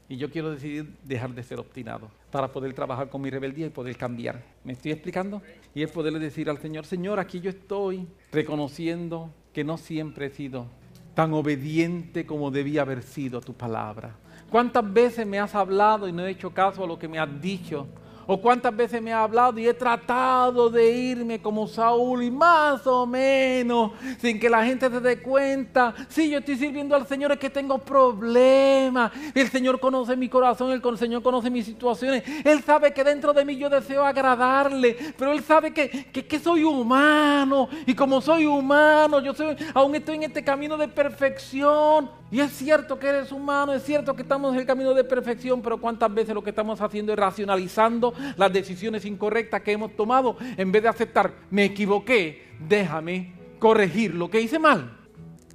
Y 0.10 0.18
yo 0.18 0.32
quiero 0.32 0.50
decidir 0.50 0.98
dejar 1.04 1.32
de 1.36 1.44
ser 1.44 1.60
obstinado 1.60 2.10
para 2.32 2.52
poder 2.52 2.74
trabajar 2.74 3.10
con 3.10 3.22
mi 3.22 3.30
rebeldía 3.30 3.68
y 3.68 3.70
poder 3.70 3.96
cambiar. 3.98 4.44
¿Me 4.64 4.74
estoy 4.74 4.92
explicando? 4.92 5.44
Y 5.76 5.84
es 5.84 5.92
poderle 5.92 6.18
decir 6.18 6.50
al 6.50 6.58
Señor, 6.58 6.86
Señor, 6.86 7.20
aquí 7.20 7.40
yo 7.40 7.52
estoy 7.52 8.08
reconociendo 8.32 9.30
que 9.54 9.64
no 9.64 9.78
siempre 9.78 10.26
he 10.26 10.30
sido 10.32 10.66
tan 11.14 11.34
obediente 11.34 12.26
como 12.26 12.50
debía 12.50 12.82
haber 12.82 13.04
sido 13.04 13.42
tu 13.42 13.54
palabra. 13.54 14.16
¿Cuántas 14.50 14.92
veces 14.92 15.26
me 15.26 15.40
has 15.40 15.54
hablado 15.54 16.08
y 16.08 16.12
no 16.12 16.26
he 16.26 16.32
hecho 16.32 16.52
caso 16.52 16.84
a 16.84 16.88
lo 16.88 16.98
que 16.98 17.08
me 17.08 17.20
has 17.20 17.42
dicho? 17.42 17.88
O 18.28 18.42
cuántas 18.42 18.76
veces 18.76 19.02
me 19.02 19.14
ha 19.14 19.24
hablado 19.24 19.60
y 19.60 19.68
he 19.68 19.74
tratado 19.74 20.70
de 20.70 20.92
irme 20.92 21.42
como 21.42 21.68
Saúl 21.68 22.24
y 22.24 22.32
más 22.32 22.86
o 22.88 23.06
menos, 23.06 23.92
sin 24.20 24.40
que 24.40 24.50
la 24.50 24.66
gente 24.66 24.90
se 24.90 25.00
dé 25.00 25.22
cuenta. 25.22 25.94
Sí, 26.10 26.30
yo 26.30 26.40
estoy 26.40 26.58
sirviendo 26.58 26.96
al 26.96 27.08
Señor, 27.08 27.32
es 27.32 27.40
que 27.40 27.50
tengo 27.50 27.78
problemas. 27.78 29.12
El 29.34 29.50
Señor 29.50 29.80
conoce 29.80 30.16
mi 30.16 30.30
corazón, 30.30 30.72
el 30.72 30.98
Señor 30.98 31.22
conoce 31.22 31.50
mis 31.50 31.66
situaciones. 31.66 32.24
Él 32.44 32.64
sabe 32.64 32.94
que 32.94 33.04
dentro 33.04 33.34
de 33.34 33.46
mí 33.46 33.56
yo 33.58 33.70
deseo 33.70 34.04
agradarle, 34.04 34.98
pero 35.18 35.32
Él 35.32 35.44
sabe 35.44 35.74
que, 35.74 35.90
que, 36.12 36.40
soy 36.40 36.64
humano. 36.64 37.70
Y 37.86 37.94
como 37.94 38.22
soy 38.22 38.46
humano, 38.46 39.20
yo 39.22 39.34
soy, 39.34 39.56
aún 39.74 39.96
estoy 39.96 40.16
en 40.16 40.24
este 40.24 40.44
camino 40.44 40.78
de 40.78 40.88
perfección. 40.88 42.10
Y 42.36 42.42
es 42.42 42.52
cierto 42.52 43.00
que 43.00 43.08
eres 43.08 43.32
humano, 43.32 43.72
es 43.72 43.84
cierto 43.84 44.14
que 44.14 44.24
estamos 44.24 44.54
en 44.54 44.60
el 44.60 44.66
camino 44.66 44.94
de 44.94 45.06
perfección, 45.06 45.62
pero 45.62 45.80
cuántas 45.80 46.14
veces 46.14 46.36
lo 46.36 46.44
que 46.44 46.50
estamos 46.50 46.82
haciendo 46.82 47.14
es 47.14 47.18
racionalizando 47.18 48.14
las 48.36 48.52
decisiones 48.52 49.06
incorrectas 49.06 49.62
que 49.62 49.72
hemos 49.72 49.96
tomado 49.96 50.36
en 50.58 50.70
vez 50.70 50.84
de 50.84 50.90
aceptar, 50.90 51.34
me 51.50 51.64
equivoqué, 51.64 52.58
déjame 52.60 53.32
corregir 53.58 54.14
lo 54.14 54.30
que 54.30 54.42
hice 54.42 54.60
mal. 54.60 54.98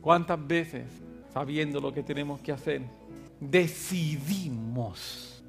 ¿Cuántas 0.00 0.46
veces, 0.46 0.86
sabiendo 1.34 1.82
lo 1.82 1.92
que 1.92 2.02
tenemos 2.02 2.40
que 2.40 2.50
hacer, 2.50 2.80
decidimos 3.38 5.44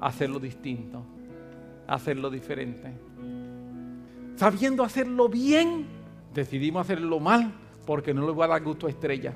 hacerlo 0.00 0.40
distinto, 0.40 1.04
hacerlo 1.86 2.30
diferente? 2.30 2.90
Sabiendo 4.34 4.82
hacerlo 4.82 5.28
bien, 5.28 5.86
decidimos 6.34 6.80
hacerlo 6.80 7.20
mal 7.20 7.52
porque 7.86 8.12
no 8.12 8.26
le 8.26 8.32
voy 8.32 8.42
a 8.42 8.48
dar 8.48 8.64
gusto 8.64 8.88
a 8.88 8.90
Estrella. 8.90 9.32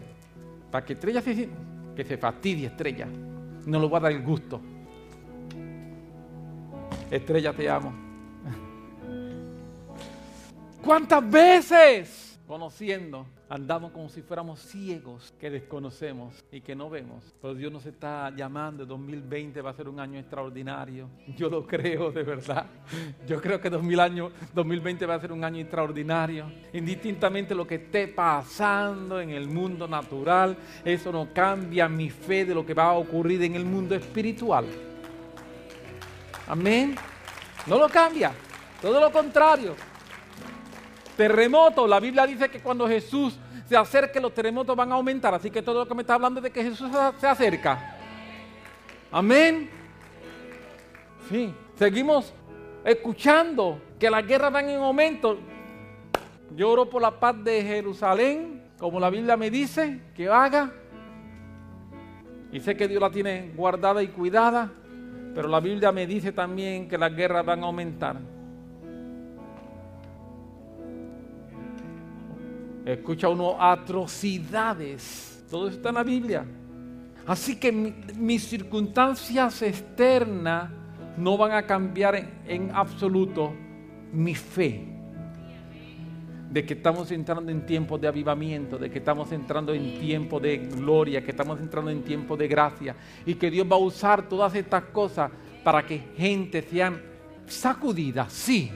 Para 0.75 0.85
que 0.85 0.95
Estrella 0.95 1.21
se 1.21 1.49
Que 1.95 2.03
se 2.03 2.19
fastidie, 2.19 2.67
estrella. 2.67 3.07
No 3.65 3.79
le 3.79 3.87
voy 3.87 3.97
a 3.97 4.01
dar 4.01 4.11
el 4.11 4.25
gusto. 4.25 4.61
Estrella, 7.09 7.53
te 7.53 7.71
amo. 7.71 7.95
¿Cuántas 10.85 11.31
veces 11.31 12.41
conociendo 12.45 13.25
andamos 13.49 13.93
como 13.93 14.09
si 14.09 14.23
fuéramos 14.23 14.61
ciegos 14.61 15.35
que 15.39 15.51
desconocemos 15.51 16.45
y 16.51 16.61
que 16.61 16.75
no 16.75 16.89
vemos? 16.89 17.35
Pero 17.41 17.55
Dios 17.55 17.73
nos 17.73 17.87
está 17.87 18.31
llamando. 18.35 18.87
2020 18.87 19.61
va 19.61 19.71
a 19.71 19.75
ser 19.75 19.89
un 19.89 20.01
año 20.01 20.19
extraordinario. 20.19 21.09
Yo 21.37 21.49
lo 21.49 21.67
creo 21.67 22.11
de 22.11 22.23
verdad. 22.23 22.67
Yo 23.27 23.41
creo 23.41 23.61
que 23.61 23.71
2020 23.71 25.07
va 25.07 25.15
a 25.15 25.21
ser 25.21 25.33
un 25.33 25.45
año 25.45 25.61
extraordinario. 25.61 26.51
Indistintamente 26.73 27.55
lo 27.55 27.67
que 27.67 27.77
esté 27.77 28.09
pasando 28.09 29.21
en 29.21 29.31
el 29.31 29.49
mundo 29.49 29.87
natural, 29.87 30.57
eso 30.85 31.13
no 31.13 31.33
cambia 31.33 31.89
mi 31.89 32.11
fe 32.11 32.45
de 32.45 32.55
lo 32.55 32.65
que 32.65 32.75
va 32.75 32.85
a 32.85 32.93
ocurrir 32.93 33.43
en 33.43 33.55
el 33.55 33.65
mundo 33.65 33.95
espiritual. 33.95 34.67
Amén. 36.47 36.95
No 37.67 37.79
lo 37.79 37.89
cambia. 37.89 38.33
Todo 38.83 39.01
lo 39.01 39.11
contrario. 39.11 39.75
Terremoto. 41.17 41.87
La 41.87 42.01
Biblia 42.01 42.27
dice 42.27 42.49
que 42.49 42.61
cuando 42.61 42.89
Jesús 42.89 43.39
se 43.67 43.77
acerque 43.77 44.21
los 44.21 44.35
terremotos 44.35 44.77
van 44.77 44.93
a 44.93 44.95
aumentar. 44.97 45.35
Así 45.35 45.51
que 45.51 45.63
todo 45.63 45.81
lo 45.81 45.89
que 45.89 45.95
me 45.95 46.03
está 46.03 46.15
hablando 46.15 46.41
es 46.41 46.45
de 46.45 46.51
que 46.51 46.63
Jesús 46.63 46.91
se 47.19 47.27
acerca. 47.27 47.97
Amén. 49.11 49.71
Sí. 51.29 51.55
Seguimos 51.77 52.33
escuchando 52.85 53.81
que 53.99 54.11
las 54.11 54.27
guerras 54.27 54.53
van 54.53 54.69
en 54.69 54.81
aumento. 54.81 55.39
Yo 56.55 56.71
oro 56.71 56.89
por 56.89 57.03
la 57.03 57.19
paz 57.19 57.43
de 57.43 57.63
Jerusalén, 57.63 58.63
como 58.79 59.01
la 59.01 59.11
Biblia 59.11 59.37
me 59.37 59.51
dice 59.51 60.01
que 60.15 60.29
haga. 60.29 60.73
Y 62.53 62.61
sé 62.61 62.77
que 62.77 62.87
Dios 62.87 63.01
la 63.01 63.11
tiene 63.11 63.53
guardada 63.57 64.03
y 64.03 64.09
cuidada. 64.09 64.71
Pero 65.35 65.49
la 65.49 65.59
Biblia 65.59 65.91
me 65.91 66.07
dice 66.07 66.31
también 66.31 66.89
que 66.89 66.97
las 66.97 67.13
guerras 67.15 67.45
van 67.45 67.65
a 67.65 67.67
aumentar. 67.67 68.17
Escucha 72.85 73.29
uno 73.29 73.57
atrocidades. 73.61 75.45
Todo 75.51 75.69
está 75.69 75.89
en 75.89 75.95
la 75.95 76.03
Biblia. 76.03 76.45
Así 77.27 77.57
que 77.57 77.73
mis 77.73 78.47
circunstancias 78.47 79.63
externas 79.63 80.71
no 81.17 81.39
van 81.39 81.53
a 81.53 81.67
cambiar 81.67 82.17
en, 82.17 82.31
en 82.47 82.71
absoluto 82.73 83.55
mi 84.13 84.35
fe 84.35 84.95
de 86.51 86.65
que 86.65 86.75
estamos 86.75 87.11
entrando 87.11 87.51
en 87.51 87.67
tiempo 87.67 87.99
de 87.99 88.07
avivamiento, 88.07 88.79
de 88.79 88.89
que 88.89 88.99
estamos 88.99 89.33
entrando 89.33 89.75
en 89.75 89.99
tiempo 89.99 90.39
de 90.39 90.59
gloria, 90.59 91.25
que 91.25 91.33
estamos 91.33 91.59
entrando 91.59 91.91
en 91.91 92.05
tiempo 92.05 92.37
de 92.37 92.47
gracia 92.47 92.95
y 93.27 93.35
que 93.35 93.51
Dios 93.51 93.67
va 93.71 93.75
a 93.75 93.81
usar 93.81 94.29
todas 94.29 94.55
estas 94.55 94.85
cosas 94.85 95.33
para 95.65 95.85
que 95.85 95.99
gente 96.17 96.63
sean 96.63 97.03
sacudidas, 97.47 98.33
sí, 98.33 98.71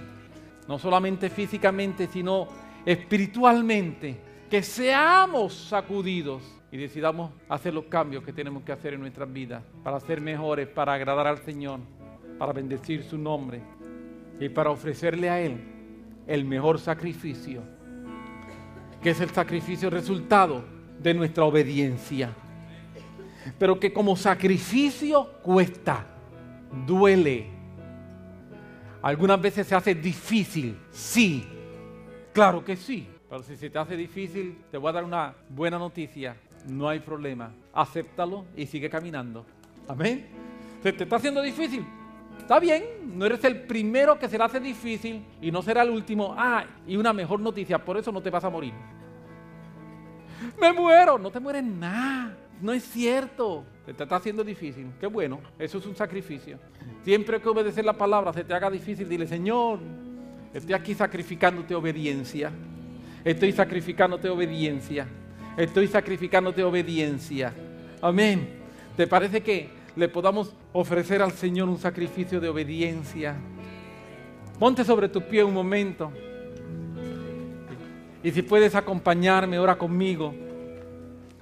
no 0.66 0.78
solamente 0.78 1.30
físicamente, 1.30 2.08
sino 2.08 2.48
espiritualmente, 2.88 4.16
que 4.48 4.62
seamos 4.62 5.52
sacudidos 5.52 6.42
y 6.72 6.78
decidamos 6.78 7.30
hacer 7.46 7.74
los 7.74 7.84
cambios 7.84 8.24
que 8.24 8.32
tenemos 8.32 8.62
que 8.62 8.72
hacer 8.72 8.94
en 8.94 9.00
nuestras 9.00 9.30
vidas 9.30 9.62
para 9.84 10.00
ser 10.00 10.22
mejores, 10.22 10.68
para 10.68 10.94
agradar 10.94 11.26
al 11.26 11.36
Señor, 11.36 11.80
para 12.38 12.54
bendecir 12.54 13.02
su 13.02 13.18
nombre 13.18 13.60
y 14.40 14.48
para 14.48 14.70
ofrecerle 14.70 15.28
a 15.28 15.38
Él 15.38 15.60
el 16.26 16.46
mejor 16.46 16.78
sacrificio, 16.78 17.62
que 19.02 19.10
es 19.10 19.20
el 19.20 19.28
sacrificio 19.28 19.90
resultado 19.90 20.64
de 20.98 21.12
nuestra 21.12 21.44
obediencia. 21.44 22.30
Pero 23.58 23.78
que 23.78 23.92
como 23.92 24.16
sacrificio 24.16 25.30
cuesta, 25.42 26.06
duele. 26.86 27.48
Algunas 29.02 29.38
veces 29.42 29.66
se 29.66 29.74
hace 29.74 29.94
difícil, 29.94 30.78
sí, 30.90 31.46
claro 32.38 32.64
que 32.64 32.76
sí. 32.76 33.08
Pero 33.28 33.42
si 33.42 33.56
se 33.56 33.68
te 33.68 33.78
hace 33.78 33.96
difícil, 33.96 34.58
te 34.70 34.78
voy 34.78 34.90
a 34.90 34.92
dar 34.92 35.04
una 35.04 35.34
buena 35.50 35.78
noticia. 35.78 36.36
No 36.66 36.88
hay 36.88 37.00
problema. 37.00 37.52
Acéptalo 37.72 38.46
y 38.56 38.66
sigue 38.66 38.88
caminando. 38.88 39.44
Amén. 39.86 40.26
¿Se 40.82 40.92
te 40.92 41.04
está 41.04 41.16
haciendo 41.16 41.42
difícil? 41.42 41.84
Está 42.38 42.58
bien, 42.58 42.84
no 43.14 43.26
eres 43.26 43.44
el 43.44 43.62
primero 43.62 44.18
que 44.18 44.28
se 44.28 44.38
le 44.38 44.44
hace 44.44 44.60
difícil 44.60 45.22
y 45.42 45.50
no 45.50 45.60
será 45.60 45.82
el 45.82 45.90
último. 45.90 46.34
Ah, 46.38 46.64
y 46.86 46.96
una 46.96 47.12
mejor 47.12 47.40
noticia, 47.40 47.84
por 47.84 47.98
eso 47.98 48.10
no 48.10 48.22
te 48.22 48.30
vas 48.30 48.44
a 48.44 48.48
morir. 48.48 48.72
Me 50.58 50.72
muero, 50.72 51.18
no 51.18 51.30
te 51.30 51.40
mueres 51.40 51.64
nada. 51.64 52.36
No 52.60 52.72
es 52.72 52.84
cierto. 52.84 53.64
Se 53.84 53.92
te 53.92 54.02
está 54.02 54.16
haciendo 54.16 54.42
difícil. 54.42 54.92
Qué 54.98 55.06
bueno, 55.06 55.40
eso 55.58 55.78
es 55.78 55.86
un 55.86 55.94
sacrificio. 55.94 56.58
Siempre 57.04 57.40
que 57.40 57.48
obedecer 57.48 57.84
la 57.84 57.92
palabra 57.92 58.32
se 58.32 58.44
te 58.44 58.54
haga 58.54 58.70
difícil, 58.70 59.08
dile, 59.08 59.26
Señor, 59.26 59.78
estoy 60.52 60.74
aquí 60.74 60.94
sacrificándote 60.94 61.74
obediencia. 61.74 62.50
Estoy 63.24 63.52
sacrificándote 63.52 64.28
obediencia. 64.28 65.06
Estoy 65.56 65.88
sacrificándote 65.88 66.62
obediencia. 66.62 67.52
Amén. 68.00 68.48
¿Te 68.96 69.06
parece 69.06 69.42
que 69.42 69.78
le 69.98 70.08
podamos 70.08 70.54
ofrecer 70.72 71.20
al 71.20 71.32
Señor 71.32 71.68
un 71.68 71.76
sacrificio 71.76 72.40
de 72.40 72.48
obediencia. 72.48 73.34
Ponte 74.56 74.84
sobre 74.84 75.08
tu 75.08 75.20
pie 75.20 75.42
un 75.42 75.52
momento. 75.52 76.12
Y 78.22 78.30
si 78.30 78.42
puedes 78.42 78.76
acompañarme, 78.76 79.58
ora 79.58 79.76
conmigo. 79.76 80.32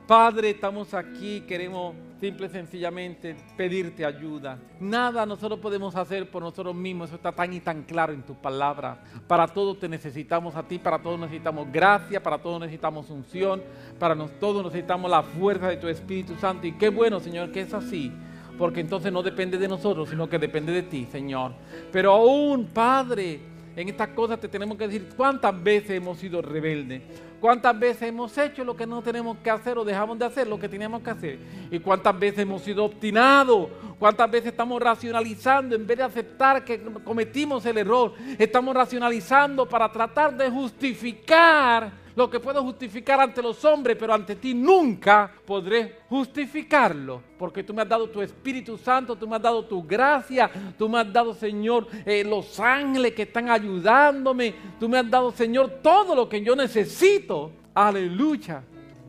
Padre, 0.06 0.50
estamos 0.50 0.94
aquí, 0.94 1.42
queremos 1.42 1.94
simple 2.20 2.48
sencillamente 2.48 3.36
pedirte 3.56 4.04
ayuda. 4.04 4.58
Nada 4.80 5.26
nosotros 5.26 5.60
podemos 5.60 5.94
hacer 5.96 6.30
por 6.30 6.42
nosotros 6.42 6.74
mismos, 6.74 7.08
eso 7.08 7.16
está 7.16 7.32
tan 7.32 7.52
y 7.52 7.60
tan 7.60 7.82
claro 7.82 8.12
en 8.12 8.22
tu 8.22 8.34
palabra. 8.34 9.02
Para 9.26 9.46
todo 9.46 9.76
te 9.76 9.88
necesitamos 9.88 10.56
a 10.56 10.62
ti, 10.62 10.78
para 10.78 10.98
todo 11.00 11.18
necesitamos 11.18 11.70
gracia, 11.70 12.22
para 12.22 12.38
todo 12.38 12.58
necesitamos 12.58 13.10
unción, 13.10 13.62
para 13.98 14.16
todo 14.40 14.62
necesitamos 14.62 15.10
la 15.10 15.22
fuerza 15.22 15.68
de 15.68 15.76
tu 15.76 15.88
Espíritu 15.88 16.34
Santo. 16.36 16.66
Y 16.66 16.72
qué 16.72 16.88
bueno, 16.88 17.20
Señor, 17.20 17.52
que 17.52 17.60
es 17.60 17.74
así 17.74 18.12
porque 18.58 18.80
entonces 18.80 19.12
no 19.12 19.22
depende 19.22 19.58
de 19.58 19.68
nosotros, 19.68 20.08
sino 20.08 20.30
que 20.30 20.38
depende 20.38 20.72
de 20.72 20.82
ti, 20.82 21.06
Señor. 21.12 21.52
Pero 21.92 22.12
aún, 22.12 22.66
Padre, 22.72 23.38
en 23.76 23.90
estas 23.90 24.08
cosas 24.08 24.40
te 24.40 24.48
tenemos 24.48 24.78
que 24.78 24.88
decir 24.88 25.08
cuántas 25.14 25.62
veces 25.62 25.90
hemos 25.90 26.18
sido 26.18 26.40
rebeldes, 26.40 27.02
cuántas 27.40 27.78
veces 27.78 28.08
hemos 28.08 28.36
hecho 28.38 28.64
lo 28.64 28.74
que 28.74 28.86
no 28.86 29.02
tenemos 29.02 29.36
que 29.38 29.50
hacer 29.50 29.76
o 29.76 29.84
dejamos 29.84 30.18
de 30.18 30.24
hacer 30.24 30.48
lo 30.48 30.58
que 30.58 30.68
teníamos 30.68 31.02
que 31.02 31.10
hacer, 31.10 31.38
y 31.70 31.78
cuántas 31.78 32.18
veces 32.18 32.40
hemos 32.40 32.62
sido 32.62 32.86
obstinados, 32.86 33.68
cuántas 33.98 34.30
veces 34.30 34.48
estamos 34.48 34.80
racionalizando 34.80 35.76
en 35.76 35.86
vez 35.86 35.98
de 35.98 36.04
aceptar 36.04 36.64
que 36.64 36.80
cometimos 37.04 37.66
el 37.66 37.76
error, 37.76 38.14
estamos 38.38 38.74
racionalizando 38.74 39.68
para 39.68 39.92
tratar 39.92 40.34
de 40.34 40.48
justificar 40.48 42.05
lo 42.16 42.30
que 42.30 42.40
puedo 42.40 42.62
justificar 42.62 43.20
ante 43.20 43.42
los 43.42 43.62
hombres, 43.64 43.96
pero 44.00 44.14
ante 44.14 44.36
ti 44.36 44.54
nunca 44.54 45.30
podré 45.44 45.98
justificarlo. 46.08 47.22
Porque 47.38 47.62
tú 47.62 47.74
me 47.74 47.82
has 47.82 47.88
dado 47.88 48.08
tu 48.08 48.22
Espíritu 48.22 48.78
Santo, 48.78 49.14
tú 49.14 49.28
me 49.28 49.36
has 49.36 49.42
dado 49.42 49.62
tu 49.66 49.82
gracia, 49.82 50.50
tú 50.78 50.88
me 50.88 50.98
has 50.98 51.12
dado, 51.12 51.34
Señor, 51.34 51.86
eh, 52.06 52.24
los 52.24 52.58
ángeles 52.58 53.12
que 53.12 53.22
están 53.22 53.50
ayudándome, 53.50 54.54
tú 54.80 54.88
me 54.88 54.98
has 54.98 55.10
dado, 55.10 55.30
Señor, 55.30 55.80
todo 55.82 56.14
lo 56.14 56.26
que 56.26 56.42
yo 56.42 56.56
necesito. 56.56 57.52
Aleluya. 57.74 58.62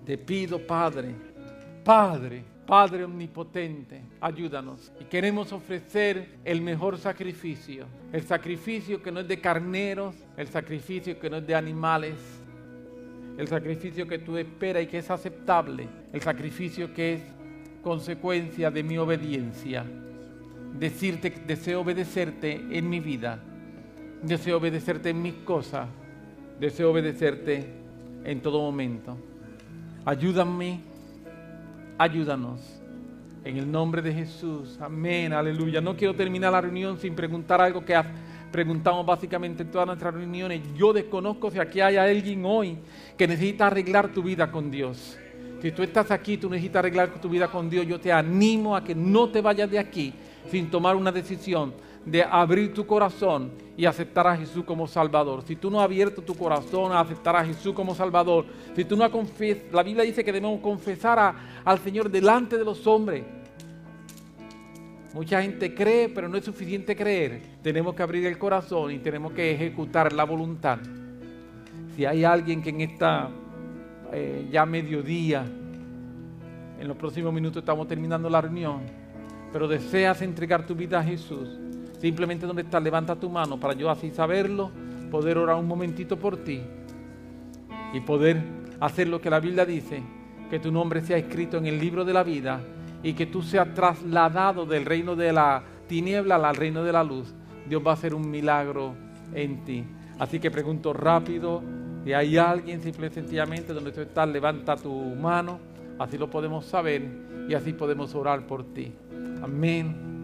Te 0.05 0.18
pido, 0.18 0.60
Padre, 0.60 1.16
Padre, 1.84 2.43
Padre 2.66 3.05
omnipotente, 3.05 4.01
ayúdanos. 4.20 4.91
Y 4.99 5.05
queremos 5.05 5.53
ofrecer 5.53 6.39
el 6.43 6.62
mejor 6.62 6.97
sacrificio. 6.97 7.86
El 8.12 8.24
sacrificio 8.24 9.01
que 9.01 9.14
no 9.14 9.22
es 9.22 9.28
de 9.30 9.39
carneros, 9.39 10.14
el 10.36 10.47
sacrificio 10.47 11.18
que 11.18 11.30
no 11.30 11.38
es 11.38 11.47
de 11.47 11.55
animales, 11.55 12.36
el 13.38 13.47
sacrificio 13.47 14.07
que 14.07 14.17
tú 14.17 14.38
esperas 14.38 14.83
y 14.83 14.88
que 14.88 14.97
es 14.97 15.11
aceptable, 15.11 15.88
el 16.11 16.21
sacrificio 16.21 16.93
que 16.93 17.13
es 17.13 17.21
consecuencia 17.83 18.71
de 18.71 18.83
mi 18.83 18.97
obediencia. 18.97 19.85
Decirte 20.77 21.31
que 21.31 21.39
deseo 21.41 21.81
obedecerte 21.81 22.61
en 22.71 22.89
mi 22.89 22.99
vida, 22.99 23.39
deseo 24.23 24.57
obedecerte 24.57 25.11
en 25.11 25.21
mis 25.21 25.35
cosas, 25.35 25.88
deseo 26.59 26.91
obedecerte 26.91 27.65
en 28.23 28.41
todo 28.41 28.59
momento. 28.59 29.17
Ayúdame, 30.03 30.81
ayúdanos. 31.97 32.81
En 33.43 33.55
el 33.55 33.71
nombre 33.71 34.01
de 34.01 34.13
Jesús. 34.13 34.77
Amén, 34.81 35.31
aleluya. 35.31 35.79
No 35.79 35.95
quiero 35.95 36.13
terminar 36.13 36.51
la 36.51 36.59
reunión 36.59 36.97
sin 36.97 37.15
preguntar 37.15 37.61
algo 37.61 37.85
que 37.85 37.95
preguntamos 38.51 39.05
básicamente 39.05 39.63
en 39.63 39.71
todas 39.71 39.87
nuestras 39.87 40.13
reuniones. 40.13 40.61
Yo 40.75 40.93
desconozco 40.93 41.51
si 41.51 41.59
aquí 41.59 41.81
hay 41.81 41.97
alguien 41.97 42.43
hoy 42.45 42.77
que 43.17 43.27
necesita 43.27 43.67
arreglar 43.67 44.11
tu 44.11 44.23
vida 44.23 44.51
con 44.51 44.71
Dios. 44.71 45.17
Si 45.61 45.71
tú 45.71 45.81
estás 45.81 46.11
aquí, 46.11 46.37
tú 46.37 46.49
necesitas 46.49 46.79
arreglar 46.79 47.19
tu 47.19 47.29
vida 47.29 47.47
con 47.47 47.69
Dios, 47.69 47.85
yo 47.87 47.99
te 47.99 48.11
animo 48.11 48.75
a 48.75 48.83
que 48.83 48.93
no 48.93 49.29
te 49.29 49.41
vayas 49.41 49.69
de 49.69 49.79
aquí 49.79 50.13
sin 50.51 50.69
tomar 50.69 50.95
una 50.95 51.11
decisión 51.11 51.73
de 52.05 52.23
abrir 52.23 52.73
tu 52.73 52.85
corazón 52.85 53.51
y 53.75 53.85
aceptar 53.85 54.27
a 54.27 54.37
Jesús 54.37 54.63
como 54.63 54.87
Salvador. 54.87 55.43
Si 55.45 55.55
tú 55.57 55.69
no 55.69 55.79
has 55.79 55.85
abierto 55.85 56.21
tu 56.21 56.35
corazón 56.35 56.93
a 56.93 57.01
aceptar 57.01 57.35
a 57.35 57.43
Jesús 57.43 57.73
como 57.73 57.93
Salvador, 57.93 58.45
si 58.75 58.85
tú 58.85 58.95
no 58.95 59.03
has 59.03 59.11
la 59.71 59.83
Biblia 59.83 60.03
dice 60.03 60.23
que 60.23 60.31
debemos 60.31 60.61
confesar 60.61 61.35
al 61.65 61.79
Señor 61.79 62.09
delante 62.09 62.57
de 62.57 62.63
los 62.63 62.85
hombres. 62.87 63.23
Mucha 65.14 65.41
gente 65.41 65.74
cree, 65.74 66.10
pero 66.10 66.28
no 66.28 66.38
es 66.38 66.45
suficiente 66.45 66.95
creer. 66.95 67.41
Tenemos 67.62 67.95
que 67.95 68.03
abrir 68.03 68.26
el 68.26 68.38
corazón 68.38 68.91
y 68.91 68.99
tenemos 68.99 69.32
que 69.32 69.51
ejecutar 69.51 70.12
la 70.14 70.26
voluntad. 70.26 70.80
Si 71.95 72.05
hay 72.05 72.24
alguien 72.24 72.62
que 72.62 72.70
en 72.70 72.82
esta 72.82 73.30
eh, 74.12 74.47
ya 74.51 74.66
mediodía, 74.66 75.45
en 76.80 76.88
los 76.88 76.97
próximos 76.97 77.34
minutos 77.34 77.62
estamos 77.62 77.88
terminando 77.88 78.30
la 78.30 78.41
reunión, 78.41 78.82
pero 79.51 79.68
deseas 79.68 80.22
entregar 80.22 80.66
tu 80.66 80.76
vida 80.76 80.99
a 80.99 81.03
Jesús, 81.03 81.58
simplemente 81.99 82.45
donde 82.45 82.62
estás, 82.62 82.84
levanta 82.84 83.16
tu 83.16 83.30
mano 83.30 83.60
para 83.60 83.74
yo 83.74 83.89
así 83.89 84.12
saberlo, 84.12 84.72
poder 85.10 85.38
orar 85.38 85.55
un 85.55 85.68
momentito 85.68 86.18
por 86.18 86.38
ti 86.38 86.62
y 87.93 87.99
poder 88.01 88.43
hacer 88.80 89.08
lo 89.08 89.20
que 89.20 89.30
la 89.30 89.39
Biblia 89.39 89.66
dice, 89.66 90.03
que 90.49 90.60
tu 90.60 90.72
nombre 90.72 91.01
sea 91.01 91.18
escrito 91.18 91.58
en 91.58 91.66
el 91.66 91.80
libro 91.80 92.05
de 92.05 92.14
la 92.14 92.24
vida 92.24 92.62
y 93.08 93.14
que 93.14 93.26
tú 93.26 93.41
seas 93.41 93.74
trasladado 93.74 94.66
del 94.66 94.84
reino 94.84 95.16
de 95.16 95.32
la 95.32 95.64
tiniebla 95.88 96.36
al 96.36 96.58
reino 96.58 96.84
de 96.84 96.91
la 96.91 97.05
luz. 97.05 97.34
Dios 97.66 97.82
va 97.86 97.91
a 97.91 97.93
hacer 97.93 98.14
un 98.14 98.30
milagro 98.30 98.95
en 99.34 99.64
ti. 99.64 99.86
Así 100.20 100.41
que 100.41 100.51
pregunto 100.51 100.91
rápido, 100.91 101.64
si 102.03 102.12
hay 102.12 102.36
alguien 102.36 102.82
simple 102.82 103.08
y 103.08 103.12
sencillamente 103.12 103.72
donde 103.72 103.93
tú 103.93 104.01
estás, 104.01 104.28
levanta 104.28 104.76
tu 104.76 104.91
mano, 104.91 105.58
así 105.97 106.18
lo 106.18 106.30
podemos 106.30 106.66
saber 106.66 107.01
y 107.47 107.53
así 107.53 107.72
podemos 107.72 108.14
orar 108.14 108.45
por 108.45 108.66
ti. 108.74 108.91
Amén. 109.41 110.16